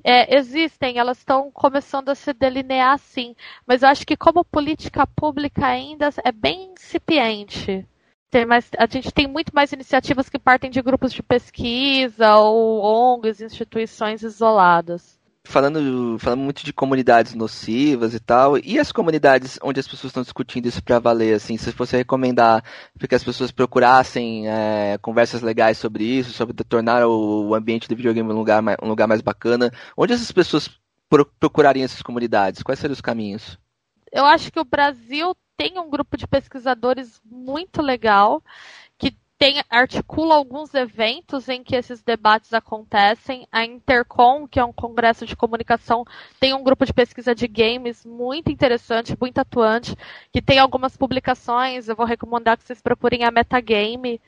é, 0.04 0.36
existem, 0.36 0.98
elas 0.98 1.18
estão 1.20 1.52
começando 1.52 2.10
a 2.10 2.16
se 2.16 2.34
delinear 2.34 2.98
sim, 3.00 3.36
mas 3.66 3.84
eu 3.84 3.90
acho 3.90 4.06
que 4.06 4.18
como 4.18 4.46
política 4.46 5.06
pública 5.08 5.66
ainda 5.66 6.10
é 6.24 6.32
bem 6.32 6.72
incipiente. 6.74 7.88
Tem 8.30 8.46
mais, 8.46 8.70
a 8.78 8.86
gente 8.86 9.12
tem 9.12 9.28
muito 9.28 9.54
mais 9.54 9.74
iniciativas 9.74 10.30
que 10.30 10.40
partem 10.40 10.72
de 10.72 10.82
grupos 10.82 11.12
de 11.12 11.22
pesquisa 11.22 12.38
ou 12.38 12.82
ONGs, 12.82 13.42
instituições 13.42 14.24
isoladas 14.24 15.21
falando, 15.44 16.18
falando 16.20 16.42
muito 16.42 16.64
de 16.64 16.72
comunidades 16.72 17.34
nocivas 17.34 18.14
e 18.14 18.20
tal, 18.20 18.58
e 18.58 18.80
as 18.80 18.92
comunidades 18.92 19.60
onde 19.64 19.80
as 19.80 19.88
pessoas 19.88 20.12
estão 20.12 20.24
discutindo 20.24 20.68
isso 20.68 20.84
para 20.84 21.00
valer, 21.00 21.34
assim, 21.34 21.58
se 21.58 21.72
você 21.72 21.98
recomendar 21.98 22.64
que 23.08 23.16
as 23.16 23.24
pessoas 23.24 23.52
procurassem 23.52 24.48
é, 24.48 24.98
conversas 25.02 25.42
legais 25.42 25.78
sobre 25.78 26.04
isso, 26.04 26.32
sobre 26.32 26.54
tornar 26.64 27.06
o 27.08 27.54
ambiente 27.56 27.88
do 27.88 27.96
videogame 27.96 28.32
um 28.32 28.38
lugar 28.38 28.62
mais, 28.62 28.78
um 28.82 28.88
lugar 28.88 29.08
mais 29.08 29.22
bacana, 29.22 29.72
onde 29.98 30.14
essas 30.14 30.32
pessoas 30.32 30.70
procurariam 31.40 31.86
essas 31.86 32.02
comunidades? 32.02 32.64
Quais 32.64 32.80
seriam 32.80 32.94
os 32.94 33.02
caminhos? 33.02 33.60
Eu 34.12 34.26
acho 34.26 34.52
que 34.52 34.60
o 34.60 34.66
Brasil 34.66 35.36
tem 35.58 35.78
um 35.78 35.90
grupo 35.90 36.18
de 36.18 36.28
pesquisadores 36.28 37.22
muito 37.26 37.82
legal 37.82 38.42
tem, 39.42 39.60
articula 39.72 40.36
alguns 40.36 40.72
eventos 40.76 41.50
em 41.50 41.64
que 41.64 41.76
esses 41.76 42.04
debates 42.04 42.54
acontecem. 42.54 43.48
A 43.52 43.66
Intercom, 43.66 44.48
que 44.48 44.60
é 44.60 44.64
um 44.64 44.72
congresso 44.72 45.26
de 45.26 45.36
comunicação, 45.36 46.06
tem 46.40 46.54
um 46.54 46.64
grupo 46.64 46.86
de 46.86 46.94
pesquisa 46.94 47.34
de 47.34 47.48
games 47.48 48.06
muito 48.06 48.52
interessante, 48.52 49.18
muito 49.20 49.40
atuante, 49.40 49.96
que 50.32 50.44
tem 50.44 50.60
algumas 50.60 50.96
publicações. 50.96 51.90
Eu 51.90 51.96
vou 51.96 52.06
recomendar 52.06 52.56
que 52.56 52.64
vocês 52.64 52.84
procurem 52.84 53.24
a 53.24 53.32
Metagame, 53.32 54.22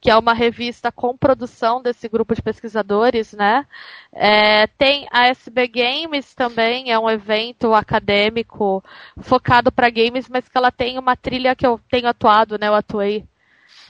que 0.00 0.10
é 0.10 0.16
uma 0.16 0.34
revista 0.34 0.90
com 0.90 1.16
produção 1.16 1.80
desse 1.80 2.08
grupo 2.08 2.34
de 2.34 2.42
pesquisadores, 2.42 3.34
né? 3.34 3.64
É, 4.12 4.66
tem 4.66 5.06
a 5.12 5.28
SB 5.28 5.68
Games 5.68 6.34
também, 6.34 6.90
é 6.90 6.98
um 6.98 7.08
evento 7.08 7.72
acadêmico 7.72 8.82
focado 9.20 9.70
para 9.70 9.90
games, 9.90 10.28
mas 10.28 10.48
que 10.48 10.58
ela 10.58 10.72
tem 10.72 10.98
uma 10.98 11.14
trilha 11.14 11.54
que 11.54 11.64
eu 11.64 11.80
tenho 11.88 12.08
atuado, 12.08 12.58
né? 12.58 12.66
Eu 12.66 12.74
atuei 12.74 13.24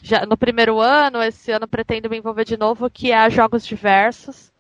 já 0.03 0.27
no 0.27 0.37
primeiro 0.37 0.81
ano, 0.81 1.23
esse 1.23 1.51
ano 1.51 1.67
pretendo 1.67 2.11
me 2.11 2.19
envolver 2.19 2.45
de 2.45 2.57
novo, 2.57 2.91
que 2.91 3.13
é 3.13 3.31
Jogos 3.31 3.67
Diversos, 3.67 4.53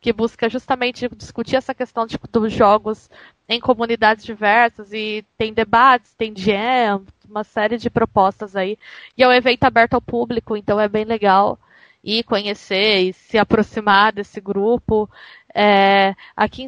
que 0.00 0.12
busca 0.12 0.48
justamente 0.48 1.08
discutir 1.16 1.56
essa 1.56 1.74
questão 1.74 2.06
de, 2.06 2.18
dos 2.30 2.52
jogos 2.52 3.08
em 3.48 3.60
comunidades 3.60 4.24
diversas 4.24 4.92
e 4.92 5.24
tem 5.36 5.52
debates, 5.52 6.14
tem 6.14 6.34
jam, 6.36 7.04
uma 7.28 7.44
série 7.44 7.78
de 7.78 7.90
propostas 7.90 8.54
aí. 8.54 8.78
E 9.16 9.22
é 9.22 9.28
um 9.28 9.32
evento 9.32 9.64
aberto 9.64 9.94
ao 9.94 10.02
público, 10.02 10.56
então 10.56 10.78
é 10.78 10.88
bem 10.88 11.04
legal 11.04 11.58
ir 12.02 12.22
conhecer 12.24 13.00
e 13.00 13.12
se 13.12 13.38
aproximar 13.38 14.12
desse 14.12 14.40
grupo. 14.40 15.08
É, 15.54 16.14
aqui, 16.36 16.66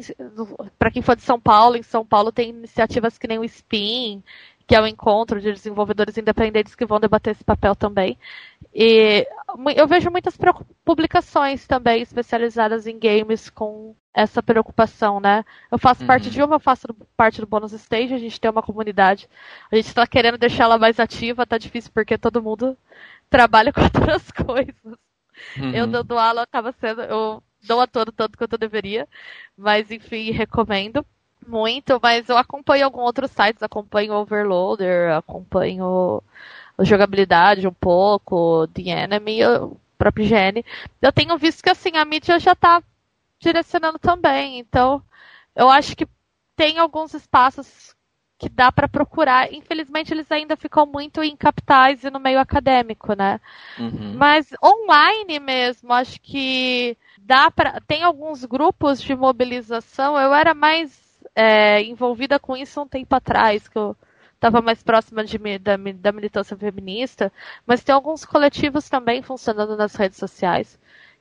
para 0.79 0.89
quem 0.89 1.01
for 1.01 1.15
de 1.15 1.21
São 1.21 1.39
Paulo, 1.39 1.75
em 1.75 1.83
São 1.83 2.05
Paulo 2.05 2.31
tem 2.31 2.49
iniciativas 2.49 3.17
que 3.17 3.27
nem 3.27 3.37
o 3.37 3.43
Spin, 3.43 4.23
que 4.67 4.75
é 4.75 4.81
o 4.81 4.85
encontro 4.85 5.39
de 5.39 5.53
desenvolvedores 5.53 6.17
independentes 6.17 6.75
que 6.75 6.85
vão 6.85 6.99
debater 6.99 7.31
esse 7.31 7.43
papel 7.43 7.73
também. 7.73 8.17
E 8.75 9.25
eu 9.77 9.87
vejo 9.87 10.11
muitas 10.11 10.37
publicações 10.83 11.65
também 11.65 12.01
especializadas 12.01 12.85
em 12.85 12.99
games 12.99 13.49
com 13.49 13.95
essa 14.13 14.43
preocupação, 14.43 15.21
né? 15.21 15.45
Eu 15.71 15.77
faço 15.77 16.01
uhum. 16.01 16.07
parte 16.07 16.29
de 16.29 16.43
uma, 16.43 16.55
eu 16.55 16.59
faço 16.59 16.85
parte 17.15 17.39
do 17.39 17.47
Bônus 17.47 17.71
Stage, 17.71 18.13
a 18.13 18.17
gente 18.17 18.41
tem 18.41 18.51
uma 18.51 18.61
comunidade. 18.61 19.29
A 19.71 19.75
gente 19.77 19.87
está 19.87 20.05
querendo 20.05 20.37
deixar 20.37 20.65
ela 20.65 20.77
mais 20.77 20.99
ativa, 20.99 21.45
tá 21.45 21.57
difícil 21.57 21.89
porque 21.93 22.17
todo 22.17 22.43
mundo 22.43 22.77
trabalha 23.29 23.71
com 23.71 23.81
outras 23.81 24.29
coisas. 24.45 24.97
Uhum. 25.55 25.71
Eu 25.73 25.87
dando 25.87 26.17
aula 26.17 26.41
acaba 26.41 26.73
sendo, 26.73 27.03
eu 27.03 27.41
dou 27.63 27.79
a 27.79 27.87
todo 27.87 28.11
tanto 28.11 28.37
quanto 28.37 28.53
eu 28.53 28.59
deveria, 28.59 29.07
mas 29.55 29.91
enfim, 29.91 30.31
recomendo 30.31 31.05
muito, 31.47 31.99
mas 32.01 32.27
eu 32.29 32.37
acompanho 32.37 32.85
alguns 32.85 33.05
outros 33.05 33.31
sites, 33.31 33.63
acompanho 33.63 34.13
o 34.13 34.21
Overloader, 34.21 35.15
acompanho 35.15 36.21
a 36.77 36.83
jogabilidade 36.83 37.67
um 37.67 37.73
pouco, 37.73 38.67
The 38.67 38.89
Enemy, 38.89 39.45
o 39.45 39.77
próprio 39.97 40.25
IGN. 40.25 40.63
Eu 41.01 41.11
tenho 41.11 41.37
visto 41.37 41.63
que 41.63 41.69
assim, 41.69 41.97
a 41.97 42.05
mídia 42.05 42.39
já 42.39 42.51
está 42.53 42.81
direcionando 43.39 43.99
também, 43.99 44.59
então 44.59 45.01
eu 45.55 45.69
acho 45.69 45.95
que 45.95 46.07
tem 46.55 46.77
alguns 46.77 47.13
espaços 47.13 47.95
que 48.37 48.49
dá 48.49 48.71
para 48.71 48.87
procurar. 48.87 49.51
Infelizmente, 49.51 50.13
eles 50.13 50.31
ainda 50.31 50.55
ficam 50.55 50.85
muito 50.85 51.23
em 51.23 51.35
capitais 51.35 52.03
e 52.03 52.09
no 52.09 52.19
meio 52.19 52.39
acadêmico, 52.39 53.13
né? 53.13 53.39
Uhum. 53.79 54.13
Mas 54.15 54.47
online 54.63 55.39
mesmo, 55.39 55.91
acho 55.91 56.21
que 56.21 56.95
dá 57.17 57.49
para. 57.49 57.81
Tem 57.81 58.03
alguns 58.03 58.45
grupos 58.45 59.01
de 59.01 59.15
mobilização. 59.15 60.19
Eu 60.19 60.33
era 60.33 60.53
mais 60.53 61.06
é, 61.37 61.83
envolvida 61.83 62.39
com 62.39 62.57
isso 62.57 62.81
um 62.81 62.87
tempo 62.87 63.13
atrás, 63.13 63.67
que 63.67 63.77
eu 63.77 63.95
estava 64.33 64.59
mais 64.59 64.81
próxima 64.81 65.23
de, 65.23 65.37
da, 65.59 65.77
da 65.77 66.11
militância 66.11 66.57
feminista, 66.57 67.31
mas 67.65 67.83
tem 67.83 67.93
alguns 67.93 68.25
coletivos 68.25 68.89
também 68.89 69.21
funcionando 69.21 69.77
nas 69.77 69.93
redes 69.93 70.17
sociais, 70.17 70.79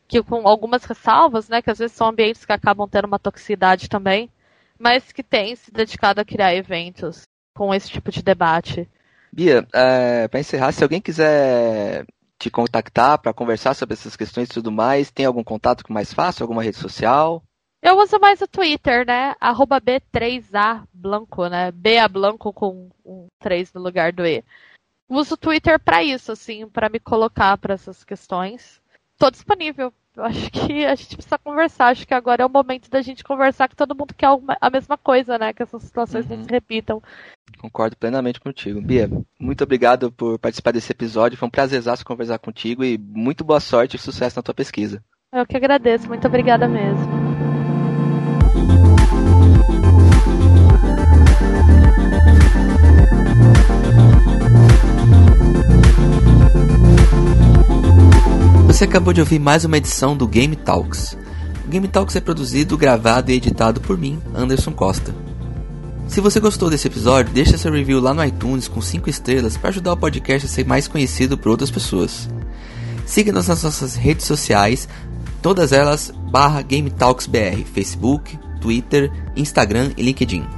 que 0.09 0.23
com 0.23 0.49
algumas 0.49 0.85
ressalvas, 0.85 1.51
né, 1.51 1.61
que 1.61 1.71
às 1.71 1.79
vezes 1.79 1.95
são 1.95 2.09
ambientes 2.09 2.47
que 2.47 2.53
acabam 2.53 2.89
tendo 2.89 3.07
uma 3.07 3.19
toxicidade 3.19 3.91
também, 3.91 4.31
mas 4.79 5.13
que 5.13 5.23
têm 5.23 5.55
se 5.55 5.71
dedicado 5.71 6.19
a 6.19 6.25
criar 6.25 6.55
eventos 6.55 7.25
com 7.55 7.75
esse 7.75 7.91
tipo 7.91 8.11
de 8.11 8.23
debate. 8.23 8.89
Bia, 9.31 9.67
é, 9.75 10.29
para 10.29 10.41
encerrar, 10.41 10.73
se 10.73 10.83
alguém 10.83 11.01
quiser 11.01 12.07
te 12.39 12.51
contactar 12.51 13.19
para 13.19 13.35
conversar 13.35 13.75
sobre 13.75 13.93
essas 13.93 14.17
questões 14.17 14.49
e 14.49 14.53
tudo 14.53 14.73
mais, 14.73 15.11
tem 15.11 15.27
algum 15.27 15.45
contato 15.45 15.85
que 15.85 15.93
mais 15.93 16.13
fácil? 16.15 16.45
Alguma 16.45 16.63
rede 16.63 16.79
social? 16.79 17.43
Eu 17.87 17.97
uso 18.01 18.19
mais 18.19 18.41
o 18.41 18.49
Twitter, 18.49 19.07
né? 19.07 19.37
Arroba 19.41 19.81
B3A 19.81 20.83
Blanco, 20.93 21.47
né? 21.47 21.71
B 21.71 21.99
a 21.99 22.09
Blanco 22.09 22.53
com 22.53 22.91
um 23.05 23.29
3 23.39 23.73
no 23.75 23.81
lugar 23.81 24.13
do 24.13 24.27
E. 24.27 24.43
Uso 25.09 25.35
o 25.35 25.37
Twitter 25.37 25.79
para 25.79 26.03
isso, 26.03 26.33
assim, 26.33 26.69
para 26.69 26.89
me 26.89 26.99
colocar 26.99 27.57
para 27.57 27.75
essas 27.75 28.03
questões. 28.03 28.83
Tô 29.17 29.31
disponível. 29.31 29.95
Eu 30.17 30.25
acho 30.25 30.51
que 30.51 30.85
a 30.85 30.97
gente 30.97 31.15
precisa 31.15 31.39
conversar. 31.39 31.87
Acho 31.87 32.05
que 32.05 32.13
agora 32.13 32.43
é 32.43 32.47
o 32.47 32.51
momento 32.51 32.91
da 32.91 33.01
gente 33.01 33.23
conversar 33.23 33.69
que 33.69 33.77
todo 33.77 33.95
mundo 33.95 34.13
quer 34.15 34.31
a 34.61 34.69
mesma 34.69 34.99
coisa, 34.99 35.39
né? 35.39 35.53
Que 35.53 35.63
essas 35.63 35.85
situações 35.85 36.29
uhum. 36.29 36.39
não 36.39 36.43
se 36.43 36.51
repitam. 36.51 37.01
Concordo 37.61 37.97
plenamente 37.97 38.41
contigo. 38.41 38.83
Bia, 38.83 39.09
muito 39.39 39.63
obrigado 39.63 40.11
por 40.11 40.41
participar 40.41 40.73
desse 40.73 40.91
episódio. 40.91 41.39
Foi 41.39 41.47
um 41.47 41.53
prazerzaço 41.53 42.05
conversar 42.05 42.41
contigo 42.41 42.83
e 42.83 42.99
muito 42.99 43.45
boa 43.45 43.61
sorte 43.61 43.95
e 43.95 44.01
sucesso 44.01 44.37
na 44.37 44.43
tua 44.43 44.55
pesquisa. 44.55 45.01
Eu 45.33 45.47
que 45.47 45.57
agradeço. 45.57 46.09
Muito 46.09 46.27
obrigada 46.27 46.67
mesmo. 46.67 47.16
Você 58.67 58.85
acabou 58.85 59.13
de 59.13 59.21
ouvir 59.21 59.39
mais 59.39 59.65
uma 59.65 59.79
edição 59.79 60.15
do 60.15 60.29
Game 60.29 60.55
Talks. 60.55 61.17
O 61.65 61.69
Game 61.69 61.89
Talks 61.89 62.15
é 62.15 62.21
produzido, 62.21 62.77
gravado 62.77 63.31
e 63.31 63.35
editado 63.35 63.81
por 63.81 63.97
mim, 63.97 64.21
Anderson 64.35 64.73
Costa. 64.73 65.15
Se 66.09 66.21
você 66.21 66.39
gostou 66.39 66.71
desse 66.71 66.87
episódio, 66.87 67.33
deixe 67.33 67.57
seu 67.57 67.73
review 67.73 68.01
lá 68.01 68.13
no 68.13 68.25
iTunes 68.25 68.69
com 68.69 68.81
5 68.81 69.09
estrelas 69.09 69.57
para 69.57 69.71
ajudar 69.71 69.93
o 69.93 69.97
podcast 69.97 70.47
a 70.47 70.51
ser 70.51 70.67
mais 70.67 70.87
conhecido 70.87 71.39
por 71.39 71.49
outras 71.51 71.71
pessoas. 71.71 72.29
Siga-nos 73.07 73.49
nas 73.49 73.63
nossas 73.63 73.97
redes 73.97 74.27
sociais, 74.27 74.89
todas 75.41 75.73
elas 75.73 76.13
barra 76.31 76.63
Game 76.63 76.91
Talks 76.91 77.27
BR, 77.27 77.65
Facebook, 77.73 78.39
Twitter, 78.61 79.11
Instagram 79.35 79.93
e 79.97 80.03
LinkedIn. 80.03 80.56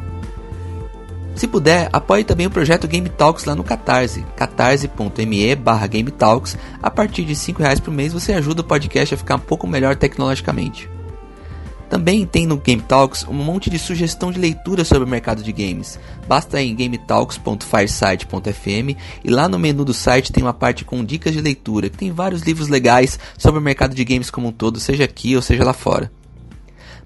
Se 1.38 1.46
puder, 1.46 1.88
apoie 1.92 2.24
também 2.24 2.48
o 2.48 2.50
projeto 2.50 2.88
Game 2.88 3.08
Talks 3.08 3.44
lá 3.44 3.54
no 3.54 3.62
Catarse, 3.62 4.26
catarse.me 4.34 5.54
barra 5.54 5.86
Game 5.86 6.10
Talks. 6.10 6.58
A 6.82 6.90
partir 6.90 7.24
de 7.24 7.34
R$ 7.34 7.54
reais 7.56 7.78
por 7.78 7.94
mês 7.94 8.12
você 8.12 8.32
ajuda 8.32 8.62
o 8.62 8.64
podcast 8.64 9.14
a 9.14 9.18
ficar 9.18 9.36
um 9.36 9.38
pouco 9.38 9.64
melhor 9.64 9.94
tecnologicamente. 9.94 10.90
Também 11.88 12.26
tem 12.26 12.44
no 12.44 12.56
Game 12.56 12.82
Talks 12.82 13.24
um 13.28 13.32
monte 13.32 13.70
de 13.70 13.78
sugestão 13.78 14.32
de 14.32 14.40
leitura 14.40 14.84
sobre 14.84 15.04
o 15.04 15.08
mercado 15.08 15.40
de 15.40 15.52
games. 15.52 15.96
Basta 16.26 16.60
ir 16.60 16.70
em 16.70 16.74
gametalks.firesite.fm 16.74 18.96
e 19.22 19.30
lá 19.30 19.48
no 19.48 19.60
menu 19.60 19.84
do 19.84 19.94
site 19.94 20.32
tem 20.32 20.42
uma 20.42 20.52
parte 20.52 20.84
com 20.84 21.04
dicas 21.04 21.34
de 21.34 21.40
leitura, 21.40 21.88
que 21.88 21.98
tem 21.98 22.10
vários 22.10 22.42
livros 22.42 22.66
legais 22.66 23.16
sobre 23.38 23.60
o 23.60 23.62
mercado 23.62 23.94
de 23.94 24.04
games 24.04 24.28
como 24.28 24.48
um 24.48 24.52
todo, 24.52 24.80
seja 24.80 25.04
aqui 25.04 25.36
ou 25.36 25.42
seja 25.42 25.62
lá 25.62 25.72
fora. 25.72 26.10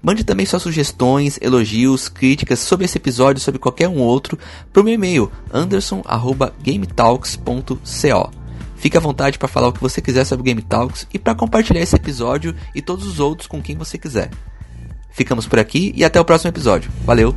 Mande 0.03 0.23
também 0.25 0.45
suas 0.45 0.61
sugestões, 0.61 1.39
elogios, 1.41 2.09
críticas 2.09 2.59
sobre 2.59 2.83
esse 2.83 2.97
episódio 2.97 3.41
sobre 3.41 3.57
qualquer 3.57 3.87
um 3.87 3.99
outro 3.99 4.37
para 4.73 4.83
meu 4.83 4.93
e-mail 4.93 5.31
anderson@gametalks.co. 5.51 8.31
Fique 8.75 8.97
à 8.97 8.99
vontade 8.99 9.39
para 9.39 9.47
falar 9.47 9.69
o 9.69 9.71
que 9.71 9.79
você 9.79 10.01
quiser 10.01 10.25
sobre 10.25 10.43
Game 10.43 10.61
Talks 10.61 11.07
e 11.13 11.17
para 11.17 11.33
compartilhar 11.33 11.79
esse 11.79 11.95
episódio 11.95 12.53
e 12.75 12.81
todos 12.81 13.07
os 13.07 13.21
outros 13.21 13.47
com 13.47 13.61
quem 13.61 13.77
você 13.77 13.97
quiser. 13.97 14.29
Ficamos 15.09 15.47
por 15.47 15.57
aqui 15.57 15.93
e 15.95 16.03
até 16.03 16.19
o 16.19 16.25
próximo 16.25 16.49
episódio. 16.49 16.91
Valeu! 17.05 17.33